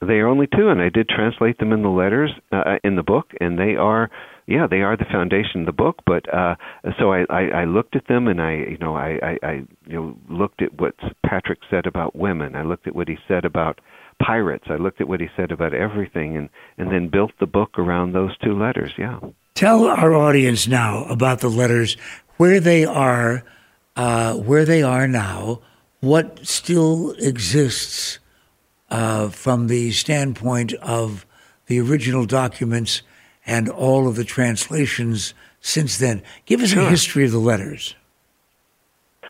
They 0.00 0.20
are 0.20 0.28
only 0.28 0.46
two, 0.46 0.68
and 0.68 0.80
I 0.80 0.90
did 0.90 1.08
translate 1.08 1.58
them 1.58 1.72
in 1.72 1.82
the 1.82 1.88
letters 1.88 2.30
uh, 2.52 2.76
in 2.84 2.94
the 2.94 3.02
book, 3.02 3.32
and 3.40 3.58
they 3.58 3.74
are 3.74 4.10
yeah, 4.46 4.66
they 4.68 4.82
are 4.82 4.96
the 4.96 5.04
foundation 5.04 5.60
of 5.60 5.66
the 5.66 5.72
book. 5.72 5.96
But 6.06 6.32
uh, 6.32 6.54
so 6.98 7.12
I, 7.12 7.24
I, 7.30 7.42
I 7.48 7.64
looked 7.64 7.96
at 7.96 8.06
them, 8.06 8.28
and 8.28 8.40
I, 8.40 8.52
you 8.52 8.78
know, 8.78 8.96
I, 8.96 9.18
I, 9.22 9.38
I, 9.46 9.52
you 9.86 9.96
know, 9.96 10.16
looked 10.28 10.62
at 10.62 10.80
what 10.80 10.94
Patrick 11.24 11.60
said 11.68 11.86
about 11.86 12.14
women. 12.14 12.54
I 12.54 12.62
looked 12.62 12.86
at 12.86 12.94
what 12.94 13.08
he 13.08 13.16
said 13.26 13.44
about 13.44 13.80
pirates. 14.24 14.64
I 14.68 14.76
looked 14.76 15.00
at 15.00 15.08
what 15.08 15.20
he 15.20 15.26
said 15.36 15.50
about 15.50 15.74
everything, 15.74 16.36
and 16.36 16.48
and 16.78 16.90
then 16.90 17.08
built 17.08 17.32
the 17.40 17.46
book 17.46 17.78
around 17.78 18.12
those 18.12 18.36
two 18.38 18.58
letters. 18.58 18.92
Yeah. 18.96 19.18
Tell 19.54 19.86
our 19.86 20.14
audience 20.14 20.68
now 20.68 21.04
about 21.04 21.40
the 21.40 21.48
letters, 21.48 21.96
where 22.36 22.60
they 22.60 22.84
are, 22.84 23.42
uh, 23.96 24.34
where 24.34 24.64
they 24.64 24.82
are 24.82 25.08
now, 25.08 25.60
what 26.00 26.46
still 26.46 27.12
exists 27.18 28.18
uh, 28.90 29.28
from 29.30 29.66
the 29.66 29.90
standpoint 29.92 30.72
of 30.74 31.26
the 31.66 31.80
original 31.80 32.26
documents 32.26 33.02
and 33.46 33.68
all 33.68 34.08
of 34.08 34.16
the 34.16 34.24
translations 34.24 35.34
since 35.60 35.98
then. 35.98 36.22
Give 36.44 36.60
us 36.60 36.70
sure. 36.70 36.82
a 36.82 36.90
history 36.90 37.24
of 37.24 37.32
the 37.32 37.38
letters. 37.38 37.94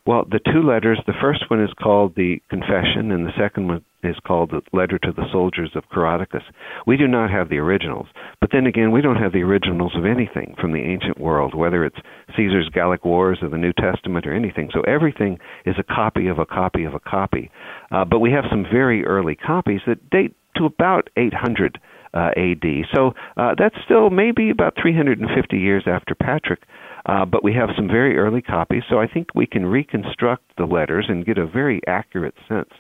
Well, 0.07 0.25
the 0.31 0.39
two 0.39 0.63
letters, 0.63 1.01
the 1.05 1.19
first 1.21 1.51
one 1.51 1.61
is 1.61 1.73
called 1.83 2.15
the 2.15 2.41
Confession, 2.49 3.11
and 3.11 3.27
the 3.27 3.37
second 3.37 3.67
one 3.67 3.85
is 4.05 4.15
called 4.25 4.53
the 4.53 4.63
Letter 4.73 4.99
to 4.99 5.11
the 5.11 5.27
Soldiers 5.33 5.73
of 5.75 5.89
Coroticus. 5.93 6.45
We 6.87 6.97
do 6.97 7.09
not 7.09 7.29
have 7.31 7.49
the 7.49 7.59
originals, 7.59 8.07
but 8.41 8.51
then 8.53 8.67
again, 8.67 8.93
we 8.93 9.01
don't 9.01 9.17
have 9.21 9.33
the 9.33 9.43
originals 9.43 9.97
of 9.97 10.07
anything 10.07 10.55
from 10.61 10.73
the 10.73 10.83
ancient 10.83 11.19
world, 11.19 11.57
whether 11.57 11.85
it's 11.85 11.99
Caesar's 12.37 12.69
Gallic 12.73 13.05
Wars 13.05 13.39
or 13.43 13.49
the 13.49 13.59
New 13.59 13.73
Testament 13.73 14.29
or 14.29 14.33
anything. 14.33 14.71
So 14.73 14.83
everything 14.83 15.41
is 15.65 15.75
a 15.77 15.83
copy 15.83 16.29
of 16.29 16.39
a 16.39 16.47
copy 16.47 16.85
of 16.85 16.95
a 16.95 17.01
copy. 17.01 17.51
Uh, 17.91 18.05
but 18.05 18.21
we 18.21 18.31
have 18.31 18.45
some 18.49 18.63
very 18.63 19.05
early 19.05 19.35
copies 19.35 19.81
that 19.89 20.09
date 20.11 20.37
to 20.55 20.67
about 20.67 21.11
800 21.17 21.81
uh, 22.17 22.31
AD. 22.37 22.65
So 22.95 23.13
uh, 23.37 23.55
that's 23.59 23.77
still 23.85 24.09
maybe 24.11 24.51
about 24.51 24.75
350 24.81 25.59
years 25.59 25.85
after 25.87 26.15
Patrick. 26.15 26.63
Uh, 27.05 27.25
but 27.25 27.45
we 27.45 27.55
have 27.55 27.69
some 27.77 27.87
very 27.87 28.17
early 28.17 28.43
copies, 28.43 28.83
so 28.91 28.99
I 28.99 29.07
think 29.07 29.29
we 29.35 29.47
can 29.47 29.65
reconstruct 29.65 30.43
the 30.59 30.65
letters 30.65 31.07
and 31.09 31.25
get 31.25 31.39
a 31.39 31.47
very 31.47 31.81
accurate 31.87 32.35
sense 32.49 32.71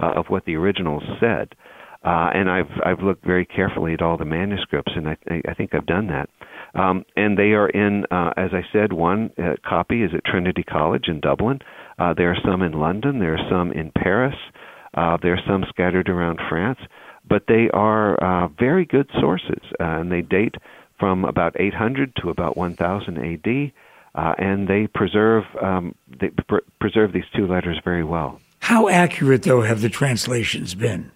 uh, 0.00 0.12
of 0.16 0.26
what 0.26 0.44
the 0.44 0.56
originals 0.56 1.04
said. 1.20 1.54
Uh, 2.04 2.30
and 2.34 2.50
I've 2.50 2.70
I've 2.84 3.00
looked 3.00 3.24
very 3.24 3.46
carefully 3.46 3.92
at 3.92 4.02
all 4.02 4.16
the 4.16 4.24
manuscripts, 4.24 4.92
and 4.94 5.08
I, 5.08 5.16
I 5.48 5.54
think 5.54 5.74
I've 5.74 5.86
done 5.86 6.08
that. 6.08 6.28
Um, 6.78 7.04
and 7.16 7.38
they 7.38 7.52
are 7.52 7.68
in, 7.68 8.04
uh, 8.10 8.32
as 8.36 8.50
I 8.52 8.62
said, 8.72 8.92
one 8.92 9.30
uh, 9.38 9.54
copy 9.66 10.02
is 10.02 10.10
at 10.14 10.24
Trinity 10.24 10.62
College 10.62 11.04
in 11.08 11.20
Dublin. 11.20 11.60
Uh, 11.98 12.12
there 12.14 12.30
are 12.30 12.38
some 12.44 12.62
in 12.62 12.72
London. 12.72 13.18
There 13.18 13.34
are 13.34 13.50
some 13.50 13.72
in 13.72 13.92
Paris. 13.92 14.36
Uh, 14.94 15.16
there 15.22 15.34
are 15.34 15.42
some 15.48 15.64
scattered 15.68 16.08
around 16.08 16.38
France 16.48 16.78
but 17.28 17.44
they 17.48 17.68
are 17.72 18.22
uh, 18.22 18.48
very 18.48 18.84
good 18.84 19.08
sources, 19.20 19.62
uh, 19.80 19.84
and 19.84 20.10
they 20.10 20.22
date 20.22 20.54
from 20.98 21.24
about 21.24 21.58
800 21.58 22.14
to 22.22 22.30
about 22.30 22.56
1000 22.56 23.18
AD, 23.18 23.72
uh, 24.14 24.34
and 24.38 24.68
they 24.68 24.86
preserve 24.86 25.44
um, 25.62 25.94
they 26.20 26.28
pr- 26.28 26.64
preserve 26.80 27.12
these 27.12 27.28
two 27.34 27.46
letters 27.46 27.78
very 27.84 28.04
well. 28.04 28.40
How 28.60 28.88
accurate, 28.88 29.42
though, 29.42 29.62
have 29.62 29.80
the 29.80 29.88
translations 29.88 30.74
been? 30.74 31.12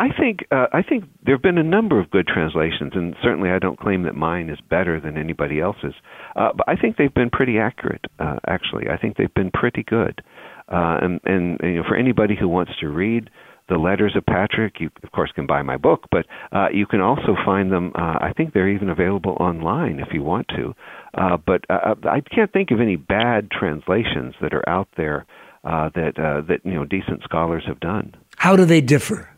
I 0.00 0.08
think 0.12 0.46
uh, 0.52 0.66
I 0.72 0.82
think 0.82 1.04
there 1.24 1.34
have 1.34 1.42
been 1.42 1.58
a 1.58 1.62
number 1.64 2.00
of 2.00 2.10
good 2.10 2.26
translations, 2.28 2.92
and 2.94 3.16
certainly 3.20 3.50
I 3.50 3.58
don't 3.58 3.78
claim 3.78 4.04
that 4.04 4.14
mine 4.14 4.48
is 4.48 4.58
better 4.70 5.00
than 5.00 5.18
anybody 5.18 5.60
else's. 5.60 5.94
Uh, 6.36 6.50
but 6.56 6.68
I 6.68 6.76
think 6.76 6.96
they've 6.96 7.12
been 7.12 7.30
pretty 7.30 7.58
accurate. 7.58 8.04
Uh, 8.18 8.36
actually, 8.46 8.88
I 8.88 8.96
think 8.96 9.16
they've 9.16 9.34
been 9.34 9.50
pretty 9.50 9.82
good. 9.82 10.22
Uh, 10.68 10.98
and, 11.02 11.20
and 11.24 11.60
you 11.62 11.76
know, 11.76 11.82
for 11.88 11.96
anybody 11.96 12.36
who 12.38 12.46
wants 12.46 12.72
to 12.80 12.88
read 12.88 13.30
the 13.68 13.76
letters 13.76 14.14
of 14.16 14.24
Patrick. 14.26 14.80
You, 14.80 14.90
of 15.02 15.12
course, 15.12 15.30
can 15.34 15.46
buy 15.46 15.62
my 15.62 15.76
book, 15.76 16.04
but 16.10 16.26
uh, 16.52 16.68
you 16.72 16.86
can 16.86 17.00
also 17.00 17.36
find 17.44 17.70
them. 17.70 17.92
Uh, 17.94 18.18
I 18.20 18.32
think 18.36 18.52
they're 18.52 18.68
even 18.68 18.88
available 18.90 19.36
online 19.40 20.00
if 20.00 20.08
you 20.12 20.22
want 20.22 20.48
to. 20.48 20.74
Uh, 21.14 21.36
but 21.36 21.64
uh, 21.70 21.94
I 22.04 22.20
can't 22.20 22.52
think 22.52 22.70
of 22.70 22.80
any 22.80 22.96
bad 22.96 23.50
translations 23.50 24.34
that 24.40 24.52
are 24.52 24.68
out 24.68 24.88
there 24.96 25.26
uh, 25.64 25.90
that 25.94 26.18
uh, 26.18 26.42
that 26.48 26.60
you 26.64 26.74
know 26.74 26.84
decent 26.84 27.22
scholars 27.22 27.64
have 27.66 27.80
done. 27.80 28.14
How 28.36 28.56
do 28.56 28.64
they 28.64 28.80
differ? 28.80 29.30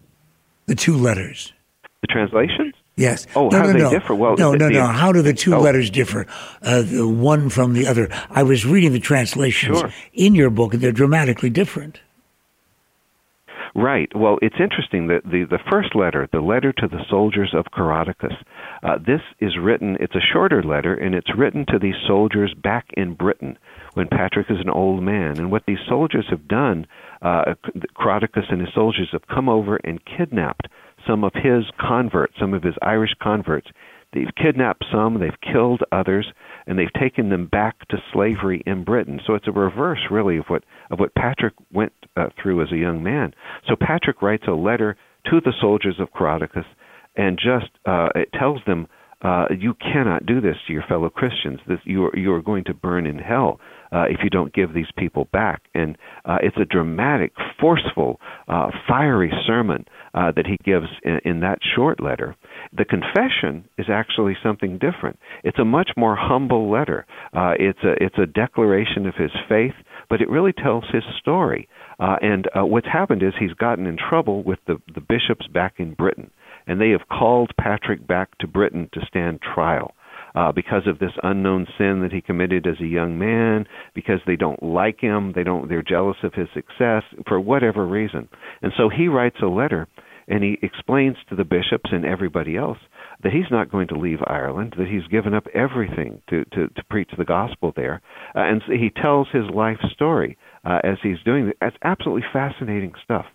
The 0.67 0.75
two 0.75 0.97
letters. 0.97 1.53
The 2.03 2.07
translations. 2.07 2.75
Yes. 2.97 3.27
Oh, 3.35 3.49
no, 3.49 3.57
how 3.57 3.65
no, 3.65 3.73
do 3.73 3.79
they 3.79 3.85
no. 3.85 3.91
differ? 3.91 4.15
Well, 4.15 4.37
no, 4.37 4.53
the, 4.53 4.59
no, 4.59 4.69
the, 4.69 4.75
no. 4.75 4.87
How 4.87 5.11
do 5.11 5.23
the 5.23 5.33
two 5.33 5.55
oh. 5.55 5.61
letters 5.61 5.91
differ, 5.91 6.27
uh, 6.63 6.83
the 6.83 7.09
one 7.09 7.49
from 7.49 7.73
the 7.73 7.87
other? 7.87 8.09
I 8.29 8.43
was 8.43 8.67
reading 8.67 8.93
the 8.93 9.01
translations 9.01 9.79
sure. 9.79 9.91
in 10.13 10.35
your 10.35 10.51
book, 10.51 10.75
and 10.75 10.83
they're 10.83 10.93
dramatically 10.93 11.49
different. 11.51 12.01
Right. 13.75 14.11
Well, 14.15 14.39
it's 14.43 14.57
interesting 14.59 15.07
that 15.09 15.23
the, 15.25 15.45
the 15.49 15.61
first 15.71 15.95
letter, 15.95 16.29
the 16.33 16.41
letter 16.41 16.73
to 16.73 16.89
the 16.89 17.05
soldiers 17.09 17.55
of 17.57 17.67
Coroticus, 17.67 18.35
uh, 18.83 18.99
this 18.99 19.21
is 19.39 19.57
written, 19.61 19.97
it's 20.01 20.15
a 20.15 20.33
shorter 20.33 20.63
letter, 20.63 20.95
and 20.95 21.15
it's 21.15 21.31
written 21.37 21.65
to 21.67 21.79
these 21.79 21.95
soldiers 22.07 22.53
back 22.61 22.87
in 22.97 23.15
Britain 23.15 23.59
when 23.95 24.09
Patrick 24.09 24.51
is 24.51 24.59
an 24.61 24.71
old 24.71 25.03
man. 25.03 25.39
And 25.39 25.51
what 25.53 25.65
these 25.67 25.79
soldiers 25.89 26.27
have 26.31 26.49
done, 26.49 26.87
uh, 27.23 27.55
Coroticus 27.97 28.51
and 28.51 28.61
his 28.61 28.75
soldiers 28.75 29.09
have 29.13 29.27
come 29.29 29.49
over 29.49 29.77
and 29.77 30.01
kidnapped 30.05 30.67
some 31.07 31.23
of 31.25 31.33
his 31.35 31.65
converts, 31.81 32.35
some 32.39 32.55
of 32.55 32.63
his 32.63 32.75
Irish 32.83 33.15
converts. 33.23 33.69
They've 34.13 34.35
kidnapped 34.37 34.85
some, 34.93 35.21
they've 35.21 35.53
killed 35.53 35.83
others, 35.93 36.33
and 36.67 36.79
they've 36.79 36.93
taken 37.01 37.29
them 37.29 37.47
back 37.47 37.87
to 37.89 37.99
slavery 38.13 38.63
in 38.67 38.85
Britain. 38.85 39.21
So 39.25 39.35
it's 39.35 39.47
a 39.47 39.53
reverse, 39.53 40.01
really, 40.11 40.39
of 40.39 40.47
what 40.49 40.65
of 40.91 40.99
what 40.99 41.15
Patrick 41.15 41.55
went 41.73 41.93
uh, 42.17 42.27
through 42.41 42.63
as 42.63 42.73
a 42.73 42.77
young 42.77 43.03
man. 43.03 43.35
So 43.69 43.77
Patrick 43.81 44.21
writes 44.21 44.45
a 44.49 44.53
letter 44.53 44.97
to 45.27 45.41
the 45.41 45.53
soldiers 45.61 46.01
of 46.01 46.13
Coroticus, 46.13 46.65
and 47.17 47.39
just 47.39 47.71
uh, 47.87 48.09
it 48.15 48.31
tells 48.33 48.61
them. 48.67 48.89
Uh, 49.23 49.47
you 49.59 49.75
cannot 49.75 50.25
do 50.25 50.41
this 50.41 50.57
to 50.67 50.73
your 50.73 50.85
fellow 50.89 51.11
Christians. 51.11 51.61
This, 51.67 51.79
you 51.85 52.07
are 52.07 52.17
you 52.17 52.33
are 52.33 52.43
going 52.43 52.65
to 52.65 52.75
burn 52.75 53.07
in 53.07 53.19
hell 53.19 53.61
uh, 53.93 54.05
if 54.09 54.21
you 54.23 54.31
don't 54.31 54.53
give 54.55 54.73
these 54.73 54.91
people 54.97 55.29
back. 55.33 55.63
And 55.75 55.97
uh, 56.25 56.39
it's 56.43 56.57
a 56.57 56.65
dramatic, 56.65 57.33
forceful, 57.61 58.21
uh, 58.49 58.71
fiery 58.89 59.33
sermon 59.47 59.85
uh, 60.15 60.33
that 60.37 60.47
he 60.47 60.57
gives 60.65 60.87
in, 61.03 61.21
in 61.25 61.41
that 61.41 61.59
short 61.75 62.01
letter. 62.01 62.37
The 62.77 62.85
confession 62.85 63.69
is 63.79 63.87
actually 63.91 64.37
something 64.43 64.79
different. 64.79 65.19
It's 65.45 65.59
a 65.59 65.65
much 65.65 65.91
more 65.97 66.17
humble 66.17 66.71
letter. 66.71 67.07
Uh, 67.33 67.55
it's 67.59 67.79
a 67.85 68.03
it's 68.03 68.19
a 68.19 68.27
declaration 68.27 69.07
of 69.07 69.15
his 69.17 69.33
faith, 69.49 69.75
but 70.09 70.21
it 70.21 70.31
really 70.31 70.53
tells 70.53 70.85
his 70.93 71.03
story. 71.19 71.69
Uh, 71.99 72.17
and 72.23 72.49
uh, 72.59 72.65
what's 72.65 72.87
happened 72.87 73.23
is 73.23 73.33
he's 73.39 73.53
gotten 73.55 73.87
in 73.87 73.97
trouble 73.97 74.43
with 74.43 74.59
the 74.67 74.81
the 74.95 75.01
bishops 75.01 75.47
back 75.53 75.75
in 75.79 75.95
Britain, 75.95 76.31
and 76.67 76.81
they 76.81 76.91
have 76.91 77.09
called 77.09 77.53
Patrick 77.59 78.07
back 78.07 78.37
to 78.39 78.47
Britain 78.47 78.89
to 78.93 79.07
stand 79.07 79.41
trial. 79.43 79.95
Uh, 80.33 80.53
because 80.53 80.83
of 80.87 81.01
this 81.01 81.11
unknown 81.25 81.67
sin 81.77 82.03
that 82.03 82.13
he 82.13 82.21
committed 82.21 82.65
as 82.65 82.81
a 82.81 82.87
young 82.87 83.19
man, 83.19 83.67
because 83.97 84.21
they 84.29 84.37
don't 84.37 84.63
like 84.63 85.01
him, 85.01 85.33
they 85.35 85.43
don't, 85.43 85.69
they're 85.69 85.83
jealous 85.83 86.19
of 86.23 86.33
his 86.35 86.47
success 86.55 87.03
for 87.27 87.41
whatever 87.41 87.85
reason, 87.85 88.29
and 88.63 88.73
so 88.77 88.89
he 88.89 89.09
writes 89.09 89.39
a 89.43 89.47
letter 89.47 89.89
and 90.29 90.45
he 90.45 90.57
explains 90.63 91.17
to 91.29 91.35
the 91.35 91.45
bishops 91.45 91.91
and 91.91 92.05
everybody 92.07 92.57
else 92.57 92.79
that 93.23 93.33
he's 93.33 93.51
not 93.51 93.71
going 93.71 93.89
to 93.89 93.99
leave 93.99 94.21
Ireland, 94.27 94.75
that 94.79 94.87
he's 94.87 95.07
given 95.11 95.35
up 95.35 95.45
everything 95.53 96.23
to, 96.31 96.45
to, 96.53 96.69
to 96.69 96.85
preach 96.89 97.11
the 97.19 97.25
gospel 97.25 97.73
there. 97.75 98.01
Uh, 98.35 98.41
and 98.41 98.63
so 98.67 98.73
he 98.73 98.91
tells 98.91 99.27
his 99.33 99.45
life 99.53 99.79
story 99.93 100.39
uh, 100.65 100.79
as 100.85 100.99
he's 101.03 101.19
doing 101.25 101.49
it. 101.49 101.57
It's 101.61 101.77
absolutely 101.83 102.27
fascinating 102.33 102.93
stuff. 103.05 103.27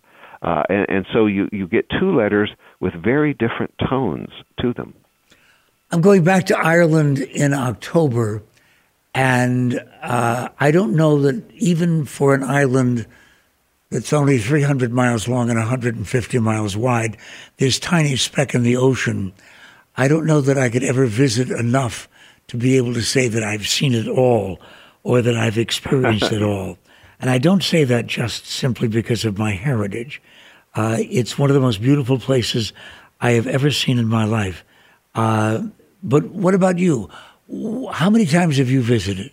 Uh, 0.42 0.62
and, 0.68 0.86
and 0.88 1.06
so 1.12 1.26
you, 1.26 1.48
you 1.52 1.66
get 1.66 1.86
two 2.00 2.14
letters 2.16 2.50
with 2.80 2.92
very 2.94 3.34
different 3.34 3.74
tones 3.88 4.28
to 4.60 4.72
them. 4.72 4.94
I'm 5.90 6.00
going 6.00 6.24
back 6.24 6.46
to 6.46 6.58
Ireland 6.58 7.20
in 7.20 7.54
October, 7.54 8.42
and 9.14 9.80
uh, 10.02 10.48
I 10.58 10.70
don't 10.70 10.94
know 10.94 11.22
that 11.22 11.48
even 11.52 12.04
for 12.04 12.34
an 12.34 12.42
island 12.42 13.06
that's 13.90 14.12
only 14.12 14.38
300 14.38 14.92
miles 14.92 15.28
long 15.28 15.48
and 15.48 15.58
150 15.58 16.38
miles 16.40 16.76
wide, 16.76 17.16
this 17.58 17.78
tiny 17.78 18.16
speck 18.16 18.54
in 18.54 18.62
the 18.62 18.76
ocean, 18.76 19.32
I 19.96 20.08
don't 20.08 20.26
know 20.26 20.40
that 20.40 20.58
I 20.58 20.68
could 20.68 20.82
ever 20.82 21.06
visit 21.06 21.50
enough 21.50 22.08
to 22.48 22.56
be 22.56 22.76
able 22.76 22.94
to 22.94 23.02
say 23.02 23.28
that 23.28 23.42
I've 23.42 23.66
seen 23.66 23.94
it 23.94 24.08
all 24.08 24.60
or 25.02 25.22
that 25.22 25.36
I've 25.36 25.58
experienced 25.66 26.32
it 26.32 26.42
all. 26.42 26.78
And 27.20 27.30
I 27.30 27.38
don't 27.38 27.62
say 27.62 27.84
that 27.84 28.06
just 28.06 28.46
simply 28.46 28.88
because 28.88 29.24
of 29.24 29.38
my 29.38 29.52
heritage. 29.52 30.20
Uh, 30.74 30.98
it's 31.00 31.38
one 31.38 31.50
of 31.50 31.54
the 31.54 31.60
most 31.60 31.80
beautiful 31.80 32.18
places 32.18 32.72
I 33.20 33.32
have 33.32 33.46
ever 33.46 33.70
seen 33.70 33.98
in 33.98 34.06
my 34.06 34.24
life. 34.24 34.64
Uh, 35.14 35.68
but 36.02 36.24
what 36.26 36.54
about 36.54 36.78
you? 36.78 37.08
How 37.92 38.10
many 38.10 38.26
times 38.26 38.58
have 38.58 38.70
you 38.70 38.82
visited? 38.82 39.30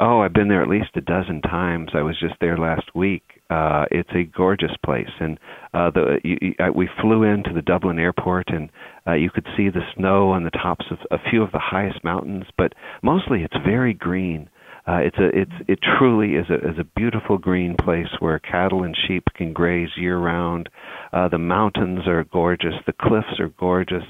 Oh, 0.00 0.20
I've 0.20 0.32
been 0.32 0.48
there 0.48 0.62
at 0.62 0.68
least 0.68 0.90
a 0.94 1.00
dozen 1.00 1.42
times. 1.42 1.90
I 1.92 2.02
was 2.02 2.18
just 2.20 2.34
there 2.40 2.56
last 2.56 2.94
week. 2.94 3.42
Uh, 3.50 3.86
it's 3.90 4.10
a 4.14 4.22
gorgeous 4.24 4.70
place, 4.84 5.10
and 5.18 5.38
uh, 5.74 5.90
the 5.90 6.20
you, 6.22 6.38
you, 6.40 6.54
we 6.72 6.88
flew 7.00 7.24
into 7.24 7.52
the 7.52 7.62
Dublin 7.62 7.98
airport, 7.98 8.48
and 8.48 8.68
uh, 9.06 9.14
you 9.14 9.30
could 9.30 9.46
see 9.56 9.70
the 9.70 9.80
snow 9.96 10.30
on 10.30 10.44
the 10.44 10.50
tops 10.50 10.84
of 10.90 10.98
a 11.10 11.18
few 11.30 11.42
of 11.42 11.50
the 11.50 11.58
highest 11.58 12.04
mountains. 12.04 12.44
But 12.56 12.74
mostly, 13.02 13.42
it's 13.42 13.56
very 13.64 13.92
green. 13.92 14.48
Uh, 14.88 15.00
it's 15.00 15.18
a 15.18 15.26
it's 15.38 15.52
it 15.68 15.78
truly 15.98 16.36
is 16.36 16.46
a 16.48 16.54
is 16.54 16.78
a 16.78 16.84
beautiful 16.96 17.36
green 17.36 17.76
place 17.76 18.08
where 18.20 18.38
cattle 18.38 18.84
and 18.84 18.96
sheep 19.06 19.24
can 19.34 19.52
graze 19.52 19.90
year 19.96 20.16
round. 20.16 20.70
Uh, 21.12 21.28
the 21.28 21.36
mountains 21.36 22.06
are 22.06 22.24
gorgeous. 22.24 22.72
The 22.86 22.94
cliffs 22.94 23.38
are 23.38 23.50
gorgeous. 23.60 24.04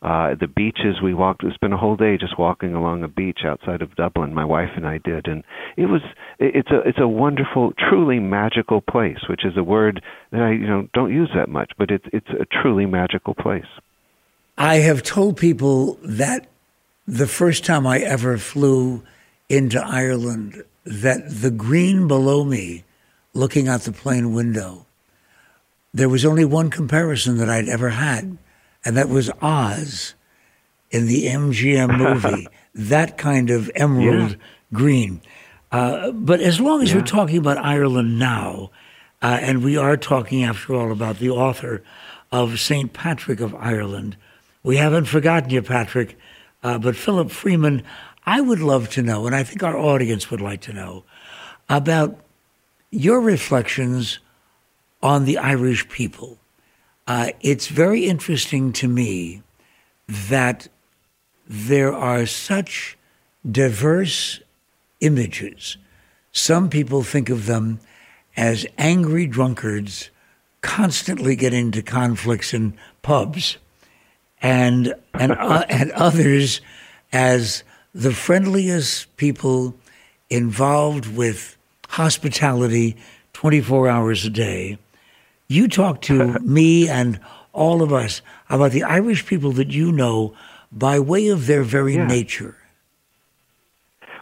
Uh, 0.00 0.34
the 0.40 0.46
beaches 0.48 1.02
we 1.02 1.12
walked. 1.12 1.44
It's 1.44 1.58
been 1.58 1.74
a 1.74 1.76
whole 1.76 1.96
day 1.96 2.16
just 2.16 2.38
walking 2.38 2.74
along 2.74 3.04
a 3.04 3.08
beach 3.08 3.40
outside 3.44 3.82
of 3.82 3.94
Dublin. 3.94 4.32
My 4.32 4.44
wife 4.44 4.70
and 4.74 4.86
I 4.86 4.98
did, 4.98 5.26
and 5.26 5.44
it 5.76 5.86
was. 5.86 6.00
It's 6.38 6.70
a 6.70 6.80
it's 6.88 6.98
a 6.98 7.06
wonderful, 7.06 7.74
truly 7.78 8.18
magical 8.18 8.80
place, 8.80 9.28
which 9.28 9.44
is 9.44 9.58
a 9.58 9.62
word 9.62 10.02
that 10.30 10.40
I 10.40 10.52
you 10.52 10.66
know 10.66 10.88
don't 10.94 11.12
use 11.12 11.30
that 11.34 11.50
much, 11.50 11.72
but 11.76 11.90
it's 11.90 12.06
it's 12.10 12.30
a 12.30 12.46
truly 12.46 12.86
magical 12.86 13.34
place. 13.34 13.68
I 14.56 14.76
have 14.76 15.02
told 15.02 15.36
people 15.36 15.98
that 16.02 16.46
the 17.06 17.26
first 17.26 17.66
time 17.66 17.86
I 17.86 17.98
ever 17.98 18.38
flew 18.38 19.02
into 19.52 19.84
Ireland, 19.84 20.64
that 20.84 21.28
the 21.28 21.50
green 21.50 22.08
below 22.08 22.42
me, 22.42 22.84
looking 23.34 23.68
out 23.68 23.82
the 23.82 23.92
plane 23.92 24.32
window, 24.32 24.86
there 25.92 26.08
was 26.08 26.24
only 26.24 26.46
one 26.46 26.70
comparison 26.70 27.36
that 27.36 27.50
I'd 27.50 27.68
ever 27.68 27.90
had, 27.90 28.38
and 28.82 28.96
that 28.96 29.10
was 29.10 29.30
Oz 29.42 30.14
in 30.90 31.06
the 31.06 31.26
MGM 31.26 31.98
movie. 32.24 32.48
that 32.74 33.18
kind 33.18 33.50
of 33.50 33.70
emerald 33.74 34.30
yeah. 34.30 34.36
green. 34.72 35.20
Uh, 35.70 36.12
but 36.12 36.40
as 36.40 36.58
long 36.58 36.82
as 36.82 36.90
yeah. 36.90 36.96
we're 36.96 37.04
talking 37.04 37.36
about 37.36 37.58
Ireland 37.58 38.18
now, 38.18 38.70
uh, 39.20 39.38
and 39.42 39.62
we 39.62 39.76
are 39.76 39.98
talking, 39.98 40.44
after 40.44 40.74
all, 40.74 40.90
about 40.90 41.18
the 41.18 41.28
author 41.28 41.82
of 42.30 42.58
St. 42.58 42.94
Patrick 42.94 43.40
of 43.40 43.54
Ireland, 43.54 44.16
we 44.62 44.78
haven't 44.78 45.04
forgotten 45.04 45.50
you, 45.50 45.60
Patrick. 45.60 46.16
Uh, 46.62 46.78
but 46.78 46.96
Philip 46.96 47.30
Freeman, 47.30 47.82
I 48.24 48.40
would 48.40 48.60
love 48.60 48.88
to 48.90 49.02
know, 49.02 49.26
and 49.26 49.34
I 49.34 49.42
think 49.42 49.62
our 49.62 49.76
audience 49.76 50.30
would 50.30 50.40
like 50.40 50.60
to 50.62 50.72
know, 50.72 51.04
about 51.68 52.18
your 52.90 53.20
reflections 53.20 54.18
on 55.02 55.24
the 55.24 55.38
Irish 55.38 55.88
people. 55.88 56.38
Uh, 57.06 57.30
it's 57.40 57.66
very 57.66 58.06
interesting 58.06 58.72
to 58.74 58.86
me 58.86 59.42
that 60.06 60.68
there 61.46 61.92
are 61.92 62.26
such 62.26 62.96
diverse 63.50 64.40
images. 65.00 65.76
Some 66.30 66.70
people 66.70 67.02
think 67.02 67.28
of 67.28 67.46
them 67.46 67.80
as 68.36 68.64
angry 68.78 69.26
drunkards 69.26 70.10
constantly 70.60 71.34
getting 71.34 71.66
into 71.66 71.82
conflicts 71.82 72.54
in 72.54 72.74
pubs, 73.02 73.58
and 74.40 74.94
and 75.12 75.32
uh, 75.32 75.64
and 75.68 75.90
others 75.92 76.60
as 77.12 77.64
the 77.94 78.12
friendliest 78.12 79.16
people 79.16 79.74
involved 80.30 81.14
with 81.14 81.56
hospitality 81.88 82.96
24 83.34 83.88
hours 83.88 84.24
a 84.24 84.30
day. 84.30 84.78
You 85.48 85.68
talk 85.68 86.00
to 86.02 86.38
me 86.40 86.88
and 86.88 87.20
all 87.52 87.82
of 87.82 87.92
us 87.92 88.22
about 88.48 88.72
the 88.72 88.82
Irish 88.82 89.26
people 89.26 89.52
that 89.52 89.70
you 89.70 89.92
know 89.92 90.34
by 90.70 90.98
way 90.98 91.28
of 91.28 91.46
their 91.46 91.62
very 91.62 91.94
yeah. 91.94 92.06
nature. 92.06 92.56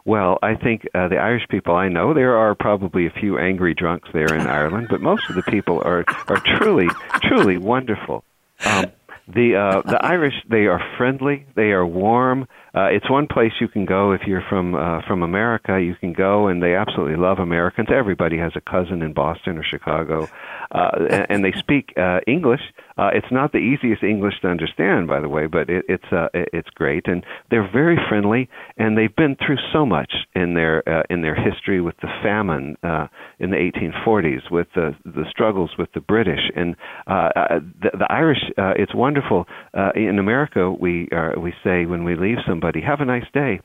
Well, 0.04 0.38
I 0.42 0.54
think 0.54 0.88
uh, 0.94 1.08
the 1.08 1.18
Irish 1.18 1.46
people 1.48 1.76
I 1.76 1.88
know, 1.88 2.14
there 2.14 2.36
are 2.36 2.54
probably 2.54 3.06
a 3.06 3.10
few 3.10 3.38
angry 3.38 3.74
drunks 3.74 4.08
there 4.12 4.34
in 4.34 4.46
Ireland, 4.46 4.88
but 4.90 5.00
most 5.00 5.28
of 5.28 5.36
the 5.36 5.42
people 5.42 5.80
are 5.84 6.04
are 6.26 6.42
truly, 6.58 6.88
truly 7.22 7.58
wonderful. 7.58 8.24
Um, 8.64 8.86
the 9.28 9.56
uh, 9.56 9.82
the 9.82 10.04
Irish, 10.04 10.34
they 10.48 10.66
are 10.66 10.82
friendly, 10.96 11.46
they 11.54 11.70
are 11.72 11.86
warm. 11.86 12.48
Uh, 12.74 12.86
it's 12.90 13.10
one 13.10 13.26
place 13.26 13.52
you 13.60 13.68
can 13.68 13.84
go 13.84 14.12
if 14.12 14.22
you're 14.26 14.44
from 14.48 14.74
uh, 14.74 15.00
from 15.06 15.22
America. 15.22 15.80
You 15.80 15.94
can 15.94 16.12
go, 16.12 16.48
and 16.48 16.62
they 16.62 16.74
absolutely 16.74 17.16
love 17.16 17.38
Americans. 17.38 17.88
Everybody 17.92 18.38
has 18.38 18.52
a 18.54 18.60
cousin 18.60 19.02
in 19.02 19.12
Boston 19.12 19.58
or 19.58 19.64
Chicago, 19.64 20.28
uh, 20.70 20.90
and, 21.10 21.26
and 21.28 21.44
they 21.44 21.52
speak 21.58 21.92
uh, 21.96 22.20
English. 22.26 22.60
Uh, 22.96 23.10
it's 23.14 23.30
not 23.32 23.52
the 23.52 23.58
easiest 23.58 24.02
English 24.02 24.34
to 24.42 24.48
understand, 24.48 25.08
by 25.08 25.20
the 25.20 25.28
way, 25.28 25.46
but 25.46 25.70
it, 25.70 25.84
it's 25.88 26.12
uh, 26.12 26.28
it's 26.34 26.68
great, 26.70 27.08
and 27.08 27.24
they're 27.50 27.68
very 27.72 27.98
friendly, 28.08 28.48
and 28.76 28.96
they've 28.96 29.16
been 29.16 29.36
through 29.44 29.56
so 29.72 29.86
much 29.86 30.12
in 30.34 30.54
their 30.54 30.86
uh, 30.88 31.02
in 31.08 31.22
their 31.22 31.34
history 31.34 31.80
with 31.80 31.96
the 32.02 32.08
famine 32.22 32.76
uh, 32.82 33.06
in 33.38 33.50
the 33.50 33.56
1840s, 33.56 34.50
with 34.50 34.68
the 34.74 34.94
the 35.04 35.24
struggles 35.30 35.70
with 35.78 35.90
the 35.92 36.00
British, 36.00 36.50
and 36.54 36.76
uh, 37.06 37.30
uh, 37.34 37.60
the, 37.82 37.90
the 37.98 38.06
Irish. 38.10 38.50
Uh, 38.58 38.74
it's 38.76 38.94
wonderful. 38.94 39.46
Uh, 39.74 39.90
in 39.94 40.18
America, 40.18 40.70
we 40.70 41.08
uh, 41.10 41.40
we 41.40 41.52
say 41.64 41.86
when 41.86 42.04
we 42.04 42.14
leave 42.14 42.38
somebody, 42.60 42.80
"Have 42.80 43.00
a 43.00 43.04
nice 43.04 43.26
day." 43.32 43.60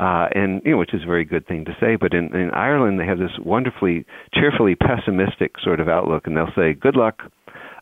uh, 0.00 0.28
and 0.34 0.62
you 0.64 0.72
know, 0.72 0.78
which 0.78 0.94
is 0.94 1.02
a 1.02 1.06
very 1.06 1.24
good 1.24 1.46
thing 1.46 1.64
to 1.66 1.76
say. 1.78 1.96
But 1.96 2.14
in, 2.14 2.34
in 2.34 2.50
Ireland, 2.50 2.98
they 2.98 3.06
have 3.06 3.18
this 3.18 3.38
wonderfully, 3.44 4.06
cheerfully 4.32 4.74
pessimistic 4.74 5.56
sort 5.62 5.78
of 5.78 5.88
outlook, 5.88 6.26
and 6.26 6.36
they'll 6.36 6.52
say, 6.56 6.72
"Good 6.72 6.96
luck." 6.96 7.20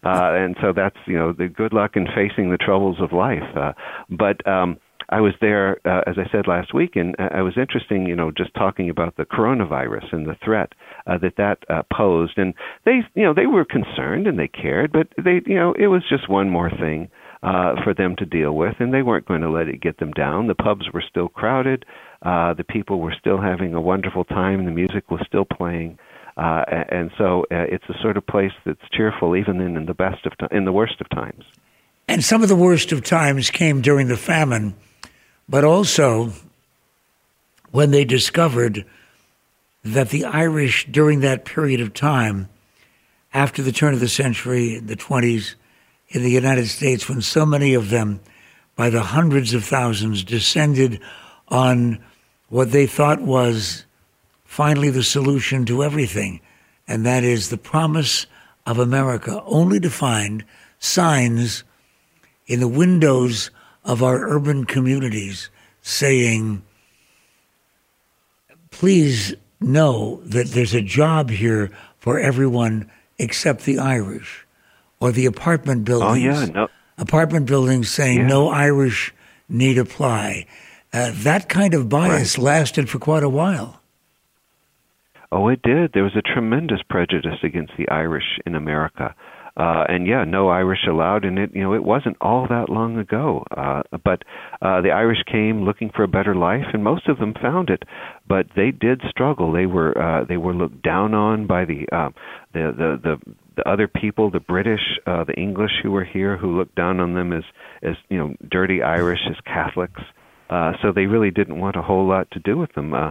Uh, 0.04 0.34
and 0.34 0.56
so 0.60 0.72
that's 0.74 0.96
you 1.06 1.16
know 1.16 1.32
the 1.32 1.48
good 1.48 1.72
luck 1.72 1.92
in 1.94 2.06
facing 2.06 2.50
the 2.50 2.56
troubles 2.56 2.96
of 3.00 3.12
life. 3.12 3.56
Uh, 3.56 3.72
but 4.10 4.46
um, 4.48 4.78
I 5.10 5.20
was 5.20 5.34
there, 5.40 5.78
uh, 5.84 6.02
as 6.08 6.16
I 6.18 6.30
said 6.30 6.48
last 6.48 6.74
week, 6.74 6.96
and 6.96 7.14
I 7.18 7.40
was 7.42 7.54
interesting, 7.56 8.06
you 8.06 8.16
know, 8.16 8.30
just 8.30 8.52
talking 8.54 8.90
about 8.90 9.16
the 9.16 9.24
coronavirus 9.24 10.12
and 10.12 10.26
the 10.26 10.36
threat 10.44 10.72
uh, 11.06 11.18
that 11.18 11.36
that 11.36 11.58
uh, 11.70 11.82
posed. 11.92 12.36
And 12.36 12.52
they, 12.84 13.00
you 13.14 13.22
know, 13.22 13.32
they 13.32 13.46
were 13.46 13.64
concerned 13.64 14.26
and 14.26 14.38
they 14.38 14.48
cared, 14.48 14.92
but 14.92 15.08
they, 15.22 15.40
you 15.46 15.54
know, 15.54 15.72
it 15.78 15.86
was 15.86 16.02
just 16.08 16.28
one 16.28 16.50
more 16.50 16.70
thing 16.70 17.08
uh, 17.42 17.82
for 17.82 17.94
them 17.94 18.16
to 18.16 18.26
deal 18.26 18.52
with, 18.52 18.74
and 18.80 18.92
they 18.92 19.02
weren't 19.02 19.26
going 19.26 19.42
to 19.42 19.50
let 19.50 19.68
it 19.68 19.80
get 19.80 19.98
them 19.98 20.12
down. 20.12 20.46
The 20.46 20.54
pubs 20.54 20.92
were 20.92 21.02
still 21.08 21.28
crowded. 21.28 21.84
Uh, 22.22 22.54
the 22.54 22.64
people 22.64 23.00
were 23.00 23.14
still 23.18 23.40
having 23.40 23.74
a 23.74 23.80
wonderful 23.80 24.24
time. 24.24 24.64
The 24.64 24.72
music 24.72 25.10
was 25.10 25.20
still 25.26 25.44
playing. 25.44 25.98
Uh, 26.36 26.64
and 26.88 27.10
so 27.18 27.42
uh, 27.50 27.66
it's 27.68 27.84
a 27.88 28.00
sort 28.00 28.16
of 28.16 28.26
place 28.26 28.52
that's 28.64 28.80
cheerful 28.92 29.36
even 29.36 29.60
in, 29.60 29.76
in 29.76 29.86
the 29.86 29.94
best 29.94 30.24
of 30.24 30.32
in 30.52 30.64
the 30.64 30.72
worst 30.72 31.00
of 31.00 31.08
times. 31.10 31.44
And 32.06 32.24
some 32.24 32.42
of 32.42 32.48
the 32.48 32.56
worst 32.56 32.92
of 32.92 33.04
times 33.04 33.50
came 33.50 33.82
during 33.82 34.08
the 34.08 34.16
famine, 34.16 34.74
but 35.48 35.64
also 35.64 36.32
when 37.70 37.90
they 37.90 38.04
discovered 38.04 38.84
that 39.84 40.10
the 40.10 40.24
Irish 40.24 40.86
during 40.90 41.20
that 41.20 41.44
period 41.44 41.80
of 41.80 41.92
time, 41.92 42.48
after 43.34 43.62
the 43.62 43.72
turn 43.72 43.92
of 43.92 44.00
the 44.00 44.08
century, 44.08 44.78
the 44.78 44.96
20s, 44.96 45.54
in 46.08 46.22
the 46.22 46.30
United 46.30 46.66
States, 46.66 47.08
when 47.08 47.20
so 47.20 47.44
many 47.44 47.74
of 47.74 47.90
them, 47.90 48.20
by 48.76 48.90
the 48.90 49.02
hundreds 49.02 49.54
of 49.54 49.64
thousands, 49.64 50.24
descended 50.24 51.00
on 51.48 52.02
what 52.48 52.72
they 52.72 52.86
thought 52.86 53.20
was 53.20 53.84
finally 54.44 54.90
the 54.90 55.02
solution 55.02 55.66
to 55.66 55.84
everything, 55.84 56.40
and 56.86 57.04
that 57.04 57.22
is 57.24 57.50
the 57.50 57.58
promise 57.58 58.26
of 58.66 58.78
America, 58.78 59.42
only 59.44 59.78
to 59.80 59.90
find 59.90 60.44
signs 60.78 61.64
in 62.46 62.60
the 62.60 62.68
windows 62.68 63.50
of 63.84 64.02
our 64.02 64.28
urban 64.28 64.64
communities 64.64 65.50
saying, 65.82 66.62
please 68.70 69.34
know 69.60 70.20
that 70.24 70.48
there's 70.48 70.74
a 70.74 70.80
job 70.80 71.30
here 71.30 71.70
for 71.98 72.18
everyone 72.18 72.90
except 73.18 73.64
the 73.64 73.78
Irish, 73.78 74.46
or 75.00 75.12
the 75.12 75.26
apartment 75.26 75.84
buildings. 75.84 76.38
Oh, 76.38 76.40
yeah, 76.40 76.46
no. 76.46 76.68
Apartment 76.96 77.46
buildings 77.46 77.90
saying 77.90 78.18
yeah. 78.18 78.26
no 78.26 78.48
Irish 78.48 79.14
need 79.48 79.78
apply. 79.78 80.46
Uh, 80.92 81.12
that 81.14 81.48
kind 81.48 81.74
of 81.74 81.88
bias 81.88 82.38
right. 82.38 82.44
lasted 82.44 82.88
for 82.88 82.98
quite 82.98 83.22
a 83.22 83.28
while. 83.28 83.80
Oh, 85.30 85.48
it 85.48 85.60
did. 85.62 85.92
There 85.92 86.04
was 86.04 86.16
a 86.16 86.22
tremendous 86.22 86.80
prejudice 86.88 87.38
against 87.42 87.72
the 87.76 87.88
Irish 87.88 88.38
in 88.46 88.54
America. 88.54 89.14
Uh, 89.58 89.84
and 89.88 90.06
yeah, 90.06 90.22
no 90.22 90.48
Irish 90.48 90.86
allowed, 90.88 91.24
and 91.24 91.36
it 91.36 91.50
you 91.52 91.62
know 91.62 91.74
it 91.74 91.82
wasn't 91.82 92.16
all 92.20 92.46
that 92.48 92.68
long 92.68 92.96
ago. 92.96 93.44
Uh, 93.50 93.82
but 94.04 94.22
uh, 94.62 94.80
the 94.80 94.90
Irish 94.90 95.18
came 95.30 95.64
looking 95.64 95.90
for 95.94 96.04
a 96.04 96.08
better 96.08 96.34
life, 96.34 96.66
and 96.72 96.84
most 96.84 97.08
of 97.08 97.18
them 97.18 97.34
found 97.34 97.68
it. 97.68 97.82
But 98.28 98.46
they 98.54 98.70
did 98.70 99.02
struggle. 99.10 99.52
They 99.52 99.66
were 99.66 99.98
uh, 100.00 100.24
they 100.24 100.36
were 100.36 100.54
looked 100.54 100.82
down 100.82 101.12
on 101.12 101.48
by 101.48 101.64
the 101.64 101.86
uh, 101.90 102.10
the, 102.52 102.72
the 102.76 103.00
the 103.02 103.34
the 103.56 103.68
other 103.68 103.88
people, 103.88 104.30
the 104.30 104.38
British, 104.38 104.80
uh, 105.06 105.24
the 105.24 105.34
English 105.34 105.72
who 105.82 105.90
were 105.90 106.04
here, 106.04 106.36
who 106.36 106.56
looked 106.56 106.76
down 106.76 107.00
on 107.00 107.14
them 107.14 107.32
as 107.32 107.42
as 107.82 107.96
you 108.08 108.18
know 108.18 108.34
dirty 108.48 108.82
Irish, 108.82 109.20
as 109.28 109.36
Catholics. 109.44 110.00
Uh, 110.50 110.72
so 110.80 110.92
they 110.92 111.06
really 111.06 111.30
didn't 111.30 111.60
want 111.60 111.76
a 111.76 111.82
whole 111.82 112.06
lot 112.06 112.30
to 112.30 112.40
do 112.40 112.56
with 112.56 112.72
them. 112.72 112.94
Uh, 112.94 113.10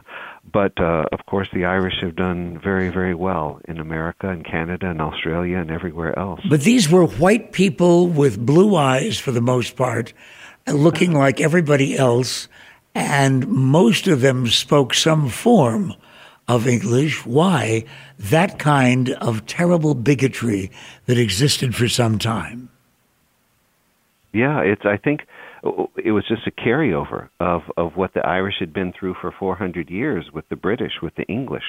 but 0.52 0.80
uh, 0.80 1.06
of 1.12 1.26
course, 1.28 1.48
the 1.54 1.66
Irish 1.66 1.96
have 2.02 2.16
done 2.16 2.60
very, 2.60 2.90
very 2.90 3.14
well 3.14 3.62
in 3.68 3.80
America 3.80 4.30
and 4.30 4.44
Canada 4.44 4.90
and 4.90 5.02
Australia 5.02 5.58
and 5.58 5.70
everywhere 5.70 6.18
else. 6.18 6.42
But 6.50 6.62
these 6.62 6.90
were 6.90 7.06
white 7.06 7.52
people 7.52 8.08
with 8.08 8.44
blue 8.44 8.76
eyes 8.76 9.20
for 9.20 9.32
the 9.32 9.42
most 9.42 9.76
part, 9.76 10.14
looking 10.68 11.14
like 11.18 11.40
everybody 11.40 11.98
else, 11.98 12.48
and 12.96 13.48
most 13.48 14.08
of 14.08 14.22
them 14.22 14.48
spoke 14.48 14.94
some 14.94 15.30
form 15.30 15.94
of 16.48 16.68
English. 16.68 17.24
Why 17.26 17.86
that 18.18 18.58
kind 18.58 19.10
of 19.12 19.46
terrible 19.46 19.94
bigotry 19.94 20.72
that 21.06 21.20
existed 21.20 21.76
for 21.76 21.88
some 21.88 22.18
time? 22.18 22.70
Yeah, 24.34 24.62
it's. 24.62 24.86
I 24.86 24.98
think 24.98 25.26
it 25.64 26.12
was 26.12 26.24
just 26.28 26.48
a 26.48 26.52
carryover 26.52 27.30
of 27.40 27.62
of 27.78 27.96
what 27.96 28.14
the 28.14 28.26
Irish 28.26 28.56
had 28.60 28.74
been 28.74 28.94
through 28.98 29.16
for 29.22 29.32
400 29.32 29.90
years 29.90 30.26
with 30.34 30.48
the 30.50 30.56
British, 30.56 30.94
with 31.02 31.16
the 31.16 31.24
English. 31.26 31.64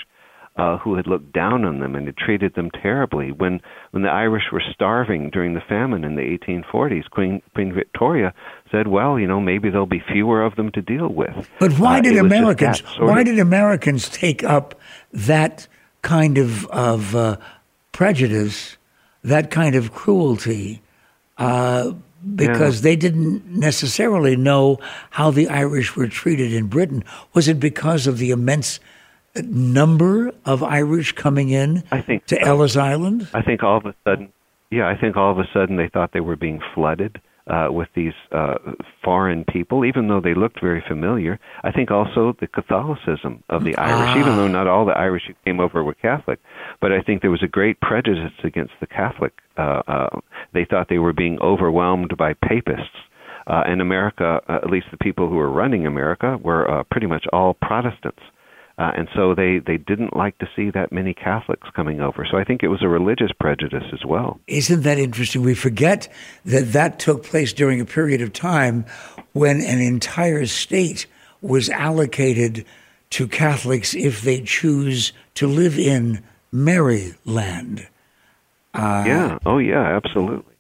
uh, 0.57 0.76
who 0.78 0.97
had 0.97 1.07
looked 1.07 1.32
down 1.32 1.64
on 1.64 1.78
them 1.78 1.95
and 1.95 2.07
had 2.07 2.16
treated 2.16 2.53
them 2.57 2.68
terribly. 2.82 3.30
When 3.30 3.61
when 3.93 4.03
the 4.03 4.09
Irish 4.11 4.47
were 4.53 4.62
starving 4.74 5.30
during 5.30 5.55
the 5.55 5.61
famine 5.68 6.03
in 6.03 6.16
the 6.16 6.22
1840s, 6.36 7.09
Queen 7.11 7.41
Queen 7.55 7.72
Victoria 7.72 8.34
said, 8.72 8.89
"Well, 8.89 9.20
you 9.20 9.28
know, 9.28 9.41
maybe 9.41 9.70
there'll 9.70 9.86
be 9.86 10.03
fewer 10.14 10.43
of 10.45 10.57
them 10.57 10.72
to 10.72 10.82
deal 10.82 11.09
with." 11.22 11.49
But 11.61 11.72
why 11.78 11.99
Uh, 11.99 12.03
did 12.03 12.16
Americans? 12.16 12.80
Why 12.99 13.20
of- 13.20 13.26
did 13.26 13.39
Americans 13.39 14.09
take 14.09 14.43
up 14.43 14.74
that 15.12 15.68
kind 16.03 16.39
of 16.39 16.66
of 16.91 17.14
uh, 17.14 17.36
prejudice, 17.93 18.78
that 19.22 19.51
kind 19.53 19.76
of 19.76 19.93
cruelty? 19.95 20.82
Because 22.34 22.82
they 22.82 22.96
didn't 22.96 23.46
necessarily 23.46 24.34
know 24.34 24.78
how 25.10 25.30
the 25.30 25.48
Irish 25.48 25.94
were 25.94 26.08
treated 26.08 26.52
in 26.52 26.66
Britain. 26.66 27.04
Was 27.32 27.46
it 27.46 27.60
because 27.60 28.06
of 28.06 28.18
the 28.18 28.30
immense 28.30 28.80
number 29.42 30.32
of 30.44 30.62
Irish 30.62 31.12
coming 31.12 31.50
in 31.50 31.84
I 31.90 32.00
think 32.00 32.26
to. 32.26 32.40
Ellis 32.40 32.76
Island? 32.76 33.28
I 33.34 33.42
think 33.42 33.62
all 33.62 33.76
of 33.76 33.86
a 33.86 33.94
sudden, 34.04 34.32
yeah, 34.70 34.88
I 34.88 34.96
think 34.96 35.16
all 35.16 35.30
of 35.30 35.38
a 35.38 35.48
sudden 35.52 35.76
they 35.76 35.88
thought 35.88 36.12
they 36.12 36.20
were 36.20 36.36
being 36.36 36.60
flooded 36.74 37.20
uh, 37.49 37.68
with 37.70 37.88
these 37.94 38.12
uh, 38.32 38.55
foreign 39.03 39.44
people, 39.44 39.84
even 39.84 40.09
though 40.09 40.20
they 40.20 40.34
looked 40.34 40.61
very 40.61 40.82
familiar. 40.86 41.38
I 41.64 41.72
think 41.72 41.90
also 41.90 42.36
the 42.40 42.46
Catholicism 42.46 43.42
of 43.49 43.64
the 43.64 43.76
Irish, 43.76 44.16
even 44.16 44.36
though 44.36 44.49
not 44.49 44.66
all 44.66 44.84
the 44.84 44.92
Irish 44.92 45.24
who 45.26 45.34
came 45.44 45.61
over 45.61 45.82
were 45.82 45.94
Catholic, 45.94 46.38
but 46.80 46.92
I 46.92 47.01
think 47.01 47.22
there 47.22 47.30
was 47.30 47.42
a 47.42 47.49
great 47.49 47.80
prejudice 47.80 48.32
against 48.44 48.72
the 48.80 48.86
Catholic. 48.86 49.32
Uh, 49.57 49.82
uh, 49.88 50.20
they 50.53 50.64
thought 50.64 50.88
they 50.88 50.99
were 50.99 51.12
being 51.12 51.38
overwhelmed 51.40 52.16
by 52.16 52.34
papists. 52.34 52.96
Uh, 53.46 53.62
and 53.66 53.80
America, 53.80 54.42
uh, 54.46 54.57
at 54.57 54.68
least 54.68 54.86
the 54.90 54.99
people 54.99 55.26
who 55.26 55.36
were 55.36 55.51
running 55.51 55.86
America, 55.86 56.36
were 56.42 56.70
uh, 56.70 56.82
pretty 56.90 57.07
much 57.07 57.24
all 57.32 57.55
Protestants. 57.55 58.20
Uh, 58.79 58.93
and 58.97 59.09
so 59.12 59.35
they, 59.35 59.59
they 59.59 59.76
didn't 59.76 60.16
like 60.16 60.39
to 60.39 60.49
see 60.55 60.70
that 60.70 60.93
many 60.93 61.12
Catholics 61.12 61.68
coming 61.74 62.01
over. 62.01 62.24
So 62.31 62.39
I 62.39 62.45
think 62.45 62.62
it 62.62 62.68
was 62.68 62.81
a 62.81 62.89
religious 62.89 63.33
prejudice 63.33 63.83
as 63.93 64.05
well. 64.05 64.39
Isn't 64.47 64.83
that 64.83 64.99
interesting? 64.99 65.43
We 65.43 65.57
forget 65.57 66.09
that 66.45 66.72
that 66.72 67.01
took 67.01 67.24
place 67.24 67.53
during 67.53 67.81
a 67.81 67.85
period 67.85 68.22
of 68.22 68.33
time 68.33 68.87
when 69.33 69.61
an 69.61 69.81
entire 69.81 70.47
state 70.47 71.07
was 71.43 71.68
allocated 71.70 72.64
to 73.11 73.26
Catholics 73.26 73.95
if 73.95 74.22
they 74.22 74.43
choose 74.43 75.12
to 75.35 75.49
live 75.49 75.76
in 75.76 76.22
Maryland. 76.53 77.89
Uh, 78.74 79.05
yeah. 79.07 79.39
Oh, 79.45 79.59
yeah. 79.59 79.97
Absolutely. 79.97 80.55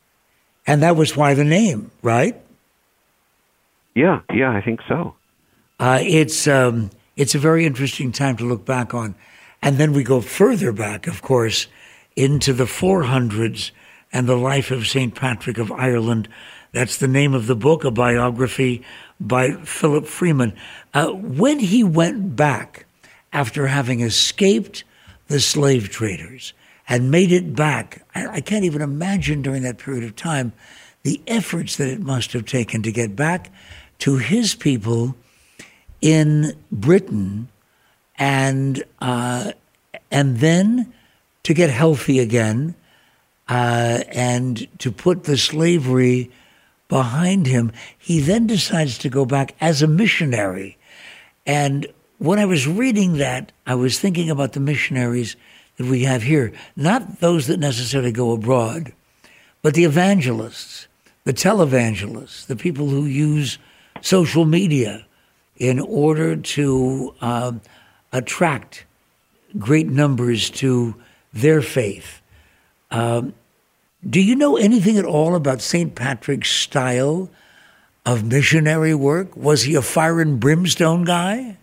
And 0.66 0.82
that 0.82 0.96
was 0.96 1.16
why 1.16 1.34
the 1.34 1.44
name, 1.44 1.92
right? 2.02 2.34
Yeah. 3.94 4.22
Yeah. 4.32 4.50
I 4.50 4.60
think 4.60 4.80
so. 4.88 5.14
Uh, 5.78 6.00
it's 6.02 6.48
um, 6.48 6.90
it's 7.18 7.34
a 7.34 7.38
very 7.40 7.66
interesting 7.66 8.12
time 8.12 8.36
to 8.36 8.44
look 8.44 8.64
back 8.64 8.94
on, 8.94 9.16
and 9.60 9.76
then 9.76 9.92
we 9.92 10.04
go 10.04 10.20
further 10.20 10.70
back, 10.70 11.08
of 11.08 11.20
course, 11.20 11.66
into 12.14 12.52
the 12.52 12.64
400s 12.64 13.72
and 14.12 14.28
the 14.28 14.36
life 14.36 14.70
of 14.70 14.86
Saint 14.86 15.16
Patrick 15.16 15.58
of 15.58 15.72
Ireland. 15.72 16.28
That's 16.70 16.98
the 16.98 17.08
name 17.08 17.34
of 17.34 17.48
the 17.48 17.56
book, 17.56 17.82
a 17.82 17.90
biography 17.90 18.84
by 19.18 19.54
Philip 19.64 20.06
Freeman. 20.06 20.56
Uh, 20.94 21.08
when 21.08 21.58
he 21.58 21.82
went 21.82 22.36
back 22.36 22.86
after 23.32 23.66
having 23.66 24.00
escaped 24.00 24.84
the 25.26 25.40
slave 25.40 25.90
traders 25.90 26.52
and 26.88 27.10
made 27.10 27.32
it 27.32 27.56
back, 27.56 28.06
I, 28.14 28.28
I 28.28 28.40
can't 28.40 28.64
even 28.64 28.80
imagine 28.80 29.42
during 29.42 29.64
that 29.64 29.78
period 29.78 30.04
of 30.04 30.14
time 30.14 30.52
the 31.02 31.20
efforts 31.26 31.78
that 31.78 31.88
it 31.88 32.00
must 32.00 32.32
have 32.32 32.46
taken 32.46 32.84
to 32.84 32.92
get 32.92 33.16
back 33.16 33.50
to 33.98 34.18
his 34.18 34.54
people 34.54 35.16
in 36.00 36.56
Britain, 36.70 37.48
and 38.16 38.82
uh, 39.00 39.52
and 40.10 40.38
then 40.38 40.92
to 41.42 41.54
get 41.54 41.70
healthy 41.70 42.18
again, 42.18 42.74
uh, 43.48 44.00
and 44.08 44.66
to 44.78 44.90
put 44.92 45.24
the 45.24 45.36
slavery 45.36 46.30
behind 46.88 47.46
him. 47.46 47.72
He 47.96 48.20
then 48.20 48.46
decides 48.46 48.98
to 48.98 49.08
go 49.08 49.24
back 49.24 49.54
as 49.60 49.82
a 49.82 49.86
missionary, 49.86 50.78
and 51.46 51.86
when 52.18 52.38
I 52.38 52.44
was 52.44 52.66
reading 52.66 53.18
that, 53.18 53.52
I 53.66 53.74
was 53.76 53.98
thinking 53.98 54.28
about 54.28 54.52
the 54.52 54.60
missionaries 54.60 55.36
that 55.76 55.86
we 55.86 56.02
have 56.02 56.22
here, 56.22 56.52
not 56.76 57.20
those 57.20 57.46
that 57.46 57.60
necessarily 57.60 58.12
go 58.12 58.32
abroad, 58.32 58.92
but 59.62 59.74
the 59.74 59.84
evangelists, 59.84 60.88
the 61.24 61.32
televangelists, 61.32 62.46
the 62.46 62.56
people 62.56 62.88
who 62.88 63.04
use 63.04 63.58
social 64.00 64.44
media 64.44 65.06
in 65.58 65.80
order 65.80 66.36
to 66.36 67.14
um, 67.20 67.60
attract 68.12 68.86
great 69.58 69.88
numbers 69.88 70.50
to 70.50 70.94
their 71.32 71.60
faith. 71.60 72.22
Um, 72.90 73.34
do 74.08 74.20
you 74.20 74.36
know 74.36 74.56
anything 74.56 74.96
at 74.96 75.04
all 75.04 75.34
about 75.34 75.60
St. 75.60 75.94
Patrick's 75.94 76.50
style 76.50 77.28
of 78.06 78.24
missionary 78.24 78.94
work? 78.94 79.36
Was 79.36 79.62
he 79.62 79.74
a 79.74 79.82
fire 79.82 80.20
and 80.20 80.38
brimstone 80.38 81.04
guy? 81.04 81.58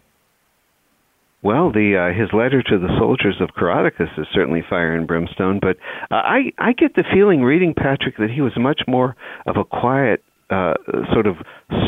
Well, 1.42 1.72
the 1.72 1.96
uh, 1.96 2.20
his 2.20 2.30
letter 2.34 2.64
to 2.64 2.80
the 2.80 2.90
soldiers 2.98 3.36
of 3.40 3.50
Coroticus 3.50 4.10
is 4.18 4.26
certainly 4.34 4.64
fire 4.68 4.96
and 4.96 5.06
brimstone, 5.06 5.60
but 5.62 5.78
uh, 6.10 6.16
I 6.16 6.52
I 6.58 6.74
get 6.74 6.96
the 6.96 7.04
feeling 7.14 7.44
reading 7.44 7.76
Patrick 7.76 8.18
that 8.18 8.32
he 8.32 8.42
was 8.42 8.54
much 8.58 8.82
more 8.88 9.16
of 9.46 9.56
a 9.56 9.64
quiet, 9.64 10.24
uh, 10.50 10.74
sort 11.14 11.28
of 11.28 11.36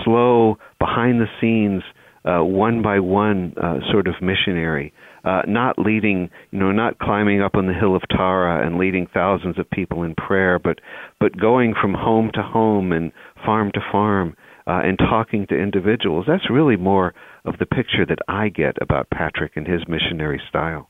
slow, 0.03 0.59
behind 0.77 1.19
the 1.19 1.25
scenes, 1.41 1.81
uh, 2.27 2.43
one 2.43 2.81
by 2.81 2.99
one 2.99 3.53
uh, 3.57 3.79
sort 3.91 4.07
of 4.07 4.15
missionary. 4.21 4.93
Uh, 5.23 5.41
not 5.45 5.77
leading, 5.77 6.29
you 6.51 6.59
know, 6.59 6.71
not 6.71 6.99
climbing 6.99 7.41
up 7.41 7.55
on 7.55 7.67
the 7.67 7.73
hill 7.73 7.95
of 7.95 8.01
Tara 8.09 8.65
and 8.65 8.77
leading 8.77 9.07
thousands 9.13 9.59
of 9.59 9.69
people 9.69 10.03
in 10.03 10.15
prayer, 10.15 10.57
but 10.57 10.79
but 11.19 11.37
going 11.37 11.73
from 11.79 11.93
home 11.93 12.31
to 12.33 12.41
home 12.41 12.93
and 12.93 13.11
farm 13.45 13.71
to 13.73 13.81
farm 13.91 14.37
uh, 14.67 14.81
and 14.83 14.97
talking 14.97 15.47
to 15.47 15.55
individuals. 15.55 16.25
That's 16.27 16.49
really 16.49 16.75
more 16.75 17.13
of 17.45 17.57
the 17.57 17.65
picture 17.65 18.05
that 18.05 18.19
I 18.27 18.49
get 18.49 18.77
about 18.81 19.09
Patrick 19.09 19.53
and 19.55 19.67
his 19.67 19.81
missionary 19.87 20.41
style. 20.49 20.89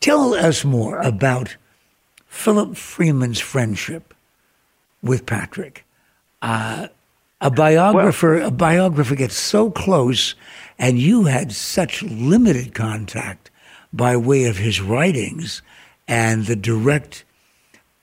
Tell 0.00 0.34
us 0.34 0.64
more 0.64 0.98
about 0.98 1.56
Philip 2.26 2.76
Freeman's 2.76 3.40
friendship 3.40 4.14
with 5.02 5.26
Patrick. 5.26 5.84
Uh, 6.42 6.88
a 7.40 7.50
biographer, 7.50 8.38
a 8.40 8.50
biographer 8.50 9.14
gets 9.14 9.36
so 9.36 9.70
close, 9.70 10.34
and 10.78 10.98
you 10.98 11.24
had 11.24 11.52
such 11.52 12.02
limited 12.02 12.74
contact 12.74 13.50
by 13.92 14.16
way 14.16 14.44
of 14.44 14.56
his 14.56 14.80
writings 14.80 15.62
and 16.06 16.46
the 16.46 16.56
direct 16.56 17.24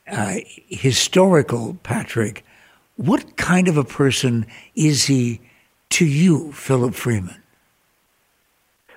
uh, 0.07 0.35
historical 0.67 1.77
Patrick. 1.83 2.45
What 2.95 3.35
kind 3.35 3.67
of 3.67 3.77
a 3.77 3.83
person 3.83 4.45
is 4.75 5.05
he 5.05 5.41
to 5.89 6.05
you, 6.05 6.51
Philip 6.53 6.93
Freeman? 6.93 7.41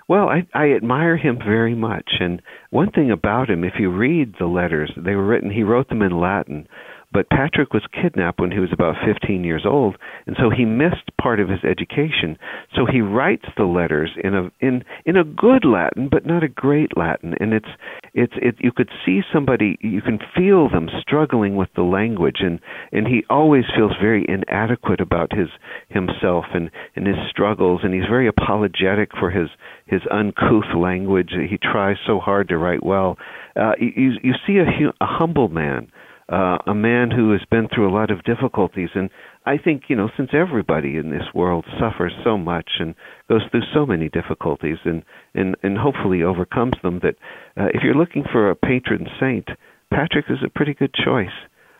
Well, 0.06 0.28
I, 0.28 0.46
I 0.54 0.72
admire 0.72 1.16
him 1.16 1.36
very 1.36 1.74
much. 1.74 2.14
And 2.20 2.40
one 2.70 2.90
thing 2.90 3.10
about 3.10 3.50
him, 3.50 3.62
if 3.62 3.74
you 3.78 3.90
read 3.90 4.34
the 4.38 4.46
letters, 4.46 4.90
they 4.96 5.14
were 5.14 5.26
written, 5.26 5.50
he 5.50 5.62
wrote 5.62 5.88
them 5.88 6.00
in 6.00 6.18
Latin. 6.18 6.66
But 7.10 7.30
Patrick 7.30 7.72
was 7.72 7.86
kidnapped 7.90 8.38
when 8.38 8.50
he 8.50 8.58
was 8.58 8.72
about 8.72 8.96
15 9.04 9.42
years 9.42 9.64
old, 9.64 9.96
and 10.26 10.36
so 10.38 10.50
he 10.50 10.66
missed 10.66 11.16
part 11.18 11.40
of 11.40 11.48
his 11.48 11.64
education. 11.64 12.36
So 12.76 12.84
he 12.84 13.00
writes 13.00 13.46
the 13.56 13.64
letters 13.64 14.10
in 14.22 14.34
a 14.34 14.50
in 14.60 14.84
in 15.06 15.16
a 15.16 15.24
good 15.24 15.64
Latin, 15.64 16.08
but 16.10 16.26
not 16.26 16.42
a 16.42 16.48
great 16.48 16.96
Latin. 16.98 17.34
And 17.40 17.54
it's 17.54 17.68
it's 18.12 18.34
it 18.36 18.56
you 18.58 18.72
could 18.72 18.90
see 19.06 19.22
somebody 19.32 19.78
you 19.80 20.02
can 20.02 20.18
feel 20.36 20.68
them 20.68 20.90
struggling 21.00 21.56
with 21.56 21.70
the 21.74 21.82
language, 21.82 22.40
and 22.40 22.60
and 22.92 23.06
he 23.06 23.24
always 23.30 23.64
feels 23.74 23.92
very 23.98 24.26
inadequate 24.28 25.00
about 25.00 25.32
his 25.32 25.48
himself 25.88 26.44
and 26.52 26.70
and 26.94 27.06
his 27.06 27.16
struggles, 27.30 27.80
and 27.84 27.94
he's 27.94 28.08
very 28.08 28.28
apologetic 28.28 29.12
for 29.18 29.30
his 29.30 29.48
his 29.86 30.02
uncouth 30.10 30.76
language. 30.76 31.30
He 31.32 31.56
tries 31.56 31.96
so 32.06 32.18
hard 32.18 32.48
to 32.48 32.58
write 32.58 32.84
well. 32.84 33.16
Uh, 33.56 33.72
you 33.80 34.12
you 34.22 34.34
see 34.46 34.58
a, 34.58 34.66
hu- 34.66 34.92
a 35.00 35.06
humble 35.06 35.48
man 35.48 35.90
uh, 36.28 36.58
a 36.66 36.74
man 36.74 37.10
who 37.10 37.32
has 37.32 37.40
been 37.50 37.68
through 37.68 37.88
a 37.88 37.94
lot 37.94 38.10
of 38.10 38.24
difficulties. 38.24 38.90
And 38.94 39.08
I 39.46 39.56
think, 39.56 39.84
you 39.88 39.96
know, 39.96 40.10
since 40.16 40.30
everybody 40.32 40.96
in 40.96 41.10
this 41.10 41.34
world 41.34 41.64
suffers 41.80 42.12
so 42.22 42.36
much 42.36 42.70
and 42.80 42.94
goes 43.28 43.42
through 43.50 43.62
so 43.72 43.86
many 43.86 44.08
difficulties 44.08 44.76
and, 44.84 45.02
and, 45.34 45.56
and 45.62 45.78
hopefully 45.78 46.22
overcomes 46.22 46.74
them, 46.82 47.00
that 47.02 47.14
uh, 47.56 47.68
if 47.72 47.82
you're 47.82 47.94
looking 47.94 48.24
for 48.30 48.50
a 48.50 48.56
patron 48.56 49.06
saint, 49.18 49.48
Patrick 49.90 50.26
is 50.28 50.38
a 50.44 50.50
pretty 50.50 50.74
good 50.74 50.92
choice 50.92 51.28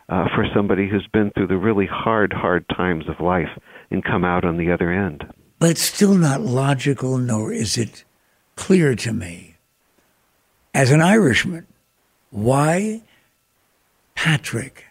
uh, 0.09 0.25
for 0.33 0.45
somebody 0.55 0.89
who's 0.89 1.07
been 1.13 1.29
through 1.31 1.47
the 1.47 1.57
really 1.57 1.85
hard, 1.85 2.33
hard 2.33 2.65
times 2.69 3.05
of 3.07 3.23
life 3.23 3.49
and 3.91 4.03
come 4.03 4.25
out 4.25 4.43
on 4.45 4.57
the 4.57 4.71
other 4.71 4.91
end. 4.91 5.23
But 5.59 5.71
it's 5.71 5.81
still 5.81 6.15
not 6.15 6.41
logical, 6.41 7.17
nor 7.17 7.51
is 7.51 7.77
it 7.77 8.03
clear 8.55 8.95
to 8.95 9.13
me, 9.13 9.57
as 10.73 10.91
an 10.91 11.01
Irishman, 11.01 11.67
why 12.31 13.03
Patrick, 14.21 14.83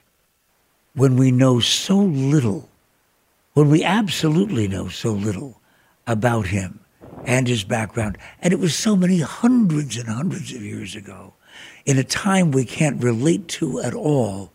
when 0.94 1.16
we 1.16 1.30
know 1.30 1.60
so 1.60 1.98
little, 1.98 2.70
when 3.52 3.68
we 3.68 3.84
absolutely 3.84 4.66
know 4.66 4.88
so 4.88 5.10
little 5.10 5.60
about 6.06 6.46
him 6.46 6.80
and 7.26 7.46
his 7.46 7.62
background. 7.62 8.16
And 8.40 8.54
it 8.54 8.58
was 8.58 8.74
so 8.74 8.96
many 8.96 9.20
hundreds 9.20 9.98
and 9.98 10.08
hundreds 10.08 10.54
of 10.54 10.62
years 10.62 10.96
ago, 10.96 11.34
in 11.84 11.98
a 11.98 12.04
time 12.04 12.52
we 12.52 12.64
can't 12.64 13.04
relate 13.04 13.48
to 13.48 13.80
at 13.80 13.92
all, 13.92 14.50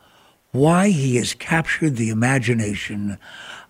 why 0.53 0.89
he 0.89 1.17
has 1.17 1.36
captured 1.36 1.95
the 1.95 2.09
imagination 2.09 3.19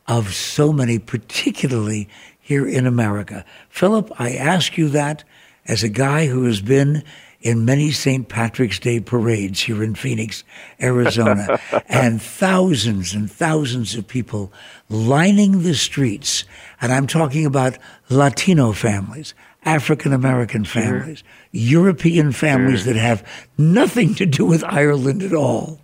of 0.08 0.34
so 0.34 0.72
many, 0.72 1.00
particularly 1.00 2.08
here 2.40 2.66
in 2.66 2.88
America. 2.88 3.44
Philip, 3.68 4.10
I 4.18 4.36
ask 4.36 4.78
you 4.78 4.88
that 4.88 5.26
as 5.66 5.84
a 5.84 5.90
guy 5.90 6.28
who 6.28 6.46
has 6.46 6.62
been 6.62 7.04
in 7.44 7.66
many 7.66 7.92
St. 7.92 8.28
Patrick's 8.30 8.80
Day 8.80 9.02
parades 9.02 9.62
here 9.62 9.84
in 9.84 9.96
Phoenix, 9.96 10.46
Arizona, 10.82 11.60
and 11.90 12.22
thousands 12.22 13.14
and 13.14 13.30
thousands 13.30 13.96
of 13.96 14.08
people 14.08 14.52
lining 14.90 15.64
the 15.64 15.76
streets. 15.76 16.46
And 16.80 16.92
I'm 16.92 17.06
talking 17.06 17.46
about 17.46 17.78
Latino 18.10 18.72
families, 18.72 19.34
African 19.66 20.14
American 20.14 20.64
families, 20.64 21.20
sure. 21.20 21.28
European 21.52 22.32
families 22.32 22.84
sure. 22.84 22.94
that 22.94 23.00
have 23.00 23.28
nothing 23.58 24.16
to 24.16 24.26
do 24.26 24.46
with 24.46 24.64
Ireland 24.64 25.22
at 25.22 25.34
all. 25.34 25.82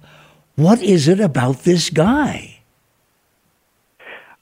What 0.55 0.81
is 0.81 1.09
it 1.09 1.19
about 1.19 1.59
this 1.59 1.89
guy? 1.89 2.58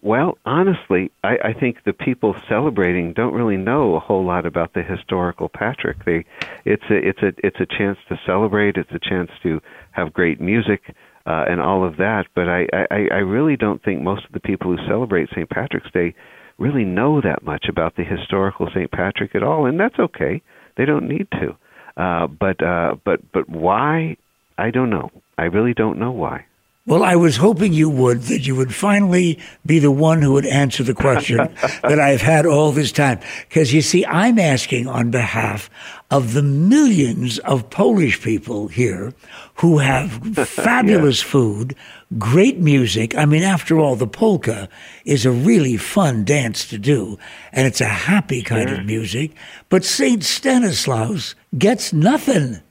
Well, 0.02 0.38
honestly, 0.46 1.12
I, 1.24 1.38
I 1.44 1.54
think 1.54 1.78
the 1.84 1.94
people 1.94 2.36
celebrating 2.48 3.14
don't 3.14 3.34
really 3.34 3.58
know 3.58 3.96
a 3.96 4.00
whole 4.00 4.24
lot 4.24 4.46
about 4.46 4.74
the 4.74 4.84
historical 4.84 5.50
Patrick. 5.50 6.06
They, 6.06 6.26
it's 6.66 6.84
a, 6.90 6.96
it's 6.96 7.22
a, 7.24 7.32
it's 7.44 7.60
a 7.60 7.66
chance 7.66 7.98
to 8.10 8.20
celebrate. 8.26 8.78
It's 8.78 8.92
a 8.92 9.00
chance 9.00 9.32
to 9.44 9.60
have 9.92 10.14
great 10.14 10.40
music 10.40 10.82
uh, 11.26 11.46
and 11.50 11.60
all 11.60 11.84
of 11.84 11.98
that. 11.98 12.28
But 12.36 12.48
I, 12.48 12.68
I, 12.92 13.08
I 13.12 13.18
really 13.18 13.58
don't 13.58 13.84
think 13.84 14.02
most 14.02 14.26
of 14.26 14.32
the 14.34 14.40
people 14.40 14.76
who 14.76 14.88
celebrate 14.88 15.30
St. 15.32 15.50
Patrick's 15.50 15.92
Day 15.92 16.14
really 16.60 16.86
know 16.86 17.20
that 17.22 17.44
much 17.44 17.66
about 17.68 17.96
the 17.96 18.04
historical 18.04 18.70
St. 18.74 18.92
Patrick 18.92 19.36
at 19.36 19.44
all, 19.44 19.66
and 19.66 19.80
that's 19.80 19.98
okay. 20.00 20.42
They 20.76 20.86
don't 20.86 21.08
need 21.08 21.28
to. 21.32 21.56
Uh, 22.02 22.28
but, 22.28 22.64
uh, 22.64 22.96
but, 23.04 23.20
but 23.32 23.50
why? 23.50 24.18
I 24.60 24.70
don't 24.70 24.92
know. 24.92 25.12
I 25.38 25.46
really 25.46 25.74
don't 25.74 26.00
know 26.00 26.12
why. 26.12 26.46
Well, 26.88 27.04
I 27.04 27.18
was 27.18 27.36
hoping 27.36 27.74
you 27.74 27.90
would, 27.90 28.22
that 28.24 28.48
you 28.48 28.56
would 28.56 28.74
finally 28.74 29.40
be 29.66 29.78
the 29.78 29.92
one 29.92 30.22
who 30.22 30.32
would 30.32 30.46
answer 30.46 30.84
the 30.84 30.94
question 30.94 31.38
that 31.84 32.00
I've 32.00 32.22
had 32.22 32.46
all 32.46 32.72
this 32.72 32.94
time. 32.94 33.20
Because 33.50 33.74
you 33.74 33.82
see, 33.82 34.06
I'm 34.06 34.40
asking 34.40 34.88
on 34.88 35.12
behalf 35.12 35.70
of 36.10 36.34
the 36.34 36.42
millions 36.42 37.40
of 37.40 37.70
Polish 37.70 38.22
people 38.22 38.70
here 38.70 39.14
who 39.56 39.80
have 39.80 40.14
fabulous 40.48 41.22
yeah. 41.22 41.30
food, 41.30 41.76
great 42.18 42.60
music. 42.60 43.18
I 43.18 43.26
mean, 43.26 43.44
after 43.44 43.78
all, 43.78 43.98
the 43.98 44.08
polka 44.08 44.70
is 45.04 45.26
a 45.26 45.32
really 45.32 45.76
fun 45.76 46.24
dance 46.24 46.66
to 46.70 46.78
do, 46.78 47.20
and 47.52 47.68
it's 47.68 47.82
a 47.82 47.86
happy 47.86 48.42
kind 48.42 48.70
of 48.70 48.86
music. 48.86 49.32
But 49.68 49.84
St. 49.84 50.24
Stanislaus 50.24 51.36
gets 51.58 51.92
nothing. 51.92 52.62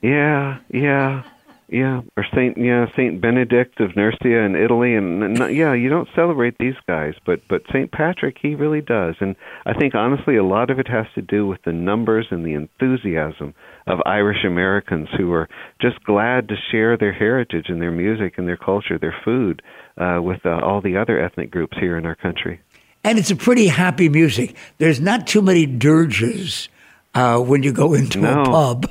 Yeah, 0.00 0.58
yeah. 0.70 1.24
Yeah, 1.72 2.02
or 2.18 2.26
Saint 2.34 2.58
yeah 2.58 2.84
Saint 2.94 3.22
Benedict 3.22 3.80
of 3.80 3.96
Nursia 3.96 4.44
in 4.44 4.54
Italy, 4.54 4.94
and, 4.94 5.22
and 5.22 5.56
yeah, 5.56 5.72
you 5.72 5.88
don't 5.88 6.08
celebrate 6.14 6.58
these 6.58 6.74
guys, 6.86 7.14
but 7.24 7.40
but 7.48 7.62
Saint 7.72 7.90
Patrick 7.90 8.36
he 8.42 8.54
really 8.54 8.82
does, 8.82 9.14
and 9.20 9.34
I 9.64 9.72
think 9.72 9.94
honestly 9.94 10.36
a 10.36 10.44
lot 10.44 10.68
of 10.68 10.78
it 10.78 10.86
has 10.88 11.06
to 11.14 11.22
do 11.22 11.46
with 11.46 11.62
the 11.62 11.72
numbers 11.72 12.26
and 12.30 12.44
the 12.44 12.52
enthusiasm 12.52 13.54
of 13.86 14.00
Irish 14.04 14.44
Americans 14.44 15.08
who 15.16 15.32
are 15.32 15.48
just 15.80 16.04
glad 16.04 16.48
to 16.48 16.56
share 16.70 16.98
their 16.98 17.14
heritage 17.14 17.70
and 17.70 17.80
their 17.80 17.90
music 17.90 18.34
and 18.36 18.46
their 18.46 18.58
culture, 18.58 18.98
their 18.98 19.16
food, 19.24 19.62
uh, 19.96 20.18
with 20.22 20.44
uh, 20.44 20.60
all 20.62 20.82
the 20.82 20.98
other 20.98 21.18
ethnic 21.18 21.50
groups 21.50 21.78
here 21.80 21.96
in 21.96 22.04
our 22.04 22.16
country. 22.16 22.60
And 23.02 23.18
it's 23.18 23.30
a 23.30 23.36
pretty 23.36 23.68
happy 23.68 24.10
music. 24.10 24.56
There's 24.76 25.00
not 25.00 25.26
too 25.26 25.40
many 25.40 25.64
dirges 25.64 26.68
uh, 27.14 27.38
when 27.38 27.62
you 27.62 27.72
go 27.72 27.94
into 27.94 28.20
no. 28.20 28.42
a 28.42 28.44
pub. 28.44 28.90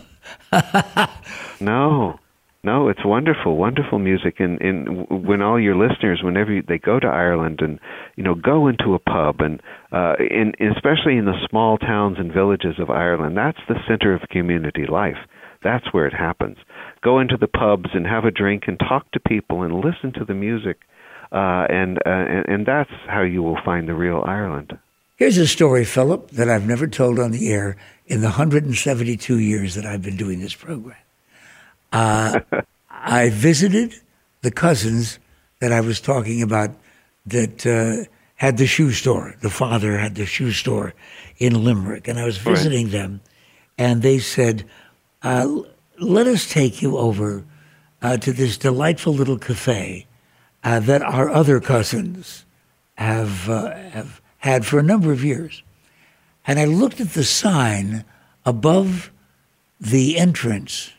no, 1.62 2.20
no, 2.64 2.90
it's 2.90 3.04
wonderful, 3.04 3.58
wonderful 3.58 3.98
music, 3.98 4.40
and, 4.40 4.62
and 4.62 5.08
when 5.10 5.42
all 5.42 5.60
your 5.60 5.76
listeners, 5.76 6.22
whenever 6.24 6.62
they 6.68 6.78
go 6.78 7.00
to 7.00 7.08
Ireland, 7.08 7.60
and 7.62 7.80
you 8.16 8.24
know, 8.24 8.36
go 8.36 8.68
into 8.68 8.94
a 8.94 9.00
pub, 9.00 9.40
and 9.40 9.62
uh, 9.92 10.14
especially 10.76 11.18
in 11.18 11.26
the 11.26 11.48
small 11.50 11.80
towns 11.80 12.18
and 12.20 12.32
villages 12.32 12.76
of 12.78 12.92
Ireland, 12.92 13.36
that's 13.36 13.58
the 13.68 13.80
center 13.88 14.14
of 14.14 14.30
community 14.30 14.86
life. 14.86 15.18
That's 15.64 15.92
where 15.92 16.06
it 16.06 16.14
happens. 16.14 16.58
Go 17.04 17.20
into 17.20 17.36
the 17.36 17.48
pubs 17.48 17.90
and 17.94 18.06
have 18.06 18.26
a 18.26 18.32
drink 18.32 18.64
and 18.68 18.78
talk 18.80 19.10
to 19.12 19.20
people 19.20 19.64
and 19.64 19.84
listen 19.84 20.14
to 20.20 20.26
the 20.26 20.36
music, 20.36 20.82
uh, 21.32 21.66
and, 21.68 21.98
uh, 22.06 22.10
and 22.10 22.46
and 22.48 22.66
that's 22.68 22.92
how 23.08 23.24
you 23.24 23.42
will 23.42 23.60
find 23.66 23.88
the 23.90 23.96
real 23.96 24.24
Ireland. 24.24 24.78
Here's 25.16 25.38
a 25.40 25.48
story, 25.48 25.86
Philip, 25.86 26.30
that 26.32 26.50
I've 26.50 26.68
never 26.68 26.86
told 26.86 27.18
on 27.20 27.32
the 27.32 27.52
air 27.52 27.76
in 28.06 28.22
the 28.22 28.28
172 28.28 29.40
years 29.40 29.74
that 29.74 29.86
I've 29.86 30.02
been 30.04 30.18
doing 30.18 30.40
this 30.40 30.54
program. 30.54 30.98
Uh, 31.92 32.40
I 32.90 33.30
visited 33.30 33.96
the 34.42 34.52
cousins 34.52 35.20
that 35.60 35.72
I 35.72 35.82
was 35.82 36.00
talking 36.00 36.42
about 36.42 36.72
that 37.26 37.66
uh, 37.66 38.10
had 38.36 38.58
the 38.58 38.68
shoe 38.68 38.92
store. 38.92 39.36
The 39.42 39.50
father 39.50 39.98
had 39.98 40.16
the 40.16 40.26
shoe 40.26 40.52
store 40.52 40.94
in 41.38 41.64
Limerick, 41.64 42.08
and 42.08 42.20
I 42.20 42.26
was 42.26 42.38
visiting 42.38 42.86
right. 42.86 42.92
them, 42.92 43.22
and 43.78 44.02
they 44.02 44.20
said, 44.20 44.66
uh, 45.22 45.62
"Let 46.00 46.28
us 46.28 46.52
take 46.52 46.82
you 46.82 46.98
over 46.98 47.44
uh, 48.02 48.18
to 48.18 48.34
this 48.34 48.58
delightful 48.58 49.14
little 49.14 49.38
cafe 49.38 50.08
uh, 50.64 50.80
that 50.80 51.02
our 51.02 51.30
other 51.30 51.60
cousins 51.60 52.46
have 52.96 53.50
uh, 53.50 53.76
have 53.90 54.22
had 54.38 54.66
for 54.66 54.80
a 54.80 54.84
number 54.84 55.12
of 55.12 55.24
years." 55.24 55.64
And 56.48 56.58
I 56.58 56.66
looked 56.66 57.00
at 57.00 57.14
the 57.14 57.24
sign 57.24 58.04
above 58.46 59.12
the 59.80 60.18
entrance 60.18 60.92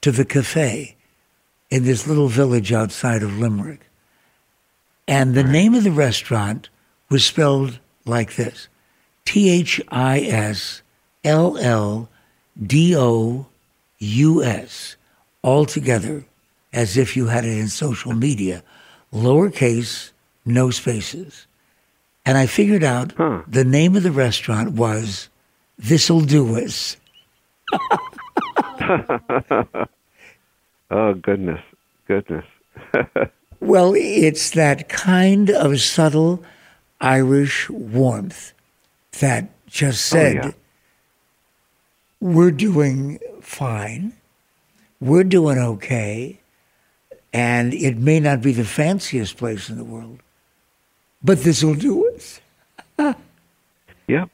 to 0.00 0.12
the 0.12 0.24
cafe 0.24 0.96
in 1.70 1.84
this 1.84 2.06
little 2.06 2.28
village 2.28 2.72
outside 2.72 3.22
of 3.22 3.38
Limerick. 3.38 3.80
And 5.06 5.34
the 5.34 5.44
name 5.44 5.74
of 5.74 5.84
the 5.84 5.90
restaurant 5.90 6.68
was 7.10 7.24
spelled 7.24 7.78
like 8.04 8.36
this 8.36 8.68
T 9.24 9.50
H 9.50 9.80
I 9.88 10.20
S 10.20 10.82
L 11.24 11.56
L 11.58 12.08
D 12.60 12.96
O 12.96 13.46
U 13.98 14.44
S, 14.44 14.96
all 15.42 15.64
together, 15.64 16.24
as 16.72 16.96
if 16.96 17.16
you 17.16 17.26
had 17.26 17.44
it 17.44 17.58
in 17.58 17.68
social 17.68 18.12
media, 18.12 18.62
lowercase, 19.12 20.12
no 20.44 20.70
spaces. 20.70 21.46
And 22.24 22.36
I 22.36 22.46
figured 22.46 22.84
out 22.84 23.12
huh. 23.16 23.42
the 23.48 23.64
name 23.64 23.96
of 23.96 24.02
the 24.02 24.12
restaurant 24.12 24.72
was 24.72 25.28
This'll 25.78 26.20
Do 26.20 26.56
Us. 26.56 26.96
oh 30.90 31.14
goodness, 31.14 31.60
goodness. 32.06 32.44
well, 33.60 33.94
it's 33.96 34.50
that 34.50 34.88
kind 34.88 35.50
of 35.50 35.80
subtle 35.80 36.42
Irish 37.00 37.68
warmth 37.68 38.52
that 39.20 39.50
just 39.66 40.12
oh, 40.12 40.16
said, 40.16 40.36
oh, 40.36 40.46
yeah. 40.46 40.52
"We're 42.20 42.50
doing 42.50 43.18
fine, 43.40 44.14
we're 45.00 45.24
doing 45.24 45.58
okay." 45.58 46.40
And 47.30 47.74
it 47.74 47.98
may 47.98 48.20
not 48.20 48.40
be 48.40 48.52
the 48.52 48.64
fanciest 48.64 49.36
place 49.36 49.68
in 49.68 49.76
the 49.76 49.84
world, 49.84 50.20
but 51.22 51.42
this 51.42 51.62
will 51.62 51.74
do 51.74 52.10
us. 52.14 52.40
yep. 54.08 54.30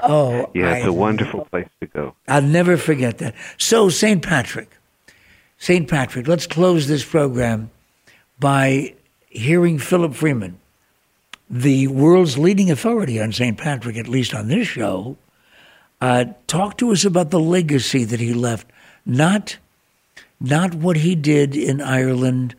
Oh, 0.00 0.50
yeah, 0.54 0.74
it's 0.74 0.86
a 0.86 0.92
wonderful 0.92 1.46
place 1.46 1.68
to 1.80 1.86
go. 1.86 2.14
I'll 2.28 2.42
never 2.42 2.76
forget 2.76 3.18
that. 3.18 3.34
So, 3.56 3.88
St. 3.88 4.22
Patrick, 4.22 4.70
St. 5.58 5.88
Patrick, 5.88 6.28
let's 6.28 6.46
close 6.46 6.86
this 6.86 7.04
program 7.04 7.70
by 8.38 8.94
hearing 9.28 9.78
Philip 9.78 10.14
Freeman, 10.14 10.58
the 11.48 11.86
world's 11.88 12.36
leading 12.36 12.70
authority 12.70 13.20
on 13.20 13.32
St. 13.32 13.56
Patrick, 13.56 13.96
at 13.96 14.08
least 14.08 14.34
on 14.34 14.48
this 14.48 14.66
show, 14.66 15.16
uh, 16.00 16.26
talk 16.46 16.76
to 16.78 16.90
us 16.90 17.04
about 17.04 17.30
the 17.30 17.40
legacy 17.40 18.04
that 18.04 18.20
he 18.20 18.34
left, 18.34 18.66
not 19.04 19.58
not 20.38 20.74
what 20.74 20.98
he 20.98 21.14
did 21.14 21.56
in 21.56 21.80
Ireland 21.80 22.54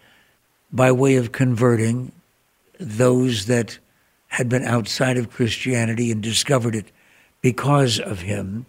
by 0.72 0.92
way 0.92 1.16
of 1.16 1.32
converting 1.32 2.12
those 2.80 3.46
that 3.46 3.78
had 4.30 4.50
been 4.50 4.64
outside 4.64 5.16
of 5.16 5.30
Christianity 5.30 6.12
and 6.12 6.22
discovered 6.22 6.76
it 6.76 6.92
because 7.42 8.00
of 8.00 8.22
him. 8.22 8.66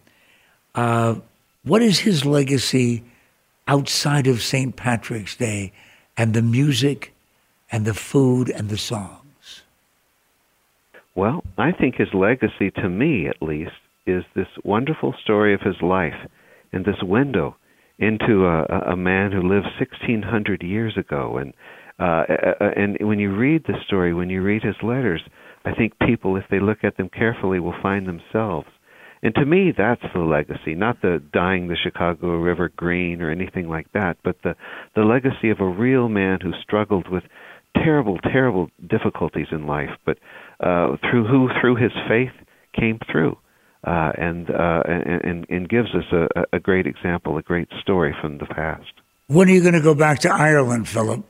Uh, 0.74 1.16
what 1.64 1.82
is 1.82 2.00
his 2.00 2.24
legacy 2.24 3.02
outside 3.66 4.26
of 4.26 4.42
St. 4.42 4.74
Patrick's 4.76 5.36
Day 5.36 5.72
and 6.16 6.34
the 6.34 6.42
music 6.42 7.14
and 7.70 7.84
the 7.84 7.94
food 7.94 8.48
and 8.50 8.68
the 8.68 8.78
songs? 8.78 9.62
Well, 11.14 11.42
I 11.58 11.72
think 11.72 11.96
his 11.96 12.14
legacy, 12.14 12.70
to 12.76 12.88
me 12.88 13.26
at 13.26 13.42
least, 13.42 13.72
is 14.06 14.24
this 14.34 14.48
wonderful 14.64 15.14
story 15.22 15.52
of 15.52 15.60
his 15.60 15.80
life 15.82 16.14
and 16.72 16.84
this 16.84 17.02
window 17.02 17.56
into 17.98 18.46
a, 18.46 18.92
a 18.92 18.96
man 18.96 19.32
who 19.32 19.42
lived 19.42 19.66
1600 19.78 20.62
years 20.62 20.96
ago 20.96 21.38
and 21.38 21.52
uh, 21.98 22.22
and 22.76 22.96
when 23.00 23.18
you 23.18 23.34
read 23.34 23.64
the 23.66 23.74
story 23.84 24.14
when 24.14 24.30
you 24.30 24.40
read 24.40 24.62
his 24.62 24.76
letters 24.84 25.20
I 25.64 25.72
think 25.74 25.98
people, 25.98 26.36
if 26.36 26.44
they 26.50 26.60
look 26.60 26.78
at 26.82 26.96
them 26.96 27.08
carefully, 27.08 27.60
will 27.60 27.74
find 27.82 28.06
themselves. 28.06 28.68
And 29.22 29.34
to 29.34 29.44
me, 29.44 29.72
that's 29.76 30.02
the 30.14 30.20
legacy, 30.20 30.74
not 30.74 31.02
the 31.02 31.20
dyeing 31.32 31.68
the 31.68 31.76
Chicago 31.76 32.36
River 32.36 32.70
green 32.76 33.20
or 33.20 33.30
anything 33.30 33.68
like 33.68 33.92
that, 33.92 34.16
but 34.22 34.36
the 34.44 34.54
the 34.94 35.02
legacy 35.02 35.50
of 35.50 35.60
a 35.60 35.68
real 35.68 36.08
man 36.08 36.38
who 36.40 36.52
struggled 36.62 37.08
with 37.10 37.24
terrible, 37.74 38.18
terrible 38.18 38.68
difficulties 38.86 39.48
in 39.50 39.66
life, 39.66 39.90
but 40.06 40.18
uh, 40.60 40.96
through 41.10 41.26
who 41.26 41.48
through 41.60 41.76
his 41.76 41.92
faith 42.08 42.32
came 42.78 42.98
through, 43.10 43.36
uh, 43.84 44.12
and, 44.16 44.50
uh, 44.50 44.82
and 44.86 45.46
and 45.48 45.68
gives 45.68 45.88
us 45.94 46.04
a, 46.12 46.56
a 46.56 46.60
great 46.60 46.86
example, 46.86 47.38
a 47.38 47.42
great 47.42 47.68
story 47.80 48.14
from 48.20 48.38
the 48.38 48.46
past. 48.46 48.92
When 49.26 49.48
are 49.48 49.52
you 49.52 49.62
going 49.62 49.74
to 49.74 49.80
go 49.80 49.94
back 49.94 50.20
to 50.20 50.32
Ireland, 50.32 50.88
Philip? 50.88 51.24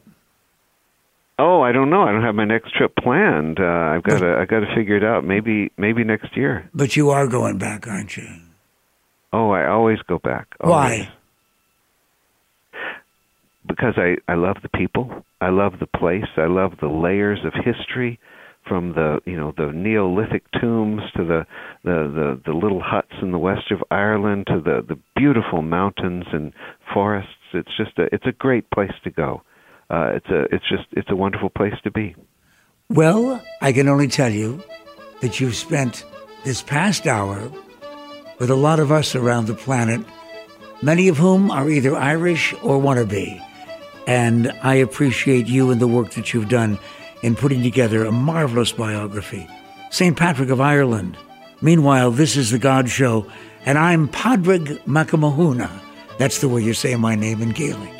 Oh, 1.38 1.60
I 1.60 1.70
don't 1.72 1.90
know. 1.90 2.02
I 2.02 2.10
don't 2.10 2.24
have 2.24 2.34
my 2.34 2.44
next 2.44 2.74
trip 2.74 2.96
planned. 2.96 3.60
Uh, 3.60 3.64
I've 3.64 4.02
got 4.02 4.18
to. 4.18 4.38
I've 4.40 4.48
got 4.48 4.60
to 4.60 4.74
figure 4.74 4.96
it 4.96 5.04
out. 5.04 5.24
Maybe, 5.24 5.70
maybe 5.76 6.02
next 6.02 6.36
year. 6.36 6.68
But 6.74 6.96
you 6.96 7.10
are 7.10 7.28
going 7.28 7.58
back, 7.58 7.86
aren't 7.86 8.16
you? 8.16 8.26
Oh, 9.32 9.50
I 9.50 9.68
always 9.68 9.98
go 10.08 10.18
back. 10.18 10.48
Always. 10.60 11.06
Why? 11.06 11.12
Because 13.66 13.94
I 13.96 14.16
I 14.26 14.34
love 14.34 14.56
the 14.62 14.68
people. 14.70 15.24
I 15.40 15.50
love 15.50 15.74
the 15.78 15.86
place. 15.86 16.26
I 16.36 16.46
love 16.46 16.72
the 16.80 16.88
layers 16.88 17.38
of 17.44 17.52
history, 17.52 18.18
from 18.68 18.94
the 18.94 19.20
you 19.24 19.36
know 19.36 19.52
the 19.56 19.72
Neolithic 19.72 20.44
tombs 20.60 21.02
to 21.16 21.24
the 21.24 21.46
the 21.84 22.10
the, 22.14 22.40
the 22.46 22.52
little 22.52 22.82
huts 22.84 23.12
in 23.22 23.32
the 23.32 23.38
west 23.38 23.70
of 23.70 23.82
Ireland 23.90 24.46
to 24.48 24.60
the 24.60 24.84
the 24.86 24.98
beautiful 25.16 25.62
mountains 25.62 26.24
and 26.32 26.52
forests. 26.92 27.30
It's 27.54 27.76
just 27.76 27.98
a 27.98 28.12
it's 28.12 28.26
a 28.26 28.32
great 28.32 28.70
place 28.70 28.92
to 29.04 29.10
go 29.10 29.42
uh, 29.90 30.12
it's 30.14 30.26
a 30.28 30.42
it's 30.54 30.68
just 30.68 30.84
it's 30.92 31.10
a 31.10 31.16
wonderful 31.16 31.50
place 31.50 31.74
to 31.84 31.90
be. 31.90 32.14
Well, 32.90 33.42
I 33.60 33.72
can 33.72 33.88
only 33.88 34.08
tell 34.08 34.30
you 34.30 34.62
that 35.20 35.40
you've 35.40 35.56
spent 35.56 36.04
this 36.44 36.62
past 36.62 37.06
hour 37.06 37.50
with 38.38 38.50
a 38.50 38.54
lot 38.54 38.80
of 38.80 38.92
us 38.92 39.14
around 39.14 39.46
the 39.46 39.54
planet, 39.54 40.00
many 40.82 41.08
of 41.08 41.18
whom 41.18 41.50
are 41.50 41.68
either 41.68 41.96
Irish 41.96 42.54
or 42.62 42.78
want 42.78 42.98
to 42.98 43.06
be. 43.06 43.40
And 44.06 44.52
I 44.62 44.74
appreciate 44.76 45.46
you 45.46 45.70
and 45.70 45.80
the 45.80 45.88
work 45.88 46.12
that 46.12 46.32
you've 46.32 46.48
done 46.48 46.78
in 47.22 47.34
putting 47.34 47.62
together 47.62 48.04
a 48.04 48.12
marvelous 48.12 48.72
biography. 48.72 49.48
St. 49.90 50.16
Patrick 50.16 50.50
of 50.50 50.60
Ireland. 50.60 51.16
Meanwhile, 51.60 52.12
this 52.12 52.36
is 52.36 52.50
The 52.50 52.58
God 52.58 52.88
Show, 52.88 53.26
and 53.66 53.76
I'm 53.76 54.08
Padraig 54.08 54.80
McElmahuna. 54.86 55.68
That's 56.18 56.40
the 56.40 56.48
way 56.48 56.62
you 56.62 56.72
say 56.72 56.94
my 56.94 57.16
name 57.16 57.42
in 57.42 57.50
Gaelic. 57.50 57.97